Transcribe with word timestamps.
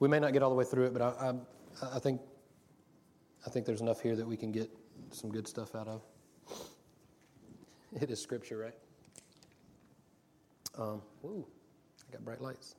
we 0.00 0.08
may 0.08 0.20
not 0.20 0.32
get 0.32 0.42
all 0.42 0.50
the 0.50 0.56
way 0.56 0.64
through 0.64 0.86
it, 0.86 0.92
but 0.92 1.02
I, 1.02 1.32
I, 1.82 1.96
I 1.96 1.98
think 1.98 2.20
I 3.46 3.50
think 3.50 3.66
there's 3.66 3.80
enough 3.80 4.00
here 4.00 4.16
that 4.16 4.26
we 4.26 4.36
can 4.36 4.52
get 4.52 4.70
some 5.10 5.30
good 5.30 5.46
stuff 5.46 5.74
out 5.74 5.88
of. 5.88 6.02
It 8.00 8.10
is 8.10 8.20
scripture, 8.20 8.58
right? 8.58 8.74
Um, 10.76 11.02
woo, 11.22 11.46
I 12.08 12.12
got 12.12 12.24
bright 12.24 12.40
lights. 12.40 12.74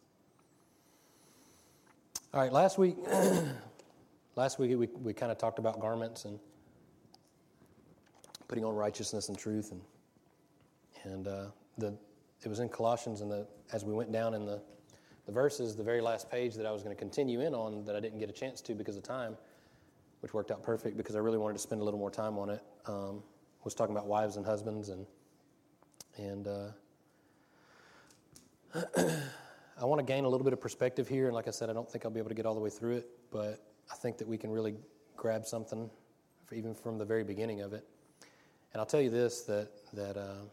All 2.34 2.42
right, 2.42 2.54
last 2.54 2.78
week, 2.78 2.96
last 4.36 4.60
week 4.60 4.78
we, 4.78 4.88
we 5.02 5.14
kind 5.14 5.32
of 5.32 5.38
talked 5.38 5.60
about 5.60 5.80
garments 5.80 6.26
and 6.26 6.40
putting 8.48 8.64
on 8.64 8.76
righteousness 8.76 9.30
and 9.30 9.38
truth, 9.38 9.72
and 9.72 9.82
and 11.04 11.28
uh, 11.28 11.46
the 11.78 11.98
it 12.44 12.48
was 12.48 12.60
in 12.60 12.70
Colossians, 12.70 13.22
and 13.22 13.32
the 13.32 13.48
as 13.74 13.84
we 13.84 13.94
went 13.94 14.12
down 14.12 14.34
in 14.34 14.46
the 14.46 14.62
the 15.30 15.34
verses, 15.34 15.76
the 15.76 15.84
very 15.84 16.02
last 16.02 16.32
page 16.32 16.56
that 16.56 16.66
I 16.66 16.72
was 16.72 16.82
going 16.82 16.96
to 16.96 17.00
continue 17.00 17.42
in 17.42 17.54
on 17.54 17.86
that 17.86 17.96
I 17.96 18.00
didn't 18.00 18.18
get 18.18 18.32
a 18.32 18.34
chance 18.34 18.62
to 18.62 18.74
because 18.74 18.98
of 18.98 19.04
time, 19.04 19.38
which 20.22 20.34
worked 20.34 20.50
out 20.50 20.64
perfect 20.64 20.98
because 20.98 21.16
I 21.16 21.20
really 21.20 21.38
wanted 21.38 21.54
to 21.54 21.60
spend 21.60 21.82
a 21.82 21.84
little 21.84 22.00
more 22.00 22.10
time 22.10 22.40
on 22.40 22.50
it. 22.50 22.64
Um, 22.88 23.22
was 23.64 23.76
talking 23.76 23.96
about 23.96 24.08
wives 24.08 24.38
and 24.38 24.46
husbands 24.46 24.90
and 24.90 25.06
and 26.18 26.48
uh, 26.48 26.70
I 29.80 29.86
want 29.86 30.00
to 30.00 30.06
gain 30.06 30.26
a 30.26 30.30
little 30.30 30.44
bit 30.44 30.54
of 30.54 30.60
perspective 30.60 31.08
here. 31.08 31.28
And 31.28 31.36
like 31.36 31.48
I 31.48 31.52
said, 31.52 31.70
I 31.70 31.74
don't 31.74 31.88
think 31.90 32.06
I'll 32.06 32.12
be 32.12 32.20
able 32.20 32.30
to 32.30 32.36
get 32.36 32.48
all 32.48 32.56
the 32.56 32.60
way 32.60 32.72
through 32.72 32.98
it, 32.98 33.08
but 33.32 33.64
I 33.92 33.96
think 33.98 34.18
that 34.18 34.28
we 34.28 34.36
can 34.40 34.50
really 34.50 34.74
grab 35.16 35.46
something, 35.46 35.92
even 36.52 36.74
from 36.74 36.98
the 36.98 37.06
very 37.06 37.24
beginning 37.24 37.62
of 37.62 37.74
it. 37.74 37.86
And 38.74 38.80
I'll 38.80 38.88
tell 38.88 39.02
you 39.02 39.12
this 39.12 39.44
that 39.44 39.70
that 39.94 40.18
uh, 40.18 40.46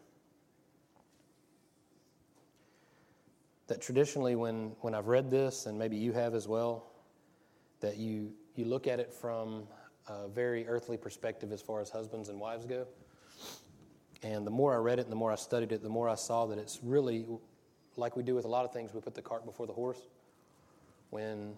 that 3.67 3.81
traditionally, 3.81 4.37
when 4.37 4.73
when 4.81 4.95
I've 4.95 5.09
read 5.09 5.31
this, 5.31 5.67
and 5.67 5.79
maybe 5.79 5.97
you 5.97 6.13
have 6.13 6.35
as 6.35 6.47
well, 6.49 6.87
that 7.81 7.97
you 7.97 8.33
you 8.55 8.65
look 8.65 8.87
at 8.87 9.01
it 9.01 9.13
from 9.13 9.67
a 10.09 10.29
very 10.29 10.67
earthly 10.69 10.97
perspective 10.97 11.53
as 11.53 11.61
far 11.61 11.81
as 11.81 11.91
husbands 11.91 12.29
and 12.29 12.41
wives 12.41 12.65
go. 12.65 12.87
And 14.23 14.47
the 14.47 14.51
more 14.51 14.75
I 14.75 14.79
read 14.79 14.99
it 14.99 15.03
and 15.03 15.13
the 15.13 15.17
more 15.17 15.31
I 15.31 15.37
studied 15.37 15.73
it, 15.73 15.83
the 15.83 15.89
more 15.89 16.09
I 16.09 16.15
saw 16.15 16.47
that 16.47 16.59
it's 16.59 16.81
really 16.83 17.27
like 17.97 18.17
we 18.17 18.23
do 18.23 18.35
with 18.35 18.45
a 18.45 18.49
lot 18.49 18.65
of 18.65 18.73
things, 18.73 18.93
we 18.95 19.01
put 19.01 19.15
the 19.15 19.23
cart 19.23 19.45
before 19.45 19.67
the 19.67 19.73
horse. 19.73 20.09
When, 21.11 21.55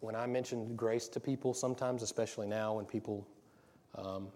when 0.00 0.14
I 0.14 0.26
mention 0.26 0.76
grace 0.76 1.08
to 1.08 1.20
people, 1.20 1.54
sometimes, 1.54 2.02
especially 2.02 2.46
now, 2.46 2.74
when 2.74 2.84
people, 2.84 3.26
um, 3.96 4.28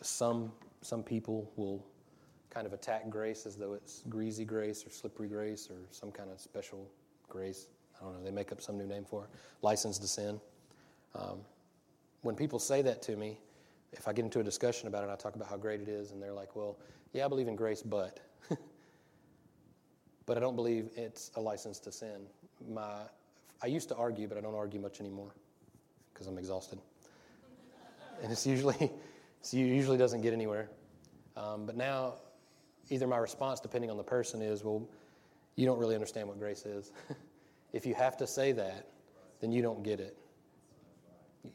some, 0.00 0.52
some 0.82 1.02
people 1.02 1.50
will 1.56 1.84
kind 2.54 2.66
of 2.66 2.72
attack 2.72 3.10
grace 3.10 3.46
as 3.46 3.56
though 3.56 3.72
it's 3.72 4.04
greasy 4.08 4.44
grace 4.44 4.86
or 4.86 4.90
slippery 4.90 5.28
grace 5.28 5.68
or 5.68 5.76
some 5.90 6.12
kind 6.12 6.30
of 6.30 6.40
special 6.40 6.88
grace. 7.28 7.66
I 8.00 8.04
don't 8.04 8.14
know, 8.14 8.24
they 8.24 8.30
make 8.30 8.52
up 8.52 8.62
some 8.62 8.78
new 8.78 8.86
name 8.86 9.04
for 9.04 9.24
it. 9.24 9.30
License 9.60 9.98
to 9.98 10.06
sin. 10.06 10.40
Um, 11.16 11.40
when 12.22 12.36
people 12.36 12.60
say 12.60 12.80
that 12.82 13.02
to 13.02 13.16
me, 13.16 13.38
if 13.92 14.06
I 14.06 14.12
get 14.12 14.24
into 14.24 14.40
a 14.40 14.42
discussion 14.42 14.88
about 14.88 15.04
it, 15.04 15.10
I 15.10 15.16
talk 15.16 15.34
about 15.34 15.48
how 15.48 15.56
great 15.56 15.80
it 15.80 15.88
is, 15.88 16.12
and 16.12 16.22
they're 16.22 16.32
like, 16.32 16.54
well, 16.54 16.78
yeah, 17.12 17.24
I 17.24 17.28
believe 17.28 17.48
in 17.48 17.56
grace, 17.56 17.82
but. 17.82 18.20
but 20.26 20.36
I 20.36 20.40
don't 20.40 20.56
believe 20.56 20.90
it's 20.96 21.30
a 21.36 21.40
license 21.40 21.78
to 21.80 21.92
sin. 21.92 22.26
My, 22.68 23.02
I 23.62 23.66
used 23.66 23.88
to 23.88 23.96
argue, 23.96 24.26
but 24.26 24.38
I 24.38 24.40
don't 24.40 24.54
argue 24.54 24.80
much 24.80 25.00
anymore 25.00 25.34
because 26.12 26.26
I'm 26.26 26.38
exhausted. 26.38 26.78
and 28.22 28.32
it's 28.32 28.46
usually, 28.46 28.76
it 28.80 29.52
usually 29.52 29.98
doesn't 29.98 30.22
get 30.22 30.32
anywhere. 30.32 30.68
Um, 31.36 31.66
but 31.66 31.76
now, 31.76 32.14
either 32.90 33.06
my 33.06 33.16
response, 33.16 33.60
depending 33.60 33.90
on 33.90 33.96
the 33.96 34.04
person, 34.04 34.42
is, 34.42 34.64
well, 34.64 34.86
you 35.56 35.66
don't 35.66 35.78
really 35.78 35.94
understand 35.94 36.28
what 36.28 36.38
grace 36.38 36.66
is. 36.66 36.92
if 37.72 37.86
you 37.86 37.94
have 37.94 38.16
to 38.18 38.26
say 38.26 38.52
that, 38.52 38.88
then 39.40 39.52
you 39.52 39.62
don't 39.62 39.82
get 39.82 40.00
it. 40.00 40.16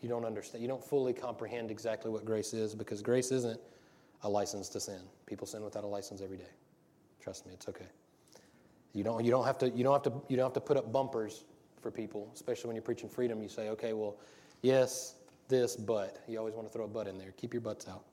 You 0.01 0.09
don't 0.09 0.25
understand. 0.25 0.61
You 0.61 0.67
don't 0.67 0.83
fully 0.83 1.13
comprehend 1.13 1.71
exactly 1.71 2.11
what 2.11 2.25
grace 2.25 2.53
is 2.53 2.75
because 2.75 3.01
grace 3.01 3.31
isn't 3.31 3.59
a 4.23 4.29
license 4.29 4.69
to 4.69 4.79
sin. 4.79 5.01
People 5.25 5.47
sin 5.47 5.63
without 5.63 5.83
a 5.83 5.87
license 5.87 6.21
every 6.21 6.37
day. 6.37 6.51
Trust 7.21 7.45
me, 7.45 7.53
it's 7.53 7.67
okay. 7.67 7.87
You 8.93 9.03
don't, 9.03 9.23
you 9.23 9.31
don't, 9.31 9.45
have, 9.45 9.57
to, 9.59 9.69
you 9.69 9.83
don't, 9.83 9.93
have, 9.93 10.13
to, 10.13 10.21
you 10.29 10.35
don't 10.35 10.45
have 10.45 10.53
to 10.53 10.61
put 10.61 10.77
up 10.77 10.91
bumpers 10.91 11.45
for 11.81 11.91
people, 11.91 12.29
especially 12.33 12.67
when 12.67 12.75
you're 12.75 12.83
preaching 12.83 13.09
freedom. 13.09 13.41
You 13.41 13.49
say, 13.49 13.69
okay, 13.69 13.93
well, 13.93 14.17
yes, 14.61 15.15
this, 15.47 15.75
but. 15.75 16.23
You 16.27 16.39
always 16.39 16.53
want 16.53 16.67
to 16.67 16.73
throw 16.73 16.85
a 16.85 16.87
but 16.87 17.07
in 17.07 17.17
there. 17.17 17.33
Keep 17.37 17.53
your 17.53 17.61
butts 17.61 17.87
out. 17.87 18.03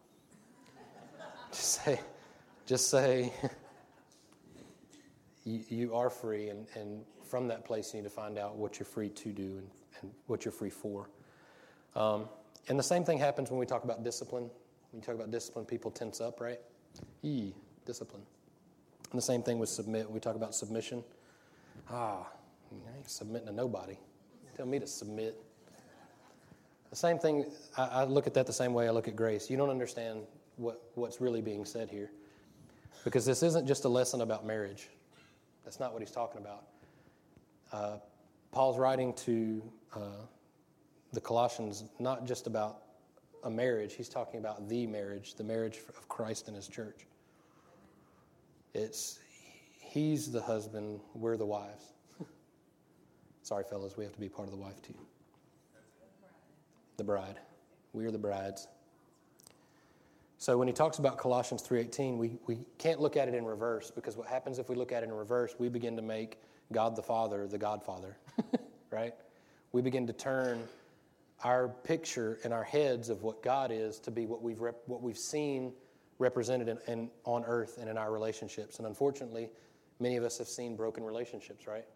just 1.53 1.85
say, 1.85 2.01
just 2.67 2.91
say, 2.91 3.33
you, 5.45 5.63
you, 5.69 5.95
are 5.95 6.11
free, 6.11 6.49
and, 6.49 6.67
and 6.75 7.05
from 7.25 7.49
that 7.49 7.65
place, 7.65 7.95
you 7.95 8.01
need 8.01 8.09
to 8.09 8.15
find 8.15 8.39
out 8.39 8.57
what 8.57 8.79
you're 8.79 8.87
free 8.87 9.09
to 9.09 9.33
do 9.33 9.59
and, 9.59 9.71
and 10.01 10.11
what 10.27 10.45
you're 10.45 10.53
free 10.53 10.71
for. 10.71 11.09
Um, 11.95 12.29
and 12.69 12.79
the 12.79 12.83
same 12.83 13.05
thing 13.05 13.19
happens 13.19 13.51
when 13.51 13.61
we 13.61 13.67
talk 13.67 13.85
about 13.85 14.03
discipline. 14.03 14.51
When 14.91 15.01
you 15.01 15.01
talk 15.01 15.15
about 15.15 15.31
discipline, 15.31 15.65
people 15.65 15.91
tense 15.91 16.21
up, 16.21 16.41
right? 16.41 16.59
E, 17.23 17.53
discipline. 17.85 18.23
And 19.11 19.19
the 19.19 19.25
same 19.25 19.43
thing 19.43 19.59
with 19.59 19.69
submit. 19.69 20.11
We 20.11 20.19
talk 20.19 20.35
about 20.35 20.55
submission. 20.55 21.05
Ah, 21.89 22.27
I 22.73 22.97
ain't 22.97 23.09
submitting 23.09 23.47
to 23.47 23.55
nobody. 23.55 23.97
Tell 24.57 24.67
me 24.67 24.81
to 24.81 24.87
submit. 24.87 25.41
The 26.91 26.97
same 26.97 27.19
thing, 27.19 27.45
I, 27.77 27.85
I, 27.85 28.05
look 28.05 28.27
at 28.27 28.35
that 28.35 28.47
the 28.47 28.53
same 28.53 28.73
way 28.73 28.89
I 28.89 28.91
look 28.91 29.07
at 29.07 29.15
grace. 29.15 29.51
You 29.51 29.57
don't 29.57 29.71
understand 29.71 30.23
what, 30.57 30.83
what's 30.95 31.21
really 31.21 31.41
being 31.41 31.65
said 31.65 31.91
here. 31.91 32.11
Because 33.05 33.25
this 33.25 33.43
isn't 33.43 33.67
just 33.67 33.85
a 33.85 33.89
lesson 33.89 34.21
about 34.21 34.47
marriage. 34.47 34.89
That's 35.65 35.81
not 35.81 35.93
what 35.93 36.03
he's 36.03 36.11
talking 36.11 36.41
about. 36.41 36.65
Uh, 37.73 37.97
Paul's 38.53 38.79
writing 38.79 39.13
to 39.15 39.63
uh, 39.95 40.01
the 41.13 41.21
Colossians 41.21 41.85
not 41.99 42.27
just 42.27 42.47
about 42.47 42.83
a 43.45 43.51
marriage, 43.51 43.95
he's 43.95 44.09
talking 44.09 44.41
about 44.41 44.69
the 44.69 44.87
marriage, 44.87 45.35
the 45.35 45.45
marriage 45.45 45.79
of 45.89 46.09
Christ 46.09 46.49
and 46.49 46.57
his 46.57 46.69
church. 46.69 47.07
It's 48.75 49.19
he's 49.81 50.31
the 50.31 50.43
husband, 50.43 51.01
we're 51.15 51.37
the 51.37 51.47
wives. 51.47 51.93
Sorry, 53.43 53.65
fellas, 53.69 53.97
we 53.97 54.05
have 54.05 54.13
to 54.13 54.21
be 54.21 54.29
part 54.29 54.49
of 54.49 54.53
the 54.53 54.61
wife 54.61 54.83
too. 54.83 54.95
The 56.97 57.05
bride. 57.05 57.37
We 57.93 58.05
are 58.07 58.11
the 58.11 58.19
brides. 58.19 58.69
So 60.47 60.57
when 60.57 60.69
he 60.69 60.75
talks 60.75 61.01
about 61.01 61.19
Colossians 61.19 61.61
3:18, 61.65 62.19
we, 62.19 62.39
we 62.47 62.61
can't 62.79 63.01
look 63.01 63.17
at 63.17 63.27
it 63.27 63.35
in 63.35 63.45
reverse 63.45 63.91
because 63.91 64.17
what 64.17 64.29
happens 64.29 64.61
if 64.61 64.69
we 64.69 64.77
look 64.77 64.93
at 64.93 65.03
it 65.03 65.07
in 65.07 65.13
reverse, 65.13 65.57
we 65.59 65.69
begin 65.69 65.97
to 65.97 66.03
make 66.03 66.39
God 66.71 66.95
the 66.95 67.03
Father 67.03 67.49
the 67.49 67.59
Godfather, 67.59 68.17
right? 68.93 69.13
We 69.73 69.83
begin 69.83 70.07
to 70.07 70.13
turn 70.13 70.63
our 71.43 71.67
picture 71.67 72.39
in 72.45 72.53
our 72.53 72.63
heads 72.63 73.09
of 73.09 73.25
what 73.25 73.43
God 73.43 73.73
is 73.73 73.99
to 73.99 74.13
be 74.13 74.25
what 74.27 74.41
we've 74.41 74.61
rep, 74.61 74.77
what 74.87 75.03
we've 75.03 75.19
seen 75.19 75.73
represented 76.21 76.69
in, 76.69 76.79
in, 76.87 77.11
on 77.25 77.45
earth 77.45 77.79
and 77.81 77.91
in 77.91 77.99
our 77.99 78.13
relationships. 78.13 78.79
And 78.79 78.87
unfortunately, 78.87 79.51
many 79.99 80.15
of 80.15 80.23
us 80.23 80.39
have 80.39 80.47
seen 80.47 80.77
broken 80.77 81.03
relationships, 81.03 81.67
right? 81.67 81.87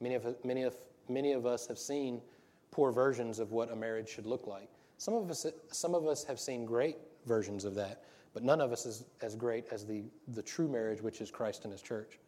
Many 0.00 0.14
of, 0.14 0.34
many 0.46 0.62
of, 0.62 0.74
many 1.10 1.34
of 1.34 1.44
us 1.44 1.66
have 1.66 1.78
seen 1.78 2.22
poor 2.70 2.90
versions 2.90 3.38
of 3.38 3.52
what 3.52 3.70
a 3.70 3.76
marriage 3.76 4.08
should 4.08 4.24
look 4.24 4.46
like. 4.46 4.70
Some 4.96 5.12
of 5.12 5.30
us, 5.30 5.44
some 5.72 5.94
of 5.94 6.06
us 6.06 6.24
have 6.24 6.40
seen 6.40 6.64
great 6.64 6.96
versions 7.26 7.64
of 7.64 7.74
that, 7.74 8.04
but 8.34 8.42
none 8.42 8.60
of 8.60 8.72
us 8.72 8.86
is 8.86 9.04
as 9.22 9.34
great 9.34 9.66
as 9.70 9.84
the, 9.84 10.04
the 10.28 10.42
true 10.42 10.68
marriage, 10.68 11.02
which 11.02 11.20
is 11.20 11.30
Christ 11.30 11.64
and 11.64 11.72
His 11.72 11.82
church. 11.82 12.18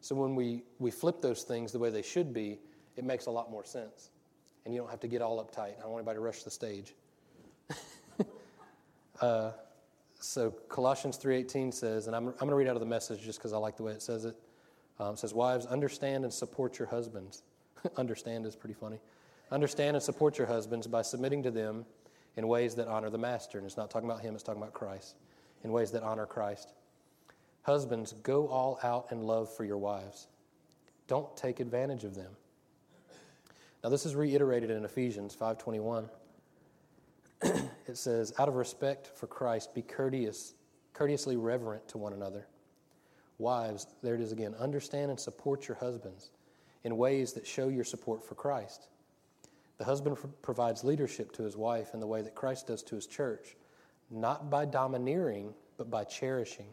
So 0.00 0.14
when 0.14 0.34
we, 0.34 0.64
we 0.78 0.90
flip 0.90 1.20
those 1.20 1.42
things 1.42 1.72
the 1.72 1.78
way 1.78 1.90
they 1.90 2.02
should 2.02 2.32
be, 2.32 2.58
it 2.96 3.04
makes 3.04 3.26
a 3.26 3.30
lot 3.30 3.50
more 3.50 3.64
sense. 3.64 4.10
And 4.64 4.74
you 4.74 4.80
don't 4.80 4.90
have 4.90 5.00
to 5.00 5.08
get 5.08 5.22
all 5.22 5.42
uptight. 5.44 5.78
I 5.78 5.82
don't 5.82 5.90
want 5.90 6.00
anybody 6.02 6.16
to 6.16 6.22
rush 6.22 6.42
the 6.42 6.50
stage. 6.50 6.94
uh, 9.20 9.52
so 10.18 10.50
Colossians 10.68 11.18
3.18 11.18 11.72
says, 11.72 12.06
and 12.06 12.16
I'm, 12.16 12.28
I'm 12.28 12.34
going 12.34 12.50
to 12.50 12.56
read 12.56 12.68
out 12.68 12.76
of 12.76 12.80
the 12.80 12.86
message 12.86 13.22
just 13.22 13.38
because 13.38 13.52
I 13.52 13.58
like 13.58 13.76
the 13.76 13.82
way 13.82 13.92
it 13.92 14.02
says 14.02 14.24
it. 14.24 14.36
Um, 14.98 15.14
it 15.14 15.18
says, 15.18 15.32
wives, 15.32 15.64
understand 15.66 16.24
and 16.24 16.32
support 16.32 16.78
your 16.78 16.88
husbands. 16.88 17.42
understand 17.96 18.46
is 18.46 18.54
pretty 18.54 18.74
funny. 18.74 18.98
Understand 19.50 19.96
and 19.96 20.02
support 20.02 20.38
your 20.38 20.46
husbands 20.46 20.86
by 20.86 21.02
submitting 21.02 21.42
to 21.42 21.50
them 21.50 21.86
in 22.36 22.48
ways 22.48 22.74
that 22.76 22.88
honor 22.88 23.10
the 23.10 23.18
master. 23.18 23.58
And 23.58 23.66
it's 23.66 23.76
not 23.76 23.90
talking 23.90 24.08
about 24.08 24.22
him, 24.22 24.34
it's 24.34 24.42
talking 24.42 24.62
about 24.62 24.74
Christ. 24.74 25.16
In 25.62 25.72
ways 25.72 25.90
that 25.92 26.02
honor 26.02 26.26
Christ. 26.26 26.72
Husbands, 27.62 28.14
go 28.22 28.48
all 28.48 28.78
out 28.82 29.08
in 29.10 29.22
love 29.22 29.54
for 29.54 29.64
your 29.64 29.78
wives. 29.78 30.28
Don't 31.06 31.36
take 31.36 31.60
advantage 31.60 32.04
of 32.04 32.14
them. 32.14 32.30
Now 33.82 33.90
this 33.90 34.06
is 34.06 34.14
reiterated 34.14 34.70
in 34.70 34.84
Ephesians 34.84 35.36
5:21. 35.36 36.08
it 37.42 37.96
says, 37.96 38.34
out 38.38 38.48
of 38.48 38.56
respect 38.56 39.06
for 39.06 39.26
Christ, 39.26 39.74
be 39.74 39.82
courteous, 39.82 40.54
courteously 40.92 41.36
reverent 41.36 41.88
to 41.88 41.98
one 41.98 42.12
another. 42.12 42.46
Wives, 43.38 43.86
there 44.02 44.14
it 44.14 44.20
is 44.20 44.32
again, 44.32 44.54
understand 44.58 45.10
and 45.10 45.18
support 45.18 45.66
your 45.66 45.78
husbands 45.78 46.30
in 46.84 46.96
ways 46.98 47.32
that 47.32 47.46
show 47.46 47.68
your 47.68 47.84
support 47.84 48.22
for 48.22 48.34
Christ. 48.34 48.88
The 49.80 49.86
husband 49.86 50.18
provides 50.42 50.84
leadership 50.84 51.32
to 51.32 51.42
his 51.42 51.56
wife 51.56 51.94
in 51.94 52.00
the 52.00 52.06
way 52.06 52.20
that 52.20 52.34
Christ 52.34 52.66
does 52.66 52.82
to 52.82 52.96
his 52.96 53.06
church, 53.06 53.56
not 54.10 54.50
by 54.50 54.66
domineering, 54.66 55.54
but 55.78 55.90
by 55.90 56.04
cherishing. 56.04 56.66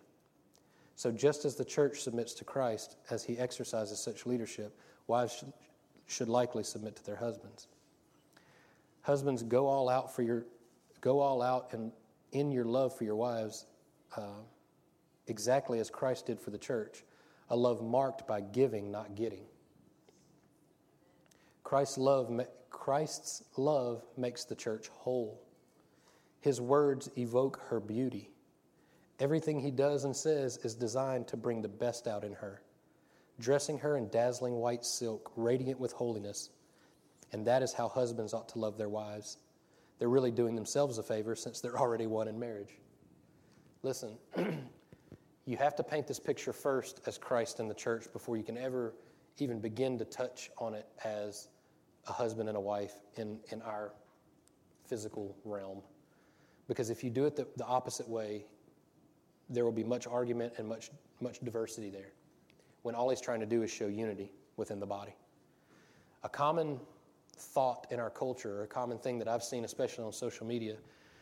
So, 0.98 1.13
just 1.13 1.45
as 1.45 1.56
the 1.56 1.63
church 1.63 2.01
submits 2.01 2.33
to 2.33 2.44
Christ 2.44 2.98
as 3.09 3.24
he 3.24 3.38
exercises 3.38 3.98
such 3.98 4.25
leadership, 4.25 4.77
wives 5.07 5.45
should 6.06 6.27
likely 6.27 6.65
submit 6.65 6.98
to 6.98 7.06
their 7.06 7.15
husbands. 7.15 7.69
Husbands, 9.04 9.42
go 9.42 9.68
all 9.68 9.88
out 9.88 10.13
for 10.13 10.21
your, 10.21 10.45
go 11.00 11.21
all 11.21 11.42
out 11.42 11.71
and 11.71 11.94
in 12.33 12.51
your 12.51 12.65
love 12.65 12.94
for 12.94 13.06
your 13.06 13.15
wives, 13.15 13.68
uh, 14.18 14.42
exactly 15.27 15.80
as 15.80 15.89
Christ 15.89 16.25
did 16.25 16.42
for 16.42 16.50
the 16.50 16.57
church. 16.57 17.06
A 17.51 17.56
love 17.56 17.81
marked 17.81 18.27
by 18.27 18.42
giving, 18.42 18.92
not 18.92 19.15
getting. 19.15 19.45
Christ's 21.63 22.00
love, 22.00 22.30
Christ's 22.77 23.44
love 23.57 24.06
makes 24.15 24.45
the 24.45 24.56
church 24.56 24.88
whole. 24.89 25.41
His 26.41 26.62
words 26.62 27.09
evoke 27.18 27.59
her 27.69 27.79
beauty. 27.79 28.29
Everything 29.19 29.59
he 29.59 29.71
does 29.71 30.03
and 30.03 30.15
says 30.15 30.57
is 30.57 30.75
designed 30.75 31.27
to 31.27 31.38
bring 31.38 31.62
the 31.62 31.68
best 31.68 32.07
out 32.07 32.24
in 32.24 32.33
her, 32.33 32.62
dressing 33.39 33.79
her 33.79 33.97
in 33.97 34.09
dazzling 34.09 34.53
white 34.53 34.85
silk, 34.85 35.31
radiant 35.35 35.79
with 35.79 35.91
holiness. 35.91 36.51
And 37.33 37.47
that 37.47 37.63
is 37.63 37.74
how 37.74 37.89
husbands 37.89 38.33
ought 38.33 38.47
to 38.50 38.59
love 38.59 38.77
their 38.77 38.89
wives. 38.89 39.38
They're 39.97 40.07
really 40.07 40.31
doing 40.31 40.56
themselves 40.56 41.00
a 41.00 41.03
favor 41.03 41.35
since 41.35 41.59
they're 41.59 41.79
already 41.79 42.06
one 42.06 42.27
in 42.27 42.39
marriage. 42.39 42.77
Listen, 43.81 44.18
you 45.45 45.57
have 45.57 45.75
to 45.77 45.83
paint 45.83 46.07
this 46.07 46.19
picture 46.19 46.53
first 46.53 47.01
as 47.07 47.18
Christ 47.18 47.59
in 47.59 47.68
the 47.68 47.74
church 47.74 48.06
before 48.13 48.38
you 48.38 48.44
can 48.44 48.57
ever 48.57 48.94
even 49.39 49.59
begin 49.59 49.97
to 49.97 50.06
touch 50.06 50.51
on 50.59 50.75
it 50.75 50.85
as 51.03 51.50
a 52.07 52.13
husband 52.13 52.50
and 52.50 52.57
a 52.57 52.62
wife 52.62 52.94
in, 53.15 53.39
in 53.51 53.62
our 53.62 53.94
physical 54.86 55.36
realm. 55.44 55.81
Because 56.68 56.89
if 56.89 57.04
you 57.04 57.09
do 57.09 57.25
it 57.25 57.36
the, 57.36 57.48
the 57.57 57.65
opposite 57.65 58.07
way, 58.07 58.45
there 59.50 59.63
will 59.63 59.71
be 59.71 59.83
much 59.83 60.07
argument 60.07 60.54
and 60.57 60.68
much, 60.68 60.92
much 61.21 61.39
diversity 61.39 61.89
there 61.89 62.12
when 62.83 62.95
all 62.95 63.09
he's 63.09 63.21
trying 63.21 63.39
to 63.39 63.45
do 63.45 63.63
is 63.63 63.71
show 63.71 63.88
unity 63.88 64.31
within 64.56 64.80
the 64.80 64.86
body. 64.86 65.15
A 66.24 66.30
common 66.30 66.80
thought 67.38 67.88
in 67.92 68.00
our 68.00 68.10
culture, 68.10 68.63
a 68.63 68.68
common 68.68 68.98
thing 68.98 69.19
that 69.19 69.27
I've 69.27 69.44
seen, 69.44 69.65
especially 69.65 70.06
on 70.06 70.13
social 70.13 70.45
media, 70.45 70.77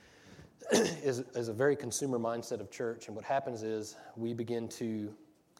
is, 0.71 1.19
is 1.35 1.47
a 1.47 1.53
very 1.53 1.75
consumer 1.75 2.17
mindset 2.17 2.59
of 2.59 2.71
church. 2.71 3.07
And 3.07 3.15
what 3.15 3.25
happens 3.25 3.63
is 3.63 3.95
we 4.15 4.33
begin 4.33 4.67
to 4.69 5.13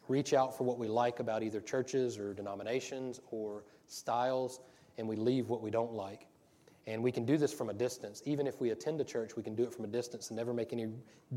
reach 0.07 0.33
out 0.33 0.57
for 0.57 0.63
what 0.63 0.77
we 0.77 0.87
like 0.87 1.19
about 1.19 1.43
either 1.43 1.59
churches 1.59 2.17
or 2.17 2.33
denominations 2.33 3.19
or 3.31 3.63
styles, 3.87 4.61
and 4.97 5.07
we 5.07 5.15
leave 5.15 5.49
what 5.49 5.61
we 5.61 5.71
don't 5.71 5.93
like. 5.93 6.27
And 6.87 7.01
we 7.01 7.11
can 7.11 7.25
do 7.25 7.37
this 7.37 7.51
from 7.51 7.69
a 7.69 7.73
distance. 7.73 8.21
Even 8.25 8.45
if 8.45 8.61
we 8.61 8.69
attend 8.69 9.01
a 9.01 9.03
church, 9.03 9.35
we 9.35 9.43
can 9.43 9.55
do 9.55 9.63
it 9.63 9.73
from 9.73 9.85
a 9.85 9.87
distance 9.87 10.29
and 10.29 10.37
never 10.37 10.53
make 10.53 10.71
any 10.71 10.87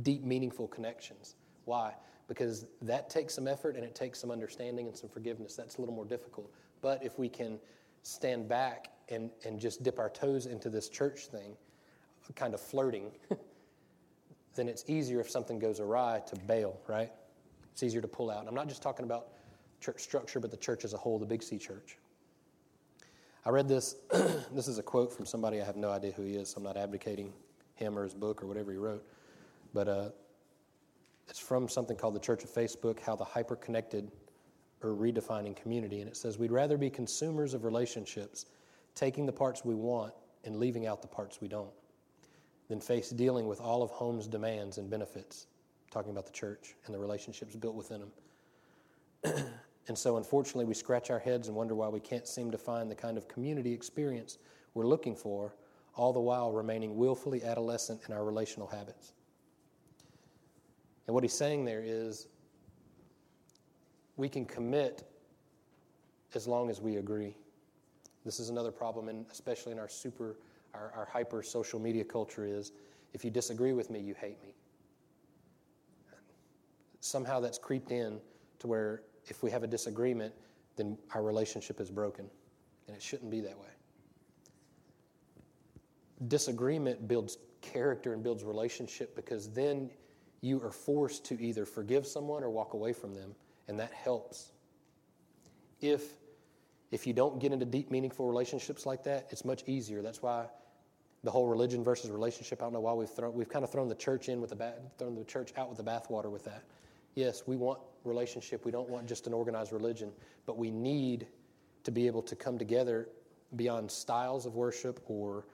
deep, 0.03 0.23
meaningful 0.23 0.69
connections. 0.69 1.37
Why? 1.65 1.95
Because 2.29 2.67
that 2.83 3.09
takes 3.09 3.35
some 3.35 3.49
effort 3.49 3.75
and 3.75 3.85
it 3.85 3.95
takes 3.95 4.19
some 4.19 4.31
understanding 4.31 4.87
and 4.87 4.97
some 4.97 5.09
forgiveness. 5.09 5.57
That's 5.57 5.77
a 5.77 5.81
little 5.81 5.95
more 5.95 6.05
difficult. 6.05 6.51
But 6.83 7.03
if 7.03 7.19
we 7.19 7.29
can 7.29 7.59
stand 8.03 8.49
back 8.49 8.89
and, 9.09 9.31
and 9.45 9.59
just 9.59 9.83
dip 9.83 9.99
our 9.99 10.11
toes 10.11 10.47
into 10.47 10.69
this 10.69 10.89
church 10.91 11.27
thing, 11.27 11.57
kind 12.35 12.53
of 12.53 12.61
flirting, 12.61 13.11
then 14.55 14.69
it's 14.69 14.85
easier 14.87 15.21
if 15.21 15.31
something 15.31 15.59
goes 15.59 15.81
awry 15.81 16.21
to 16.27 16.37
bail, 16.41 16.79
right? 16.87 17.11
It's 17.73 17.83
easier 17.83 18.01
to 18.01 18.09
pull 18.09 18.31
out. 18.31 18.47
I'm 18.47 18.55
not 18.55 18.69
just 18.69 18.83
talking 18.83 19.05
about 19.05 19.29
church 19.81 20.01
structure, 20.01 20.41
but 20.41 20.51
the 20.51 20.57
church 20.57 20.85
as 20.85 20.93
a 20.93 20.97
whole, 20.97 21.19
the 21.19 21.27
Big 21.27 21.43
C 21.43 21.59
church. 21.59 21.97
I 23.49 23.51
read 23.51 23.67
this. 23.67 23.97
this 24.53 24.69
is 24.69 24.77
a 24.77 24.83
quote 24.83 25.11
from 25.11 25.25
somebody 25.25 25.59
I 25.59 25.65
have 25.65 25.75
no 25.75 25.91
idea 25.91 26.13
who 26.13 26.23
he 26.23 26.35
is. 26.35 26.51
So 26.51 26.59
I'm 26.59 26.65
not 26.65 26.77
advocating 26.77 27.33
him 27.77 27.99
or 27.99 28.05
his 28.05 28.13
book 28.13 28.43
or 28.43 28.47
whatever 28.47 28.73
he 28.73 28.77
wrote. 28.77 29.03
But 29.73 29.89
uh, 29.89 30.09
it's 31.31 31.39
from 31.39 31.67
something 31.67 31.97
called 31.97 32.15
the 32.15 32.21
Church 32.21 32.45
of 32.45 32.51
Facebook 32.51 33.01
How 33.01 33.17
the 33.17 33.25
Hyper 33.25 33.57
Connected 33.57 34.13
or 34.83 34.91
Redefining 34.91 35.57
Community. 35.57 36.01
And 36.03 36.11
it 36.11 36.15
says, 36.19 36.39
We'd 36.39 36.53
rather 36.53 36.77
be 36.77 36.91
consumers 36.91 37.55
of 37.55 37.65
relationships, 37.65 38.45
taking 38.95 39.25
the 39.25 39.33
parts 39.33 39.65
we 39.65 39.75
want 39.75 40.13
and 40.45 40.57
leaving 40.57 40.87
out 40.87 41.01
the 41.01 41.09
parts 41.09 41.41
we 41.41 41.49
don't, 41.49 41.73
than 42.69 42.83
face 42.83 43.09
dealing 43.09 43.47
with 43.47 43.63
all 43.63 43.83
of 43.83 43.89
home's 43.89 44.27
demands 44.27 44.77
and 44.77 44.91
benefits. 44.91 45.47
Talking 45.91 46.11
about 46.11 46.27
the 46.27 46.33
church 46.33 46.75
and 46.85 46.95
the 46.95 46.99
relationships 46.99 47.57
built 47.57 47.77
within 47.77 48.03
them. 49.23 49.45
And 49.89 49.97
so, 49.97 50.19
unfortunately, 50.19 50.67
we 50.67 50.75
scratch 50.75 51.11
our 51.11 51.19
heads 51.19 51.49
and 51.49 51.57
wonder 51.57 51.75
why 51.75 51.89
we 51.89 51.99
can't 51.99 52.29
seem 52.29 52.51
to 52.51 52.59
find 52.59 52.91
the 52.91 52.95
kind 52.95 53.17
of 53.17 53.27
community 53.27 53.73
experience 53.73 54.39
we're 54.75 54.87
looking 54.87 55.17
for, 55.17 55.55
all 55.95 56.13
the 56.13 56.21
while 56.21 56.53
remaining 56.53 56.97
willfully 56.97 57.43
adolescent 57.43 58.03
in 58.07 58.15
our 58.15 58.23
relational 58.23 58.69
habits. 58.69 59.15
And 61.07 61.15
what 61.15 61.25
he's 61.25 61.33
saying 61.33 61.65
there 61.65 61.83
is 61.83 62.29
we 64.17 64.29
can 64.29 64.45
commit 64.45 65.05
as 66.35 66.47
long 66.47 66.69
as 66.69 66.83
we 66.83 66.97
agree. 66.97 67.35
This 68.27 68.39
is 68.41 68.51
another 68.51 68.71
problem, 68.71 69.09
and 69.09 69.25
especially 69.33 69.73
in 69.73 69.79
our 69.79 69.89
super, 69.89 70.37
our, 70.75 70.93
our 70.95 71.09
hyper 71.11 71.43
social 71.43 71.81
media 71.81 72.05
culture, 72.05 72.45
is 72.45 72.73
if 73.15 73.25
you 73.25 73.31
disagree 73.31 73.73
with 73.73 73.89
me, 73.89 74.01
you 74.01 74.15
hate 74.15 74.41
me. 74.43 74.55
Somehow 77.01 77.41
that's 77.41 77.57
creeped 77.57 77.91
in 77.91 78.21
to 78.59 78.67
where 78.67 79.03
if 79.31 79.43
we 79.43 79.51
have 79.51 79.63
a 79.63 79.67
disagreement, 79.67 80.35
then 80.77 80.97
our 81.15 81.23
relationship 81.23 81.81
is 81.81 81.91
broken. 81.91 82.29
And 82.87 82.97
it 82.97 83.03
shouldn't 83.03 83.31
be 83.31 83.41
that 83.41 83.59
way. 83.59 83.67
Disagreement 86.27 87.07
builds 87.07 87.39
character 87.61 88.13
and 88.13 88.23
builds 88.23 88.45
relationship 88.45 89.15
because 89.15 89.53
then 89.53 89.91
you 90.41 90.63
are 90.63 90.71
forced 90.71 91.25
to 91.27 91.41
either 91.41 91.65
forgive 91.65 92.07
someone 92.07 92.43
or 92.43 92.51
walk 92.51 92.75
away 92.75 92.93
from 92.93 93.15
them, 93.15 93.35
and 93.67 93.79
that 93.81 93.93
helps. 93.93 94.53
If 95.81 96.03
if 96.91 97.07
you 97.07 97.13
don't 97.13 97.39
get 97.39 97.53
into 97.53 97.67
deep, 97.67 97.91
meaningful 97.91 98.27
relationships 98.27 98.87
like 98.87 99.05
that, 99.05 99.27
it's 99.31 99.45
much 99.45 99.63
easier. 99.67 100.01
That's 100.01 100.23
why 100.23 100.47
the 101.23 101.31
whole 101.31 101.47
religion 101.47 101.85
versus 101.85 102.11
relationship. 102.11 102.63
I 102.63 102.65
don't 102.65 102.73
know 102.73 102.81
why 102.81 102.95
we've 102.95 103.11
thrown 103.11 103.35
we've 103.35 103.49
kind 103.49 103.65
of 103.65 103.71
thrown 103.71 103.89
the 103.89 103.95
church 103.95 104.29
in 104.29 104.41
with 104.41 104.51
the 104.51 104.57
bath, 104.57 104.79
thrown 104.99 105.15
the 105.15 105.25
church 105.25 105.53
out 105.57 105.69
with 105.69 105.79
the 105.79 105.85
bathwater 105.85 106.31
with 106.31 106.45
that. 106.45 106.65
Yes, 107.19 107.43
we 107.49 107.57
want 107.57 107.81
relationship. 108.05 108.65
We 108.65 108.71
don't 108.71 108.89
want 108.89 109.09
just 109.09 109.27
an 109.27 109.33
organized 109.33 109.73
religion, 109.73 110.13
but 110.47 110.57
we 110.57 110.71
need 110.71 111.27
to 111.83 111.91
be 111.91 112.07
able 112.07 112.23
to 112.23 112.37
come 112.37 112.57
together 112.59 113.09
beyond 113.57 113.91
styles 113.91 114.47
of 114.47 114.55
worship 114.55 115.01
or 115.09 115.45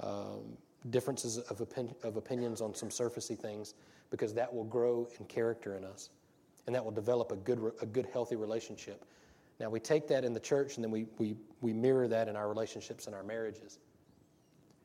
um, 0.00 0.42
differences 0.90 1.38
of, 1.38 1.62
opin- 1.62 1.94
of 2.02 2.18
opinions 2.18 2.60
on 2.60 2.74
some 2.74 2.90
surfacey 2.90 3.38
things, 3.38 3.72
because 4.10 4.34
that 4.34 4.52
will 4.54 4.64
grow 4.64 5.08
in 5.18 5.24
character 5.24 5.76
in 5.76 5.84
us, 5.84 6.10
and 6.66 6.74
that 6.74 6.84
will 6.84 6.92
develop 6.92 7.32
a 7.32 7.36
good, 7.36 7.72
a 7.80 7.86
good, 7.86 8.06
healthy 8.12 8.36
relationship. 8.36 9.02
Now 9.58 9.70
we 9.70 9.80
take 9.80 10.06
that 10.08 10.26
in 10.26 10.34
the 10.34 10.40
church, 10.40 10.76
and 10.76 10.84
then 10.84 10.90
we, 10.90 11.06
we, 11.16 11.36
we 11.62 11.72
mirror 11.72 12.06
that 12.06 12.28
in 12.28 12.36
our 12.36 12.50
relationships 12.50 13.06
and 13.06 13.16
our 13.16 13.24
marriages. 13.24 13.78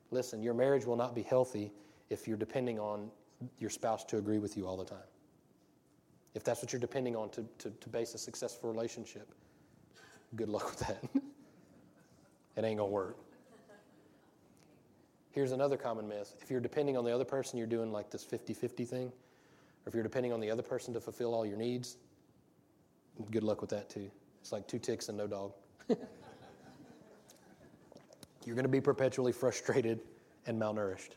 Listen, 0.09 0.41
your 0.41 0.53
marriage 0.53 0.85
will 0.85 0.95
not 0.95 1.13
be 1.13 1.21
healthy 1.21 1.73
if 2.09 2.29
you're 2.29 2.37
depending 2.37 2.79
on 2.79 3.11
your 3.59 3.69
spouse 3.69 4.05
to 4.05 4.17
agree 4.17 4.39
with 4.39 4.55
you 4.55 4.65
all 4.65 4.77
the 4.77 4.85
time 4.85 4.99
if 6.35 6.43
that's 6.43 6.61
what 6.61 6.71
you're 6.71 6.79
depending 6.79 7.15
on 7.15 7.29
to, 7.29 7.45
to, 7.57 7.69
to 7.69 7.89
base 7.89 8.13
a 8.13 8.17
successful 8.17 8.71
relationship, 8.71 9.33
good 10.35 10.49
luck 10.49 10.69
with 10.69 10.79
that. 10.79 11.03
it 12.55 12.63
ain't 12.63 12.79
to 12.79 12.85
work. 12.85 13.17
Here's 15.31 15.51
another 15.51 15.77
common 15.77 16.07
myth. 16.07 16.35
If 16.41 16.49
you're 16.49 16.59
depending 16.59 16.97
on 16.97 17.05
the 17.05 17.13
other 17.13 17.25
person, 17.25 17.57
you're 17.57 17.67
doing 17.67 17.91
like 17.91 18.09
this 18.09 18.23
50 18.23 18.53
50 18.53 18.85
thing. 18.85 19.07
Or 19.07 19.89
if 19.89 19.93
you're 19.93 20.03
depending 20.03 20.33
on 20.33 20.39
the 20.39 20.49
other 20.49 20.63
person 20.63 20.93
to 20.93 20.99
fulfill 20.99 21.33
all 21.33 21.45
your 21.45 21.57
needs, 21.57 21.97
good 23.31 23.43
luck 23.43 23.61
with 23.61 23.69
that 23.69 23.89
too. 23.89 24.09
It's 24.41 24.51
like 24.51 24.67
two 24.67 24.79
ticks 24.79 25.09
and 25.09 25.17
no 25.17 25.27
dog. 25.27 25.53
you're 28.45 28.55
to 28.63 28.67
be 28.67 28.81
perpetually 28.81 29.31
frustrated 29.31 29.99
and 30.47 30.59
malnourished. 30.59 31.11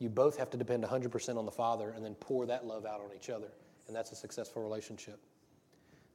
You 0.00 0.08
both 0.08 0.38
have 0.38 0.50
to 0.50 0.56
depend 0.56 0.82
100% 0.82 1.36
on 1.36 1.44
the 1.44 1.50
Father 1.52 1.90
and 1.90 2.04
then 2.04 2.14
pour 2.14 2.46
that 2.46 2.66
love 2.66 2.86
out 2.86 3.00
on 3.00 3.10
each 3.14 3.30
other. 3.30 3.52
And 3.86 3.94
that's 3.94 4.10
a 4.12 4.16
successful 4.16 4.62
relationship. 4.62 5.20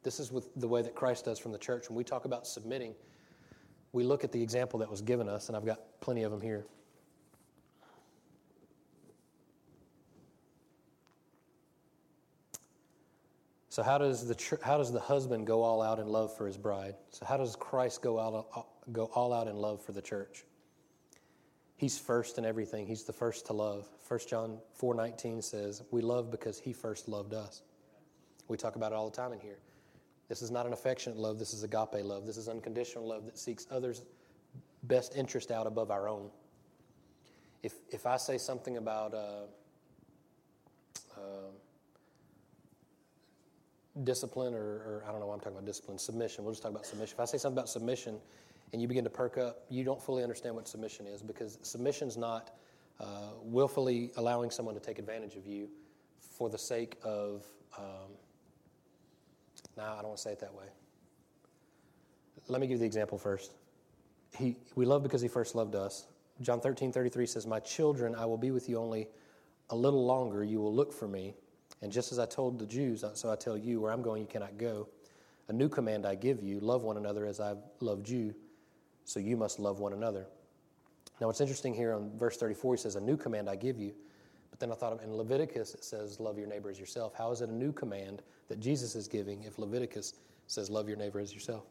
This 0.01 0.20
is 0.20 0.32
with 0.32 0.50
the 0.56 0.68
way 0.68 0.82
that 0.82 0.96
Christ 0.96 1.25
does 1.25 1.39
from 1.39 1.51
the 1.51 1.58
church. 1.58 1.88
When 1.88 1.96
we 1.96 2.04
talk 2.04 2.25
about 2.25 2.48
submitting, 2.48 2.96
we 3.92 4.04
look 4.04 4.24
at 4.24 4.32
the 4.32 4.42
example 4.42 4.80
that 4.80 4.89
was 4.89 5.01
given 5.01 5.30
us, 5.30 5.48
and 5.48 5.56
I've 5.56 5.65
got 5.65 5.80
plenty 6.01 6.24
of 6.24 6.32
them 6.32 6.42
here. 6.42 6.65
So 13.70 13.84
how 13.84 13.98
does 13.98 14.25
the 14.25 14.58
how 14.63 14.77
does 14.77 14.94
the 14.94 15.01
husband 15.01 15.46
go 15.46 15.62
all 15.62 15.82
out 15.82 16.00
in 16.00 16.08
love 16.08 16.36
for 16.36 16.48
his 16.48 16.58
bride? 16.58 16.96
So 17.10 17.25
how 17.25 17.36
does 17.36 17.56
Christ 17.58 18.01
go 18.01 18.20
out 18.20 18.68
go 18.94 19.06
all 19.13 19.34
out 19.34 19.48
in 19.48 19.58
love 19.58 19.84
for 19.84 19.92
the 19.92 20.01
church? 20.01 20.46
He's 21.77 22.00
first 22.00 22.38
in 22.38 22.46
everything. 22.46 22.88
He's 22.88 23.03
the 23.03 23.13
first 23.13 23.48
to 23.48 23.53
love. 23.53 23.88
1 24.08 24.27
John 24.27 24.60
4:19 24.74 25.41
says, 25.41 25.84
"We 25.91 26.01
love 26.01 26.32
because 26.32 26.60
he 26.60 26.72
first 26.72 27.08
loved 27.08 27.34
us." 27.34 27.63
We 28.48 28.58
talk 28.58 28.75
about 28.75 28.91
it 28.91 28.96
all 28.96 29.10
the 29.10 29.15
time 29.15 29.34
in 29.34 29.39
here. 29.39 29.60
This 30.27 30.41
is 30.41 30.51
not 30.51 30.65
an 30.65 30.74
affectionate 30.74 31.17
love, 31.17 31.38
this 31.38 31.53
is 31.53 31.63
agape 31.63 32.03
love. 32.03 32.25
This 32.25 32.38
is 32.38 32.48
unconditional 32.48 33.05
love 33.05 33.25
that 33.25 33.38
seeks 33.38 33.67
others' 33.70 34.03
best 34.84 35.15
interest 35.15 35.51
out 35.51 35.67
above 35.67 35.91
our 35.91 36.08
own. 36.08 36.32
If 37.62 37.74
if 37.89 38.05
I 38.05 38.17
say 38.17 38.38
something 38.38 38.77
about 38.77 39.13
uh, 39.13 39.46
uh, 41.17 41.51
discipline 44.03 44.53
or, 44.53 44.60
or, 44.60 45.03
I 45.08 45.12
don't 45.12 45.20
know 45.20 45.27
why 45.27 45.34
I'm 45.34 45.39
talking 45.39 45.53
about 45.53 45.65
discipline, 45.65 45.98
submission. 45.98 46.44
We'll 46.44 46.53
just 46.53 46.63
talk 46.63 46.72
about 46.72 46.86
submission. 46.86 47.15
If 47.15 47.20
I 47.20 47.25
say 47.25 47.38
something 47.38 47.58
about 47.58 47.70
submission 47.70 48.20
and 48.75 48.82
you 48.82 48.89
begin 48.89 49.05
to 49.05 49.10
perk 49.10 49.38
up, 49.38 49.63
you 49.70 49.86
don't 49.86 50.03
fully 50.03 50.22
understand 50.22 50.53
what 50.53 50.67
submission 50.67 51.08
is 51.08 51.22
because 51.22 51.58
submission 51.62 52.10
is 52.10 52.17
not 52.17 52.58
uh, 53.00 53.29
willfully 53.41 54.12
allowing 54.17 54.51
someone 54.51 54.75
to 54.75 54.82
take 54.82 55.00
advantage 55.00 55.38
of 55.38 55.48
you 55.48 55.70
for 56.20 56.50
the 56.50 56.58
sake 56.58 56.98
of. 57.01 57.46
Um, 57.77 58.12
nah, 59.77 59.94
I 59.94 59.96
don't 60.00 60.08
want 60.08 60.17
to 60.17 60.24
say 60.24 60.34
it 60.34 60.41
that 60.41 60.53
way. 60.53 60.65
Let 62.50 62.60
me 62.60 62.67
give 62.67 62.74
you 62.74 62.79
the 62.79 62.86
example 62.86 63.17
first. 63.17 63.53
He, 64.38 64.58
we 64.75 64.86
love 64.86 65.03
because 65.03 65.22
he 65.22 65.29
first 65.29 65.55
loved 65.55 65.74
us. 65.75 66.08
John 66.41 66.60
13, 66.60 66.91
33 66.91 67.25
says, 67.27 67.48
My 67.48 67.62
children, 67.62 68.13
I 68.13 68.25
will 68.25 68.38
be 68.38 68.51
with 68.51 68.67
you 68.67 68.77
only 68.77 69.08
a 69.70 69.75
little 69.77 70.05
longer. 70.05 70.44
You 70.44 70.60
will 70.60 70.75
look 70.75 70.91
for 70.91 71.08
me. 71.08 71.34
And 71.82 71.94
just 71.94 72.12
as 72.12 72.20
I 72.20 72.25
told 72.25 72.60
the 72.60 72.65
Jews, 72.65 73.05
so 73.13 73.32
I 73.32 73.38
tell 73.38 73.58
you, 73.58 73.79
where 73.79 73.94
I'm 73.94 74.01
going, 74.01 74.22
you 74.22 74.27
cannot 74.27 74.58
go. 74.58 74.89
A 75.48 75.53
new 75.53 75.70
command 75.70 76.05
I 76.05 76.15
give 76.15 76.44
you 76.44 76.60
love 76.60 76.84
one 76.84 76.98
another 76.98 77.25
as 77.25 77.39
I've 77.39 77.63
loved 77.79 78.10
you, 78.10 78.36
so 79.06 79.20
you 79.20 79.38
must 79.38 79.60
love 79.60 79.80
one 79.80 79.94
another. 79.94 80.26
Now, 81.22 81.28
what's 81.28 81.40
interesting 81.40 81.74
here 81.74 81.94
on 81.94 82.12
verse 82.18 82.38
34, 82.38 82.76
he 82.76 82.82
says, 82.82 82.96
A 82.96 83.02
new 83.02 83.16
command 83.16 83.50
I 83.50 83.56
give 83.56 83.80
you. 83.80 83.94
But 84.50 84.60
then 84.60 84.72
I 84.72 84.76
thought 84.76 85.02
in 85.02 85.16
Leviticus 85.16 85.74
it 85.74 85.84
says, 85.84 86.20
Love 86.20 86.38
your 86.38 86.48
neighbor 86.48 86.70
as 86.70 86.80
yourself. 86.80 87.14
How 87.18 87.32
is 87.32 87.42
it 87.42 87.50
a 87.50 87.54
new 87.54 87.72
command 87.72 88.22
that 88.50 88.60
Jesus 88.60 88.96
is 88.96 89.08
giving 89.08 89.44
if 89.44 89.58
Leviticus 89.58 90.16
says, 90.48 90.70
Love 90.70 90.90
your 90.90 90.98
neighbor 90.98 91.20
as 91.20 91.34
yourself? 91.34 91.64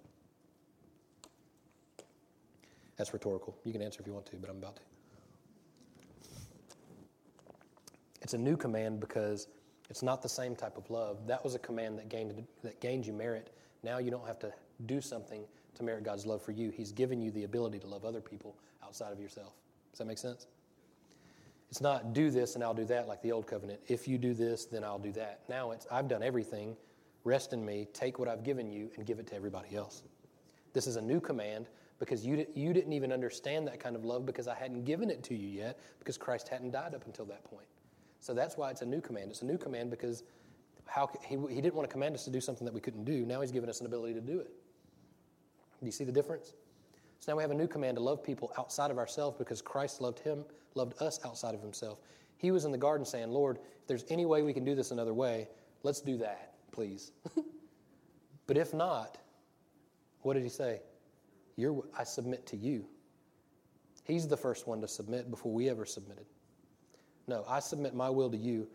That's 2.96 3.12
rhetorical. 3.12 3.56
You 3.64 3.72
can 3.72 3.82
answer 3.82 4.00
if 4.00 4.06
you 4.06 4.14
want 4.14 4.26
to, 4.26 4.36
but 4.36 4.48
I'm 4.48 4.58
about 4.58 4.76
to. 4.76 4.82
It's 8.22 8.34
a 8.34 8.38
new 8.38 8.56
command 8.56 9.00
because 9.00 9.48
it's 9.90 10.02
not 10.02 10.22
the 10.22 10.28
same 10.28 10.56
type 10.56 10.78
of 10.78 10.88
love. 10.88 11.26
That 11.26 11.44
was 11.44 11.54
a 11.54 11.58
command 11.58 11.98
that 11.98 12.08
gained, 12.08 12.46
that 12.62 12.80
gained 12.80 13.06
you 13.06 13.12
merit. 13.12 13.50
Now 13.82 13.98
you 13.98 14.10
don't 14.10 14.26
have 14.26 14.38
to 14.38 14.52
do 14.86 15.00
something 15.00 15.44
to 15.76 15.82
merit 15.82 16.04
God's 16.04 16.26
love 16.26 16.42
for 16.42 16.52
you. 16.52 16.70
He's 16.70 16.92
given 16.92 17.20
you 17.20 17.30
the 17.30 17.44
ability 17.44 17.78
to 17.80 17.86
love 17.86 18.04
other 18.04 18.20
people 18.20 18.56
outside 18.82 19.12
of 19.12 19.20
yourself. 19.20 19.54
Does 19.92 19.98
that 19.98 20.06
make 20.06 20.18
sense? 20.18 20.46
It's 21.70 21.80
not 21.80 22.12
do 22.12 22.30
this 22.30 22.54
and 22.54 22.62
I'll 22.62 22.74
do 22.74 22.84
that 22.84 23.08
like 23.08 23.22
the 23.22 23.32
old 23.32 23.46
covenant. 23.46 23.80
If 23.88 24.06
you 24.06 24.18
do 24.18 24.34
this, 24.34 24.64
then 24.64 24.84
I'll 24.84 24.98
do 24.98 25.12
that. 25.12 25.40
Now 25.48 25.72
it's 25.72 25.86
I've 25.90 26.08
done 26.08 26.22
everything. 26.22 26.76
Rest 27.24 27.52
in 27.52 27.64
me. 27.64 27.88
Take 27.92 28.18
what 28.18 28.28
I've 28.28 28.44
given 28.44 28.70
you 28.70 28.90
and 28.96 29.06
give 29.06 29.18
it 29.18 29.26
to 29.28 29.34
everybody 29.34 29.74
else. 29.74 30.02
This 30.72 30.86
is 30.86 30.96
a 30.96 31.02
new 31.02 31.20
command 31.20 31.68
because 31.98 32.24
you, 32.24 32.46
you 32.54 32.72
didn't 32.72 32.92
even 32.92 33.12
understand 33.12 33.66
that 33.66 33.80
kind 33.80 33.96
of 33.96 34.04
love 34.04 34.26
because 34.26 34.46
I 34.46 34.54
hadn't 34.54 34.84
given 34.84 35.10
it 35.10 35.22
to 35.24 35.34
you 35.34 35.48
yet 35.48 35.78
because 35.98 36.18
Christ 36.18 36.48
hadn't 36.48 36.72
died 36.72 36.94
up 36.94 37.06
until 37.06 37.24
that 37.26 37.44
point. 37.44 37.66
So 38.20 38.34
that's 38.34 38.56
why 38.56 38.70
it's 38.70 38.82
a 38.82 38.86
new 38.86 39.00
command. 39.00 39.30
It's 39.30 39.42
a 39.42 39.46
new 39.46 39.58
command 39.58 39.90
because 39.90 40.22
how, 40.86 41.10
he, 41.26 41.36
he 41.48 41.60
didn't 41.60 41.74
want 41.74 41.88
to 41.88 41.92
command 41.92 42.14
us 42.14 42.24
to 42.24 42.30
do 42.30 42.40
something 42.40 42.64
that 42.64 42.74
we 42.74 42.80
couldn't 42.80 43.04
do. 43.04 43.24
Now 43.24 43.40
he's 43.40 43.52
given 43.52 43.68
us 43.68 43.80
an 43.80 43.86
ability 43.86 44.14
to 44.14 44.20
do 44.20 44.40
it. 44.40 44.50
Do 45.84 45.88
you 45.88 45.92
see 45.92 46.04
the 46.04 46.12
difference? 46.12 46.54
So 47.20 47.30
now 47.30 47.36
we 47.36 47.42
have 47.42 47.50
a 47.50 47.54
new 47.54 47.66
command 47.66 47.98
to 47.98 48.02
love 48.02 48.22
people 48.22 48.52
outside 48.58 48.90
of 48.90 48.98
ourselves 48.98 49.36
because 49.38 49.60
Christ 49.60 50.00
loved 50.00 50.18
him, 50.18 50.44
loved 50.74 51.00
us 51.02 51.20
outside 51.24 51.54
of 51.54 51.60
himself. 51.60 52.00
He 52.38 52.50
was 52.50 52.64
in 52.64 52.72
the 52.72 52.78
garden 52.78 53.04
saying, 53.04 53.30
Lord, 53.30 53.58
if 53.58 53.86
there's 53.86 54.04
any 54.08 54.24
way 54.24 54.42
we 54.42 54.54
can 54.54 54.64
do 54.64 54.74
this 54.74 54.90
another 54.90 55.12
way, 55.12 55.48
let's 55.82 56.00
do 56.00 56.16
that, 56.18 56.54
please. 56.72 57.12
but 58.46 58.56
if 58.56 58.72
not, 58.72 59.18
what 60.22 60.34
did 60.34 60.42
he 60.42 60.48
say? 60.48 60.80
You're, 61.56 61.84
I 61.98 62.04
submit 62.04 62.46
to 62.46 62.56
you. 62.56 62.86
He's 64.04 64.26
the 64.26 64.36
first 64.36 64.66
one 64.66 64.80
to 64.80 64.88
submit 64.88 65.30
before 65.30 65.52
we 65.52 65.68
ever 65.68 65.84
submitted. 65.84 66.26
No, 67.26 67.44
I 67.46 67.60
submit 67.60 67.94
my 67.94 68.08
will 68.08 68.30
to 68.30 68.36
you. 68.38 68.68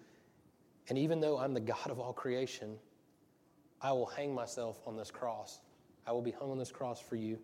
And 0.89 0.98
even 0.98 1.20
though 1.20 1.39
I'm 1.39 1.54
the 1.54 1.60
God 1.60 1.89
of 1.89 2.00
all 2.00 2.13
creation, 2.13 2.78
I 3.82 3.92
will 3.94 4.08
hang 4.08 4.34
myself 4.34 4.80
on 4.86 4.96
this 4.96 5.12
cross. 5.12 5.60
I 6.10 6.12
will 6.12 6.24
be 6.24 6.32
hung 6.32 6.50
on 6.50 6.58
this 6.58 6.72
cross 6.72 7.00
for 7.00 7.16
you 7.16 7.38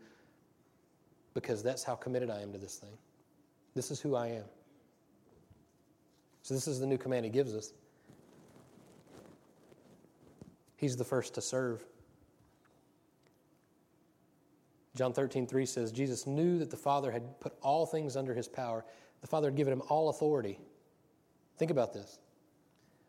because 1.36 1.62
that's 1.62 1.84
how 1.84 1.94
committed 1.94 2.32
I 2.32 2.42
am 2.42 2.52
to 2.52 2.58
this 2.58 2.78
thing. 2.78 2.98
This 3.76 3.92
is 3.92 4.00
who 4.00 4.16
I 4.16 4.30
am. 4.30 4.46
So, 6.42 6.56
this 6.56 6.68
is 6.68 6.80
the 6.80 6.88
new 6.88 6.98
command 6.98 7.26
he 7.26 7.32
gives 7.32 7.54
us. 7.54 7.74
He's 10.78 10.98
the 10.98 11.04
first 11.04 11.36
to 11.36 11.42
serve. 11.42 11.86
John 14.96 15.14
13, 15.14 15.46
3 15.46 15.66
says, 15.68 15.92
Jesus 15.92 16.26
knew 16.26 16.58
that 16.58 16.72
the 16.72 16.78
Father 16.78 17.12
had 17.12 17.40
put 17.40 17.54
all 17.62 17.86
things 17.86 18.16
under 18.16 18.34
his 18.34 18.48
power. 18.48 18.84
The 19.22 19.28
Father 19.28 19.50
had 19.50 19.56
given 19.56 19.74
him 19.74 19.84
all 19.90 20.10
authority. 20.10 20.58
Think 21.58 21.70
about 21.70 21.94
this. 21.94 22.18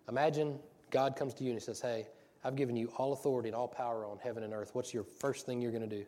Imagine 0.08 0.58
God 0.90 1.16
comes 1.16 1.32
to 1.34 1.44
you 1.44 1.50
and 1.50 1.58
he 1.58 1.64
says, 1.64 1.80
Hey, 1.80 2.08
I've 2.46 2.54
given 2.54 2.76
you 2.76 2.92
all 2.96 3.12
authority 3.12 3.48
and 3.48 3.56
all 3.56 3.66
power 3.66 4.06
on 4.06 4.18
heaven 4.22 4.44
and 4.44 4.54
earth. 4.54 4.70
What's 4.72 4.94
your 4.94 5.02
first 5.02 5.46
thing 5.46 5.60
you're 5.60 5.72
going 5.72 5.88
to 5.88 5.96
do? 5.96 6.06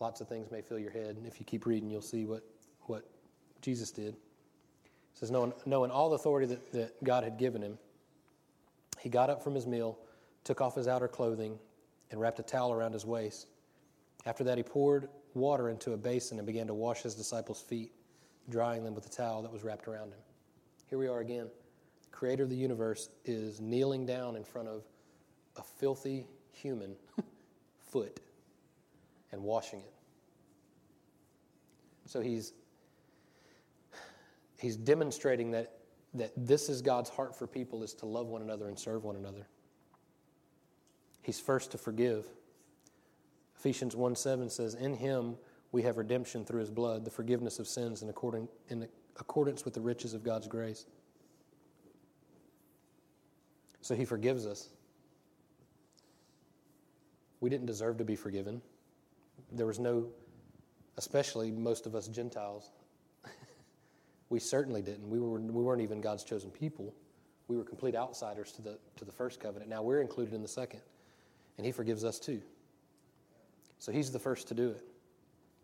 Lots 0.00 0.20
of 0.20 0.28
things 0.28 0.50
may 0.50 0.60
fill 0.60 0.78
your 0.78 0.90
head, 0.90 1.16
and 1.16 1.26
if 1.26 1.40
you 1.40 1.46
keep 1.46 1.64
reading, 1.64 1.88
you'll 1.88 2.02
see 2.02 2.26
what, 2.26 2.42
what 2.82 3.08
Jesus 3.62 3.90
did. 3.90 4.12
He 4.84 5.18
says, 5.18 5.30
knowing, 5.30 5.54
knowing 5.64 5.90
all 5.90 6.10
the 6.10 6.16
authority 6.16 6.46
that, 6.48 6.72
that 6.72 7.02
God 7.02 7.24
had 7.24 7.38
given 7.38 7.62
him, 7.62 7.78
he 9.00 9.08
got 9.08 9.30
up 9.30 9.42
from 9.42 9.54
his 9.54 9.66
meal, 9.66 9.98
took 10.44 10.60
off 10.60 10.74
his 10.74 10.86
outer 10.86 11.08
clothing, 11.08 11.58
and 12.10 12.20
wrapped 12.20 12.38
a 12.38 12.42
towel 12.42 12.70
around 12.70 12.92
his 12.92 13.06
waist. 13.06 13.48
After 14.26 14.44
that, 14.44 14.58
he 14.58 14.62
poured 14.62 15.08
water 15.32 15.70
into 15.70 15.94
a 15.94 15.96
basin 15.96 16.38
and 16.38 16.46
began 16.46 16.66
to 16.66 16.74
wash 16.74 17.00
his 17.00 17.14
disciples' 17.14 17.62
feet, 17.62 17.92
drying 18.50 18.84
them 18.84 18.94
with 18.94 19.04
the 19.04 19.10
towel 19.10 19.40
that 19.40 19.52
was 19.52 19.64
wrapped 19.64 19.88
around 19.88 20.08
him. 20.08 20.20
Here 20.90 20.98
we 20.98 21.08
are 21.08 21.20
again. 21.20 21.48
The 22.02 22.10
creator 22.10 22.42
of 22.42 22.50
the 22.50 22.56
universe 22.56 23.08
is 23.24 23.58
kneeling 23.58 24.04
down 24.04 24.36
in 24.36 24.44
front 24.44 24.68
of 24.68 24.82
a 25.58 25.62
filthy 25.62 26.26
human 26.52 26.96
foot 27.90 28.20
and 29.32 29.42
washing 29.42 29.80
it. 29.80 29.92
So 32.06 32.20
he's 32.20 32.52
he's 34.58 34.76
demonstrating 34.76 35.50
that 35.52 35.78
that 36.14 36.32
this 36.36 36.68
is 36.68 36.80
God's 36.80 37.10
heart 37.10 37.36
for 37.36 37.46
people 37.46 37.82
is 37.82 37.92
to 37.94 38.06
love 38.06 38.28
one 38.28 38.42
another 38.42 38.68
and 38.68 38.78
serve 38.78 39.04
one 39.04 39.16
another. 39.16 39.46
He's 41.22 41.38
first 41.38 41.72
to 41.72 41.78
forgive. 41.78 42.26
Ephesians 43.58 43.94
1 43.94 44.16
7 44.16 44.48
says, 44.48 44.74
In 44.74 44.94
him 44.94 45.36
we 45.72 45.82
have 45.82 45.98
redemption 45.98 46.44
through 46.44 46.60
his 46.60 46.70
blood, 46.70 47.04
the 47.04 47.10
forgiveness 47.10 47.58
of 47.58 47.68
sins 47.68 48.02
in, 48.02 48.08
according, 48.08 48.48
in 48.68 48.88
accordance 49.18 49.64
with 49.64 49.74
the 49.74 49.80
riches 49.80 50.14
of 50.14 50.22
God's 50.22 50.48
grace. 50.48 50.86
So 53.80 53.94
he 53.94 54.04
forgives 54.04 54.46
us. 54.46 54.70
We 57.40 57.50
didn't 57.50 57.66
deserve 57.66 57.98
to 57.98 58.04
be 58.04 58.16
forgiven. 58.16 58.60
There 59.52 59.66
was 59.66 59.78
no, 59.78 60.06
especially 60.96 61.50
most 61.50 61.86
of 61.86 61.94
us 61.94 62.08
Gentiles, 62.08 62.70
we 64.28 64.40
certainly 64.40 64.82
didn't. 64.82 65.08
We, 65.08 65.20
were, 65.20 65.38
we 65.38 65.62
weren't 65.62 65.82
even 65.82 66.00
God's 66.00 66.24
chosen 66.24 66.50
people. 66.50 66.94
We 67.46 67.56
were 67.56 67.64
complete 67.64 67.94
outsiders 67.94 68.52
to 68.52 68.62
the, 68.62 68.78
to 68.96 69.04
the 69.04 69.12
first 69.12 69.40
covenant. 69.40 69.70
Now 69.70 69.82
we're 69.82 70.00
included 70.00 70.34
in 70.34 70.42
the 70.42 70.48
second, 70.48 70.80
and 71.56 71.64
He 71.64 71.72
forgives 71.72 72.04
us 72.04 72.18
too. 72.18 72.42
So 73.78 73.92
He's 73.92 74.10
the 74.10 74.18
first 74.18 74.48
to 74.48 74.54
do 74.54 74.70
it. 74.70 74.84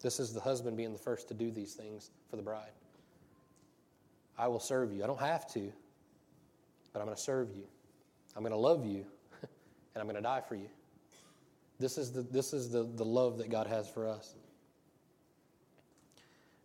This 0.00 0.20
is 0.20 0.32
the 0.32 0.40
husband 0.40 0.76
being 0.76 0.92
the 0.92 0.98
first 0.98 1.28
to 1.28 1.34
do 1.34 1.50
these 1.50 1.74
things 1.74 2.10
for 2.28 2.36
the 2.36 2.42
bride. 2.42 2.72
I 4.36 4.48
will 4.48 4.60
serve 4.60 4.92
you. 4.92 5.04
I 5.04 5.06
don't 5.06 5.20
have 5.20 5.46
to, 5.54 5.72
but 6.92 7.00
I'm 7.00 7.06
going 7.06 7.16
to 7.16 7.22
serve 7.22 7.50
you. 7.54 7.64
I'm 8.36 8.42
going 8.42 8.52
to 8.52 8.58
love 8.58 8.84
you, 8.84 9.04
and 9.42 10.00
I'm 10.00 10.04
going 10.04 10.16
to 10.16 10.22
die 10.22 10.42
for 10.46 10.56
you. 10.56 10.68
This 11.84 11.98
is 11.98 12.12
the, 12.12 12.22
this 12.22 12.54
is 12.54 12.70
the, 12.70 12.82
the 12.82 13.04
love 13.04 13.36
that 13.36 13.50
God 13.50 13.66
has 13.66 13.86
for 13.86 14.08
us. 14.08 14.36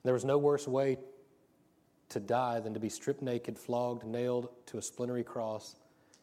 There 0.05 0.13
was 0.13 0.23
no 0.23 0.38
worse 0.38 0.65
way 0.65 0.97
to 2.07 2.21
die 2.21 2.61
than 2.61 2.73
to 2.73 2.79
be 2.79 2.88
stripped 2.88 3.21
naked, 3.21 3.59
flogged, 3.59 4.05
nailed 4.05 4.47
to 4.67 4.77
a 4.77 4.81
splintery 4.81 5.25
cross, 5.25 5.75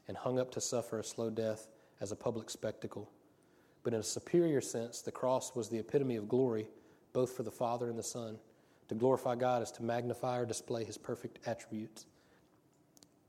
and 0.08 0.16
hung 0.16 0.38
up 0.38 0.50
to 0.52 0.62
suffer 0.62 0.98
a 0.98 1.04
slow 1.04 1.28
death 1.28 1.68
as 2.00 2.10
a 2.10 2.16
public 2.16 2.48
spectacle. 2.48 3.10
But 3.82 3.92
in 3.92 4.00
a 4.00 4.02
superior 4.02 4.62
sense, 4.62 5.02
the 5.02 5.12
cross 5.12 5.54
was 5.54 5.68
the 5.68 5.78
epitome 5.78 6.16
of 6.16 6.26
glory, 6.26 6.66
both 7.12 7.36
for 7.36 7.42
the 7.42 7.50
Father 7.50 7.90
and 7.90 7.98
the 7.98 8.02
Son. 8.02 8.38
To 8.88 8.94
glorify 8.94 9.34
God 9.34 9.62
is 9.62 9.70
to 9.72 9.82
magnify 9.82 10.38
or 10.38 10.46
display 10.46 10.84
his 10.84 10.96
perfect 10.96 11.46
attributes. 11.46 12.06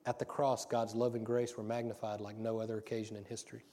At 0.06 0.18
the 0.18 0.24
cross, 0.24 0.66
God's 0.66 0.96
love 0.96 1.16
and 1.16 1.26
grace 1.26 1.58
were 1.58 1.64
magnified 1.64 2.22
like 2.22 2.38
no 2.38 2.58
other 2.58 2.78
occasion 2.78 3.18
in 3.18 3.26
history. 3.26 3.66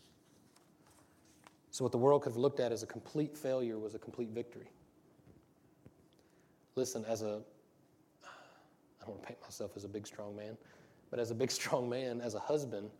So, 1.75 1.85
what 1.85 1.91
the 1.91 1.99
world 1.99 2.23
could 2.23 2.31
have 2.31 2.37
looked 2.37 2.61
at 2.61 2.71
as 2.71 2.85
a 2.85 2.87
complete 2.87 3.37
failure 3.37 3.81
was 3.81 3.97
a 3.97 3.99
complete 3.99 4.29
victory. 4.29 4.71
Listen, 6.77 7.05
as 7.07 7.23
a, 7.23 7.41
I 8.23 8.29
don't 9.01 9.09
want 9.09 9.23
to 9.23 9.27
paint 9.27 9.41
myself 9.43 9.73
as 9.75 9.83
a 9.83 9.89
big, 9.89 10.07
strong 10.07 10.37
man, 10.37 10.57
but 11.11 11.19
as 11.19 11.33
a 11.33 11.35
big, 11.35 11.51
strong 11.61 11.89
man, 11.89 12.21
as 12.21 12.35
a 12.35 12.39
husband, 12.39 12.91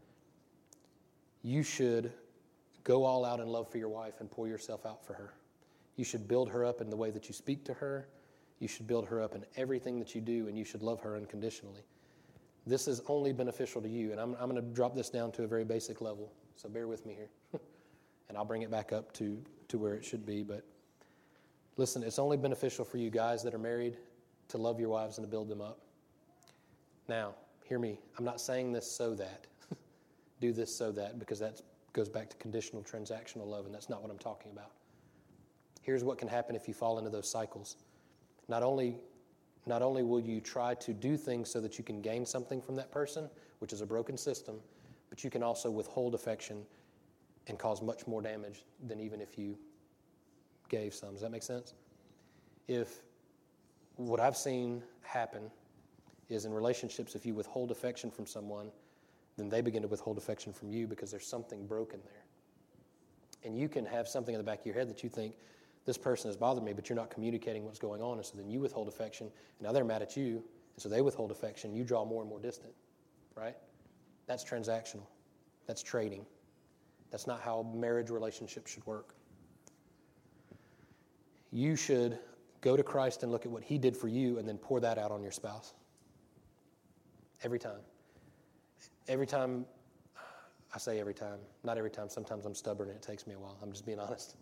you 1.45 1.63
should 1.63 2.13
go 2.83 3.05
all 3.05 3.25
out 3.25 3.39
in 3.39 3.47
love 3.47 3.71
for 3.71 3.79
your 3.79 3.91
wife 3.91 4.15
and 4.19 4.29
pour 4.29 4.49
yourself 4.49 4.85
out 4.85 5.07
for 5.07 5.13
her. 5.13 5.35
You 5.95 6.05
should 6.05 6.27
build 6.27 6.51
her 6.51 6.65
up 6.65 6.81
in 6.81 6.91
the 6.91 6.97
way 6.97 7.13
that 7.13 7.29
you 7.29 7.33
speak 7.33 7.65
to 7.67 7.75
her. 7.75 8.09
You 8.59 8.67
should 8.67 8.89
build 8.89 9.07
her 9.07 9.23
up 9.23 9.37
in 9.37 9.45
everything 9.57 10.01
that 10.01 10.17
you 10.17 10.21
do, 10.21 10.49
and 10.49 10.59
you 10.59 10.65
should 10.65 10.83
love 10.83 10.99
her 11.03 11.17
unconditionally. 11.17 11.85
This 12.67 12.89
is 12.89 13.03
only 13.07 13.33
beneficial 13.33 13.81
to 13.83 13.89
you, 13.89 14.11
and 14.11 14.21
I'm, 14.21 14.35
I'm 14.41 14.51
going 14.51 14.61
to 14.61 14.69
drop 14.75 14.97
this 14.97 15.11
down 15.11 15.31
to 15.31 15.45
a 15.45 15.47
very 15.47 15.65
basic 15.65 16.01
level, 16.01 16.33
so 16.57 16.69
bear 16.69 16.89
with 16.89 17.07
me 17.07 17.15
here. 17.15 17.29
And 18.29 18.37
I'll 18.37 18.45
bring 18.45 18.63
it 18.63 18.71
back 18.71 18.93
up 18.93 19.13
to, 19.15 19.43
to 19.69 19.79
where 19.79 19.95
it 19.95 20.05
should 20.05 20.25
be. 20.25 20.43
But 20.43 20.65
Listen, 21.77 22.05
it's 22.05 22.19
only 22.19 22.37
beneficial 22.37 22.85
for 22.85 22.99
you 22.99 23.11
guys 23.11 23.43
that 23.43 23.53
are 23.53 23.59
married 23.59 23.97
to 24.49 24.59
love 24.59 24.79
your 24.79 24.89
wives 24.89 25.19
and 25.19 25.27
to 25.27 25.31
build 25.31 25.49
them 25.49 25.61
up. 25.61 25.81
Now, 27.09 27.35
hear 27.65 27.79
me. 27.79 27.99
I'm 28.17 28.25
not 28.25 28.41
saying 28.41 28.73
this 28.73 28.91
so 28.91 29.15
that. 29.15 29.47
Do 30.41 30.53
this 30.53 30.75
so 30.75 30.93
that, 30.93 31.19
because 31.19 31.41
that 31.41 31.61
goes 31.93 32.09
back 32.09 32.31
to 32.31 32.37
conditional 32.37 32.83
transactional 32.83 33.47
love, 33.47 33.67
and 33.67 33.75
that's 33.75 33.89
not 33.89 34.03
what 34.03 34.11
I'm 34.11 34.19
talking 34.19 34.53
about. 34.53 34.71
Here's 35.83 36.05
what 36.05 36.17
can 36.17 36.29
happen 36.29 36.55
if 36.55 36.69
you 36.69 36.75
fall 36.75 36.99
into 36.99 37.11
those 37.11 37.29
cycles. 37.29 37.77
Not 38.49 38.63
only, 38.63 38.97
not 39.67 39.83
only 39.83 40.03
will 40.03 40.21
you 40.21 40.41
try 40.41 40.75
to 40.75 40.93
do 40.93 41.17
things 41.17 41.51
so 41.51 41.61
that 41.61 41.77
you 41.77 41.83
can 41.83 42.01
gain 42.01 42.25
something 42.25 42.63
from 42.63 42.77
that 42.77 42.93
person, 42.93 43.29
which 43.59 43.73
is 43.73 43.81
a 43.81 43.87
broken 43.87 44.17
system, 44.17 44.61
but 45.11 45.25
you 45.25 45.31
can 45.31 45.43
also 45.43 45.71
withhold 45.71 46.15
affection 46.15 46.65
and 47.47 47.59
cause 47.59 47.83
much 47.83 48.07
more 48.07 48.23
damage 48.23 48.65
than 48.87 49.01
even 49.01 49.21
if 49.21 49.39
you 49.39 49.59
gave 50.69 50.95
some. 50.95 51.13
Does 51.13 51.21
that 51.21 51.31
make 51.31 51.43
sense? 51.43 51.75
If 52.69 53.03
what 53.97 54.21
I've 54.21 54.37
seen 54.37 54.83
happen 55.03 55.51
is 56.29 56.47
in 56.47 56.53
relationships, 56.53 57.15
if 57.15 57.27
you 57.27 57.35
withhold 57.35 57.71
affection 57.71 58.11
from 58.11 58.27
someone, 58.27 58.71
then 59.37 59.49
they 59.49 59.61
begin 59.61 59.83
to 59.83 59.89
withhold 59.89 60.17
affection 60.17 60.53
from 60.53 60.71
you 60.71 60.87
because 60.87 61.11
there's 61.11 61.27
something 61.27 61.67
broken 61.67 62.01
there. 62.05 62.25
And 63.45 63.59
you 63.59 63.69
can 63.69 63.85
have 63.85 64.09
something 64.09 64.35
in 64.35 64.39
the 64.39 64.45
back 64.45 64.61
of 64.61 64.67
your 64.67 64.75
head 64.75 64.89
that 64.89 65.03
you 65.03 65.11
think, 65.11 65.35
this 65.85 65.99
person 65.99 66.31
has 66.31 66.37
bothered 66.37 66.65
me, 66.65 66.73
but 66.73 66.89
you're 66.89 66.97
not 66.97 67.11
communicating 67.11 67.65
what's 67.65 67.79
going 67.79 68.01
on. 68.01 68.17
And 68.17 68.25
so 68.25 68.39
then 68.39 68.49
you 68.49 68.61
withhold 68.61 68.89
affection, 68.89 69.27
and 69.27 69.67
now 69.67 69.73
they're 69.73 69.85
mad 69.85 70.01
at 70.01 70.17
you, 70.17 70.37
and 70.37 70.83
so 70.83 70.89
they 70.89 71.03
withhold 71.03 71.31
affection. 71.31 71.75
You 71.75 71.85
draw 71.85 72.07
more 72.07 72.23
and 72.23 72.31
more 72.31 72.41
distant, 72.41 72.73
right? 73.37 73.55
That's 74.27 74.43
transactional. 74.43 75.07
That's 75.67 75.83
trading. 75.83 76.25
That's 77.15 77.29
not 77.29 77.41
how 77.41 77.65
marriage 77.73 78.11
relationships 78.11 78.73
should 78.73 78.85
work. 78.87 79.15
You 81.53 81.77
should 81.77 82.19
go 82.61 82.77
to 82.77 82.83
Christ 82.83 83.23
and 83.23 83.31
look 83.31 83.47
at 83.47 83.53
what 83.53 83.63
He 83.63 83.79
did 83.79 83.97
for 83.97 84.09
you 84.09 84.41
and 84.41 84.49
then 84.49 84.59
pour 84.59 84.81
that 84.81 84.99
out 84.99 85.13
on 85.13 85.23
your 85.23 85.31
spouse. 85.31 85.75
Every 87.45 87.61
time. 87.61 87.79
Every 89.07 89.29
time, 89.29 89.65
I 90.75 90.79
say 90.79 90.99
every 90.99 91.15
time, 91.15 91.39
not 91.63 91.79
every 91.79 91.89
time, 91.89 92.09
sometimes 92.09 92.47
I'm 92.47 92.55
stubborn 92.57 92.89
and 92.89 92.97
it 92.97 93.03
takes 93.03 93.29
me 93.29 93.35
a 93.35 93.39
while. 93.39 93.59
I'm 93.63 93.71
just 93.71 93.87
being 93.87 94.01
honest. 94.01 94.35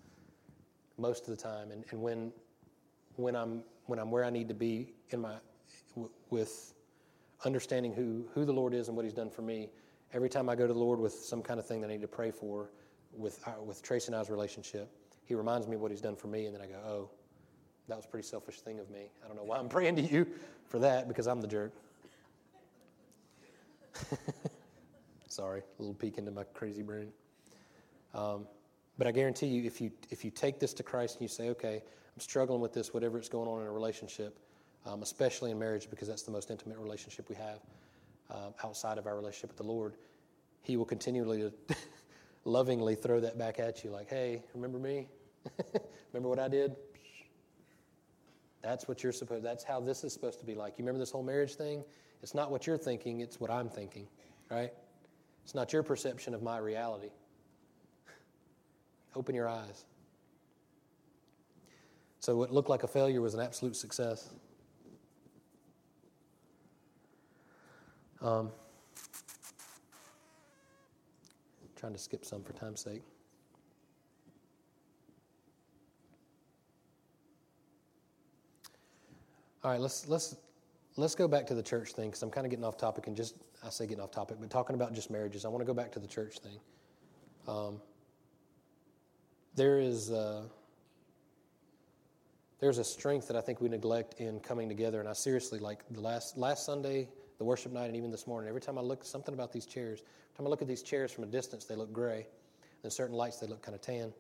Most 0.97 1.29
of 1.29 1.37
the 1.37 1.43
time. 1.43 1.73
And, 1.73 1.85
and 1.91 2.01
when, 2.01 2.33
when, 3.17 3.37
I'm, 3.37 3.65
when 3.85 3.99
I'm 3.99 4.11
where 4.11 4.25
I 4.25 4.31
need 4.31 4.49
to 4.49 4.55
be 4.55 4.95
in 5.11 5.21
my, 5.21 5.35
with 6.31 6.73
understanding 7.45 7.93
who, 7.93 8.25
who 8.33 8.47
the 8.47 8.53
Lord 8.55 8.73
is 8.73 8.89
and 8.89 8.97
what 8.97 9.05
He's 9.05 9.13
done 9.13 9.29
for 9.29 9.43
me, 9.43 9.69
every 10.13 10.29
time 10.29 10.49
I 10.49 10.55
go 10.55 10.67
to 10.67 10.73
the 10.73 10.79
Lord 10.79 11.01
with 11.01 11.13
some 11.13 11.43
kind 11.43 11.59
of 11.59 11.67
thing 11.67 11.81
that 11.81 11.89
I 11.89 11.95
need 11.95 12.03
to 12.03 12.09
pray 12.09 12.31
for 12.31 12.71
with, 13.17 13.41
uh, 13.47 13.63
with 13.63 13.83
Tracy 13.83 14.09
and 14.09 14.17
I's 14.17 14.31
relationship, 14.31 14.91
He 15.25 15.35
reminds 15.35 15.67
me 15.67 15.77
what 15.77 15.91
He's 15.91 16.01
done 16.01 16.17
for 16.17 16.29
me, 16.29 16.47
and 16.47 16.55
then 16.55 16.63
I 16.63 16.67
go, 16.67 16.79
oh, 16.87 17.11
that 17.89 17.97
was 17.97 18.05
a 18.05 18.09
pretty 18.09 18.27
selfish 18.27 18.61
thing 18.61 18.79
of 18.79 18.91
me. 18.91 19.11
I 19.25 19.27
don't 19.27 19.37
know 19.37 19.45
why 19.45 19.59
I'm 19.59 19.69
praying 19.71 19.97
to 19.97 20.03
you 20.03 20.27
for 20.67 20.79
that 20.81 21.09
because 21.09 21.27
I'm 21.27 21.41
the 21.41 21.49
jerk. 21.49 21.73
Sorry, 25.29 25.61
a 25.61 25.83
little 25.83 25.95
peek 25.95 26.19
into 26.19 26.31
my 26.31 26.45
crazy 26.45 26.83
brain. 26.83 27.09
Um, 28.15 28.47
but 28.99 29.07
I 29.07 29.13
guarantee 29.13 29.47
you, 29.47 29.65
if 29.65 29.81
you 29.81 29.91
if 30.11 30.25
you 30.25 30.31
take 30.31 30.61
this 30.61 30.75
to 30.75 30.83
Christ 30.83 31.17
and 31.17 31.23
you 31.23 31.29
say, 31.29 31.49
"Okay, 31.51 31.77
I'm 31.77 32.21
struggling 32.21 32.61
with 32.61 32.75
this, 32.75 32.93
whatever 32.93 33.19
it's 33.19 33.29
going 33.29 33.49
on 33.49 33.63
in 33.63 33.67
a 33.67 33.73
relationship, 33.73 34.39
um, 34.85 35.03
especially 35.03 35.51
in 35.51 35.59
marriage, 35.59 35.89
because 35.89 36.09
that's 36.09 36.23
the 36.23 36.31
most 36.31 36.51
intimate 36.51 36.79
relationship 36.79 37.29
we 37.31 37.37
have 37.37 37.61
uh, 38.33 38.51
outside 38.65 38.99
of 38.99 39.07
our 39.07 39.15
relationship 39.15 39.51
with 39.51 39.59
the 39.59 39.73
Lord," 39.73 39.95
He 40.63 40.77
will 40.77 40.85
continually, 40.85 41.53
lovingly 42.45 42.95
throw 42.95 43.21
that 43.21 43.39
back 43.39 43.59
at 43.59 43.85
you, 43.85 43.91
like, 43.91 44.09
"Hey, 44.09 44.43
remember 44.55 44.79
me? 44.79 45.09
remember 46.13 46.29
what 46.29 46.39
I 46.39 46.49
did? 46.49 46.77
That's 48.63 48.87
what 48.87 49.03
you're 49.03 49.13
supposed. 49.13 49.45
That's 49.45 49.65
how 49.65 49.81
this 49.81 50.05
is 50.05 50.13
supposed 50.13 50.39
to 50.39 50.47
be 50.47 50.55
like. 50.55 50.79
You 50.79 50.85
remember 50.85 51.01
this 51.01 51.11
whole 51.11 51.25
marriage 51.25 51.55
thing? 51.55 51.83
It's 52.23 52.35
not 52.35 52.51
what 52.51 52.67
you're 52.67 52.79
thinking, 52.79 53.21
it's 53.21 53.41
what 53.41 53.51
I'm 53.51 53.69
thinking, 53.69 54.07
right? 54.49 54.73
It's 55.43 55.55
not 55.55 55.73
your 55.73 55.83
perception 55.83 56.35
of 56.35 56.43
my 56.43 56.59
reality. 56.59 57.11
Open 59.17 59.35
your 59.35 59.49
eyes. 59.49 59.85
So, 62.21 62.37
what 62.37 62.53
looked 62.53 62.69
like 62.69 62.85
a 62.85 62.89
failure 62.89 63.21
was 63.21 63.35
an 63.35 63.41
absolute 63.41 63.75
success. 63.75 64.31
Um, 68.23 68.51
trying 71.77 71.93
to 71.93 71.99
skip 71.99 72.25
some 72.25 72.45
for 72.45 72.53
time's 72.53 72.81
sake. 72.81 73.03
All 79.65 79.71
right, 79.71 79.81
let's 79.81 80.09
let's 80.09 80.37
let's 80.97 81.15
go 81.17 81.27
back 81.27 81.47
to 81.47 81.55
the 81.55 81.63
church 81.63 81.93
thing 81.93 82.09
because 82.09 82.23
I'm 82.23 82.31
kind 82.31 82.47
of 82.47 82.51
getting 82.51 82.65
off 82.65 82.77
topic 82.77 83.09
and 83.09 83.17
just 83.17 83.35
I 83.65 83.71
say 83.71 83.87
getting 83.87 84.03
off 84.03 84.13
topic, 84.13 84.37
but 84.41 84.51
talking 84.51 84.75
about 84.75 84.93
just 84.93 85.11
marriages. 85.11 85.45
I 85.45 85.49
want 85.49 85.61
to 85.63 85.67
go 85.67 85.75
back 85.75 85.91
to 85.93 85.99
the 85.99 86.07
church 86.07 86.39
thing. 86.39 86.59
Um, 87.49 87.81
there 89.57 89.81
is 89.81 90.11
uh, 90.11 90.43
there's 92.61 92.79
a 92.79 92.85
strength 92.85 93.27
that 93.27 93.37
I 93.37 93.41
think 93.41 93.61
we 93.61 93.69
neglect 93.69 94.15
in 94.21 94.39
coming 94.39 94.69
together, 94.69 95.01
and 95.01 95.09
I 95.09 95.13
seriously 95.13 95.59
like 95.59 95.81
the 95.91 96.01
last 96.01 96.37
last 96.37 96.65
Sunday, 96.65 97.09
the 97.39 97.45
worship 97.45 97.73
night, 97.73 97.87
and 97.87 97.97
even 97.97 98.11
this 98.11 98.27
morning. 98.27 98.49
Every 98.49 98.61
time 98.61 98.79
I 98.79 98.83
look 98.83 99.05
something 99.05 99.35
about 99.35 99.53
these 99.53 99.67
chairs, 99.67 100.01
every 100.01 100.37
time 100.37 100.47
I 100.47 100.51
look 100.51 100.63
at 100.63 100.69
these 100.69 100.83
chairs 100.83 101.13
from 101.13 101.25
a 101.25 101.27
distance, 101.29 101.65
they 101.65 101.77
look 101.77 101.93
gray. 101.93 102.27
And 102.83 102.93
certain 102.93 103.17
lights, 103.17 103.39
they 103.39 103.47
look 103.47 103.63
kind 103.63 103.75
of 103.75 103.81
tan. 103.81 104.13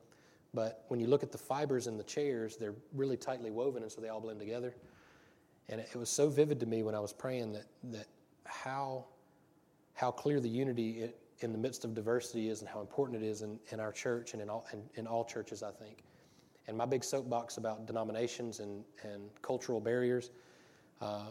But 0.54 0.84
when 0.88 1.00
you 1.00 1.06
look 1.06 1.22
at 1.22 1.32
the 1.32 1.38
fibers 1.38 1.86
in 1.86 1.96
the 1.96 2.04
chairs, 2.04 2.56
they're 2.56 2.74
really 2.94 3.16
tightly 3.16 3.50
woven, 3.50 3.82
and 3.82 3.90
so 3.90 4.00
they 4.00 4.08
all 4.08 4.20
blend 4.20 4.38
together. 4.38 4.74
And 5.68 5.80
it 5.80 5.96
was 5.96 6.10
so 6.10 6.28
vivid 6.28 6.60
to 6.60 6.66
me 6.66 6.82
when 6.82 6.94
I 6.94 7.00
was 7.00 7.12
praying 7.12 7.52
that, 7.54 7.66
that 7.84 8.06
how, 8.44 9.06
how 9.94 10.10
clear 10.10 10.40
the 10.40 10.48
unity 10.48 11.10
in 11.40 11.52
the 11.52 11.58
midst 11.58 11.84
of 11.84 11.94
diversity 11.94 12.48
is 12.48 12.60
and 12.60 12.68
how 12.68 12.80
important 12.80 13.22
it 13.22 13.26
is 13.26 13.42
in, 13.42 13.58
in 13.70 13.80
our 13.80 13.92
church 13.92 14.32
and 14.34 14.42
in 14.42 14.50
all, 14.50 14.66
in, 14.72 14.82
in 14.94 15.06
all 15.06 15.24
churches, 15.24 15.62
I 15.62 15.70
think. 15.70 16.04
And 16.68 16.76
my 16.76 16.86
big 16.86 17.02
soapbox 17.02 17.56
about 17.56 17.86
denominations 17.86 18.60
and, 18.60 18.84
and 19.02 19.22
cultural 19.40 19.80
barriers, 19.80 20.30
uh, 21.00 21.30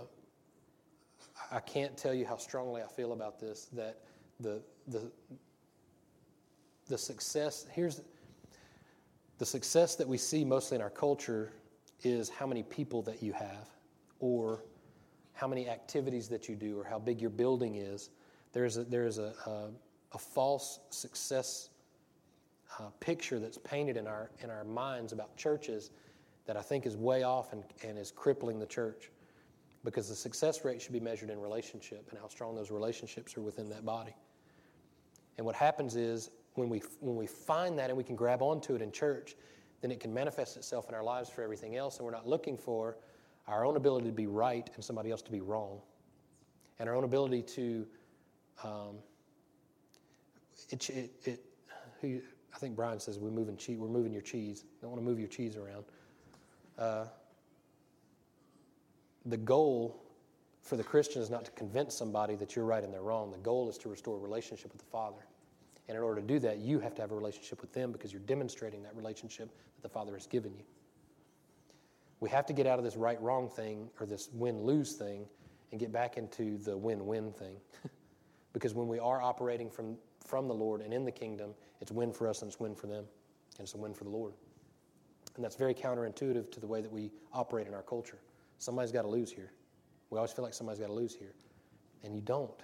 I 1.51 1.59
can't 1.59 1.97
tell 1.97 2.13
you 2.13 2.25
how 2.25 2.37
strongly 2.37 2.81
I 2.81 2.87
feel 2.87 3.13
about 3.13 3.39
this 3.39 3.65
that 3.73 3.99
the, 4.39 4.61
the, 4.87 5.11
the 6.87 6.97
success, 6.97 7.65
here's 7.71 8.01
the 9.37 9.45
success 9.45 9.95
that 9.95 10.07
we 10.07 10.17
see 10.17 10.45
mostly 10.45 10.75
in 10.75 10.81
our 10.81 10.89
culture 10.89 11.51
is 12.03 12.29
how 12.29 12.47
many 12.47 12.63
people 12.63 13.01
that 13.03 13.21
you 13.21 13.33
have 13.33 13.69
or 14.19 14.63
how 15.33 15.47
many 15.47 15.67
activities 15.67 16.27
that 16.29 16.47
you 16.47 16.55
do 16.55 16.79
or 16.79 16.83
how 16.83 16.99
big 16.99 17.19
your 17.19 17.29
building 17.29 17.75
is. 17.75 18.09
There's 18.53 18.77
a, 18.77 18.83
there's 18.83 19.17
a, 19.17 19.33
a, 19.45 19.69
a 20.13 20.17
false 20.17 20.79
success 20.89 21.69
uh, 22.79 22.89
picture 22.99 23.39
that's 23.39 23.57
painted 23.57 23.97
in 23.97 24.07
our, 24.07 24.31
in 24.43 24.49
our 24.49 24.63
minds 24.63 25.13
about 25.13 25.35
churches 25.35 25.91
that 26.45 26.57
I 26.57 26.61
think 26.61 26.85
is 26.85 26.97
way 26.97 27.23
off 27.23 27.53
and, 27.53 27.63
and 27.83 27.97
is 27.97 28.11
crippling 28.11 28.59
the 28.59 28.65
church 28.65 29.11
because 29.83 30.09
the 30.09 30.15
success 30.15 30.63
rate 30.63 30.81
should 30.81 30.93
be 30.93 30.99
measured 30.99 31.29
in 31.29 31.39
relationship 31.39 32.07
and 32.11 32.19
how 32.19 32.27
strong 32.27 32.55
those 32.55 32.71
relationships 32.71 33.35
are 33.37 33.41
within 33.41 33.69
that 33.69 33.85
body. 33.85 34.15
And 35.37 35.45
what 35.45 35.55
happens 35.55 35.95
is 35.95 36.29
when 36.55 36.69
we, 36.69 36.79
when 36.99 37.15
we 37.15 37.25
find 37.25 37.77
that 37.79 37.89
and 37.89 37.97
we 37.97 38.03
can 38.03 38.15
grab 38.15 38.41
onto 38.41 38.75
it 38.75 38.81
in 38.81 38.91
church, 38.91 39.35
then 39.81 39.91
it 39.91 39.99
can 39.99 40.13
manifest 40.13 40.57
itself 40.57 40.89
in 40.89 40.95
our 40.95 41.03
lives 41.03 41.29
for 41.29 41.41
everything 41.41 41.75
else, 41.75 41.97
and 41.97 42.05
we're 42.05 42.11
not 42.11 42.27
looking 42.27 42.57
for 42.57 42.97
our 43.47 43.65
own 43.65 43.75
ability 43.75 44.05
to 44.05 44.11
be 44.13 44.27
right 44.27 44.69
and 44.75 44.83
somebody 44.83 45.09
else 45.09 45.23
to 45.23 45.31
be 45.31 45.41
wrong, 45.41 45.79
and 46.77 46.87
our 46.87 46.95
own 46.95 47.03
ability 47.03 47.41
to, 47.41 47.87
um, 48.63 48.97
it, 50.69 50.89
it, 50.89 51.11
it 51.23 51.45
who, 52.01 52.19
I 52.53 52.57
think 52.57 52.75
Brian 52.75 52.99
says 52.99 53.17
we're 53.17 53.31
moving 53.31 53.57
cheese. 53.57 53.77
We're 53.77 53.87
moving 53.87 54.11
your 54.11 54.21
cheese. 54.21 54.65
Don't 54.81 54.91
want 54.91 55.01
to 55.01 55.05
move 55.05 55.19
your 55.19 55.27
cheese 55.27 55.55
around. 55.55 55.85
Uh, 56.77 57.05
the 59.25 59.37
goal 59.37 60.01
for 60.61 60.77
the 60.77 60.83
Christian 60.83 61.21
is 61.21 61.29
not 61.29 61.45
to 61.45 61.51
convince 61.51 61.95
somebody 61.95 62.35
that 62.35 62.55
you're 62.55 62.65
right 62.65 62.83
and 62.83 62.93
they're 62.93 63.01
wrong. 63.01 63.31
The 63.31 63.37
goal 63.37 63.69
is 63.69 63.77
to 63.79 63.89
restore 63.89 64.17
a 64.17 64.19
relationship 64.19 64.71
with 64.71 64.81
the 64.81 64.89
Father. 64.91 65.25
And 65.87 65.97
in 65.97 66.03
order 66.03 66.21
to 66.21 66.27
do 66.27 66.39
that, 66.39 66.59
you 66.59 66.79
have 66.79 66.95
to 66.95 67.01
have 67.01 67.11
a 67.11 67.15
relationship 67.15 67.61
with 67.61 67.73
them 67.73 67.91
because 67.91 68.13
you're 68.13 68.21
demonstrating 68.21 68.83
that 68.83 68.95
relationship 68.95 69.49
that 69.49 69.81
the 69.81 69.89
Father 69.89 70.13
has 70.13 70.27
given 70.27 70.53
you. 70.55 70.63
We 72.19 72.29
have 72.29 72.45
to 72.45 72.53
get 72.53 72.67
out 72.67 72.77
of 72.77 72.85
this 72.85 72.95
right 72.95 73.19
wrong 73.21 73.49
thing 73.49 73.89
or 73.99 74.05
this 74.05 74.29
win 74.31 74.61
lose 74.61 74.93
thing 74.93 75.25
and 75.71 75.79
get 75.79 75.91
back 75.91 76.17
into 76.17 76.57
the 76.59 76.77
win 76.77 77.05
win 77.05 77.31
thing. 77.31 77.55
because 78.53 78.75
when 78.75 78.87
we 78.87 78.99
are 78.99 79.21
operating 79.21 79.69
from, 79.69 79.97
from 80.25 80.47
the 80.47 80.53
Lord 80.53 80.81
and 80.81 80.93
in 80.93 81.03
the 81.03 81.11
kingdom, 81.11 81.51
it's 81.81 81.91
win 81.91 82.13
for 82.13 82.27
us 82.27 82.41
and 82.41 82.51
it's 82.51 82.59
win 82.59 82.75
for 82.75 82.87
them. 82.87 83.05
And 83.57 83.65
it's 83.65 83.73
a 83.73 83.77
win 83.77 83.93
for 83.93 84.03
the 84.03 84.09
Lord. 84.09 84.33
And 85.35 85.43
that's 85.43 85.55
very 85.55 85.73
counterintuitive 85.73 86.51
to 86.51 86.59
the 86.59 86.67
way 86.67 86.81
that 86.81 86.91
we 86.91 87.11
operate 87.33 87.67
in 87.67 87.73
our 87.73 87.81
culture. 87.81 88.19
Somebody's 88.61 88.91
got 88.91 89.01
to 89.01 89.07
lose 89.07 89.31
here. 89.31 89.51
We 90.11 90.17
always 90.19 90.31
feel 90.31 90.45
like 90.45 90.53
somebody's 90.53 90.79
got 90.79 90.87
to 90.87 90.93
lose 90.93 91.15
here. 91.15 91.33
And 92.03 92.13
you 92.13 92.21
don't. 92.21 92.61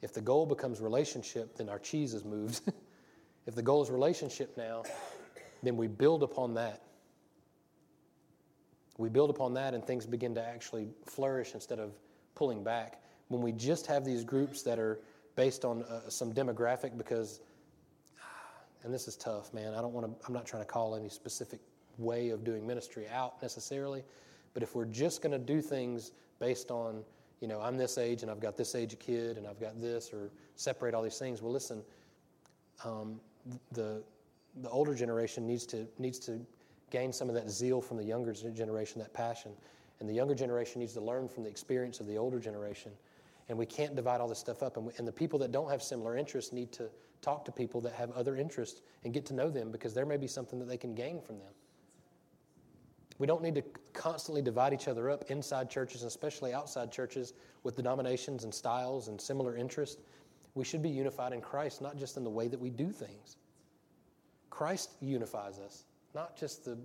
If 0.00 0.14
the 0.14 0.20
goal 0.20 0.46
becomes 0.46 0.80
relationship, 0.80 1.56
then 1.56 1.68
our 1.68 1.80
cheese 1.80 2.14
is 2.14 2.24
moved. 2.24 2.60
if 3.46 3.56
the 3.56 3.62
goal 3.62 3.82
is 3.82 3.90
relationship 3.90 4.56
now, 4.56 4.84
then 5.64 5.76
we 5.76 5.88
build 5.88 6.22
upon 6.22 6.54
that 6.54 6.82
We 8.98 9.08
build 9.08 9.30
upon 9.30 9.54
that, 9.54 9.74
and 9.74 9.84
things 9.84 10.06
begin 10.06 10.36
to 10.36 10.42
actually 10.42 10.88
flourish 11.04 11.54
instead 11.54 11.80
of 11.80 11.92
pulling 12.36 12.62
back. 12.62 13.02
When 13.28 13.42
we 13.42 13.52
just 13.52 13.86
have 13.88 14.04
these 14.04 14.24
groups 14.24 14.62
that 14.62 14.78
are 14.78 15.00
based 15.34 15.64
on 15.64 15.82
uh, 15.82 16.08
some 16.08 16.32
demographic, 16.32 16.96
because, 16.96 17.40
and 18.84 18.94
this 18.94 19.08
is 19.08 19.16
tough, 19.16 19.52
man. 19.52 19.74
I 19.74 19.80
don't 19.80 19.92
want 19.92 20.06
to. 20.06 20.26
I'm 20.26 20.32
not 20.32 20.46
trying 20.46 20.62
to 20.62 20.68
call 20.68 20.94
any 20.94 21.08
specific 21.08 21.60
way 21.98 22.30
of 22.30 22.44
doing 22.44 22.66
ministry 22.66 23.06
out 23.12 23.40
necessarily, 23.42 24.04
but 24.54 24.62
if 24.62 24.74
we're 24.74 24.84
just 24.86 25.22
going 25.22 25.32
to 25.32 25.38
do 25.38 25.60
things 25.60 26.12
based 26.38 26.70
on, 26.70 27.02
you 27.40 27.48
know, 27.48 27.60
I'm 27.60 27.76
this 27.76 27.98
age 27.98 28.22
and 28.22 28.30
I've 28.30 28.40
got 28.40 28.56
this 28.56 28.74
age 28.74 28.98
kid 28.98 29.36
and 29.36 29.46
I've 29.46 29.60
got 29.60 29.80
this, 29.80 30.12
or 30.12 30.30
separate 30.54 30.94
all 30.94 31.02
these 31.02 31.18
things, 31.18 31.42
well, 31.42 31.52
listen, 31.52 31.82
um, 32.84 33.20
the 33.72 34.02
the 34.62 34.70
older 34.70 34.94
generation 34.94 35.46
needs 35.46 35.66
to 35.66 35.86
needs 35.98 36.18
to 36.20 36.40
gain 36.90 37.12
some 37.12 37.28
of 37.28 37.34
that 37.34 37.50
zeal 37.50 37.80
from 37.80 37.96
the 37.96 38.04
younger 38.04 38.32
generation, 38.32 39.00
that 39.00 39.12
passion, 39.12 39.52
and 40.00 40.08
the 40.08 40.14
younger 40.14 40.34
generation 40.34 40.80
needs 40.80 40.92
to 40.94 41.00
learn 41.00 41.28
from 41.28 41.42
the 41.42 41.50
experience 41.50 42.00
of 42.00 42.06
the 42.06 42.16
older 42.16 42.38
generation. 42.38 42.92
And 43.48 43.56
we 43.56 43.66
can't 43.66 43.94
divide 43.94 44.20
all 44.20 44.28
this 44.28 44.38
stuff 44.38 44.62
up. 44.62 44.76
And, 44.76 44.86
we, 44.86 44.92
and 44.98 45.06
the 45.06 45.12
people 45.12 45.38
that 45.40 45.52
don't 45.52 45.70
have 45.70 45.82
similar 45.82 46.16
interests 46.16 46.52
need 46.52 46.72
to 46.72 46.88
talk 47.22 47.44
to 47.44 47.52
people 47.52 47.80
that 47.82 47.92
have 47.92 48.10
other 48.12 48.36
interests 48.36 48.82
and 49.04 49.12
get 49.12 49.24
to 49.26 49.34
know 49.34 49.50
them 49.50 49.70
because 49.70 49.94
there 49.94 50.06
may 50.06 50.16
be 50.16 50.26
something 50.26 50.58
that 50.58 50.66
they 50.66 50.76
can 50.76 50.94
gain 50.94 51.20
from 51.20 51.38
them. 51.38 51.52
We 53.18 53.26
don't 53.26 53.42
need 53.42 53.54
to 53.54 53.62
constantly 53.92 54.42
divide 54.42 54.72
each 54.74 54.88
other 54.88 55.10
up 55.10 55.30
inside 55.30 55.70
churches, 55.70 56.02
especially 56.02 56.52
outside 56.52 56.92
churches, 56.92 57.32
with 57.62 57.76
denominations 57.76 58.44
and 58.44 58.52
styles 58.52 59.08
and 59.08 59.20
similar 59.20 59.56
interests. 59.56 60.02
We 60.54 60.64
should 60.64 60.82
be 60.82 60.90
unified 60.90 61.32
in 61.32 61.40
Christ, 61.40 61.80
not 61.80 61.96
just 61.96 62.16
in 62.16 62.24
the 62.24 62.30
way 62.30 62.48
that 62.48 62.60
we 62.60 62.70
do 62.70 62.90
things. 62.90 63.36
Christ 64.50 64.92
unifies 65.00 65.58
us, 65.58 65.84
not 66.14 66.36
just 66.36 66.64
the, 66.64 66.78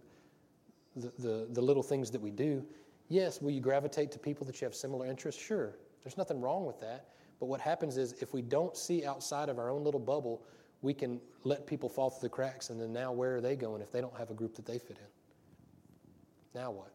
the, 0.95 1.11
the, 1.19 1.47
the 1.51 1.61
little 1.61 1.83
things 1.83 2.11
that 2.11 2.21
we 2.21 2.31
do. 2.31 2.65
Yes, 3.09 3.41
will 3.41 3.51
you 3.51 3.61
gravitate 3.61 4.11
to 4.13 4.19
people 4.19 4.45
that 4.47 4.59
you 4.61 4.65
have 4.65 4.75
similar 4.75 5.05
interests? 5.05 5.41
Sure. 5.41 5.75
There's 6.03 6.17
nothing 6.17 6.39
wrong 6.41 6.65
with 6.65 6.79
that. 6.79 7.07
But 7.39 7.47
what 7.47 7.59
happens 7.59 7.97
is 7.97 8.13
if 8.21 8.33
we 8.33 8.41
don't 8.41 8.77
see 8.77 9.05
outside 9.05 9.49
of 9.49 9.57
our 9.57 9.69
own 9.69 9.83
little 9.83 9.99
bubble, 9.99 10.43
we 10.81 10.93
can 10.93 11.19
let 11.43 11.67
people 11.67 11.89
fall 11.89 12.09
through 12.09 12.27
the 12.27 12.33
cracks, 12.33 12.69
and 12.69 12.79
then 12.79 12.91
now 12.91 13.11
where 13.11 13.35
are 13.35 13.41
they 13.41 13.55
going 13.55 13.81
if 13.81 13.91
they 13.91 14.01
don't 14.01 14.15
have 14.17 14.31
a 14.31 14.33
group 14.33 14.55
that 14.55 14.65
they 14.65 14.79
fit 14.79 14.97
in? 14.97 15.20
Now 16.53 16.71
what? 16.71 16.91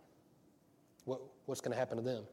what 1.07 1.21
what's 1.47 1.61
going 1.61 1.73
to 1.73 1.79
happen 1.79 1.97
to 1.97 2.03
them? 2.03 2.25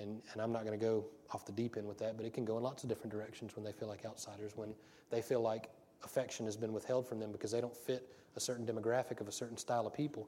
And, 0.00 0.20
and 0.32 0.42
I'm 0.42 0.52
not 0.52 0.64
going 0.64 0.78
to 0.78 0.84
go 0.84 1.04
off 1.32 1.46
the 1.46 1.52
deep 1.52 1.76
end 1.76 1.86
with 1.86 1.98
that, 1.98 2.16
but 2.16 2.26
it 2.26 2.32
can 2.32 2.44
go 2.44 2.56
in 2.56 2.62
lots 2.62 2.82
of 2.82 2.88
different 2.88 3.12
directions 3.12 3.54
when 3.54 3.64
they 3.64 3.72
feel 3.72 3.88
like 3.88 4.04
outsiders, 4.04 4.52
when 4.56 4.74
they 5.10 5.22
feel 5.22 5.40
like 5.40 5.68
affection 6.02 6.46
has 6.46 6.56
been 6.56 6.72
withheld 6.72 7.06
from 7.06 7.20
them 7.20 7.30
because 7.30 7.52
they 7.52 7.60
don't 7.60 7.76
fit 7.76 8.08
a 8.34 8.40
certain 8.40 8.66
demographic 8.66 9.20
of 9.20 9.28
a 9.28 9.32
certain 9.32 9.56
style 9.56 9.86
of 9.86 9.94
people. 9.94 10.26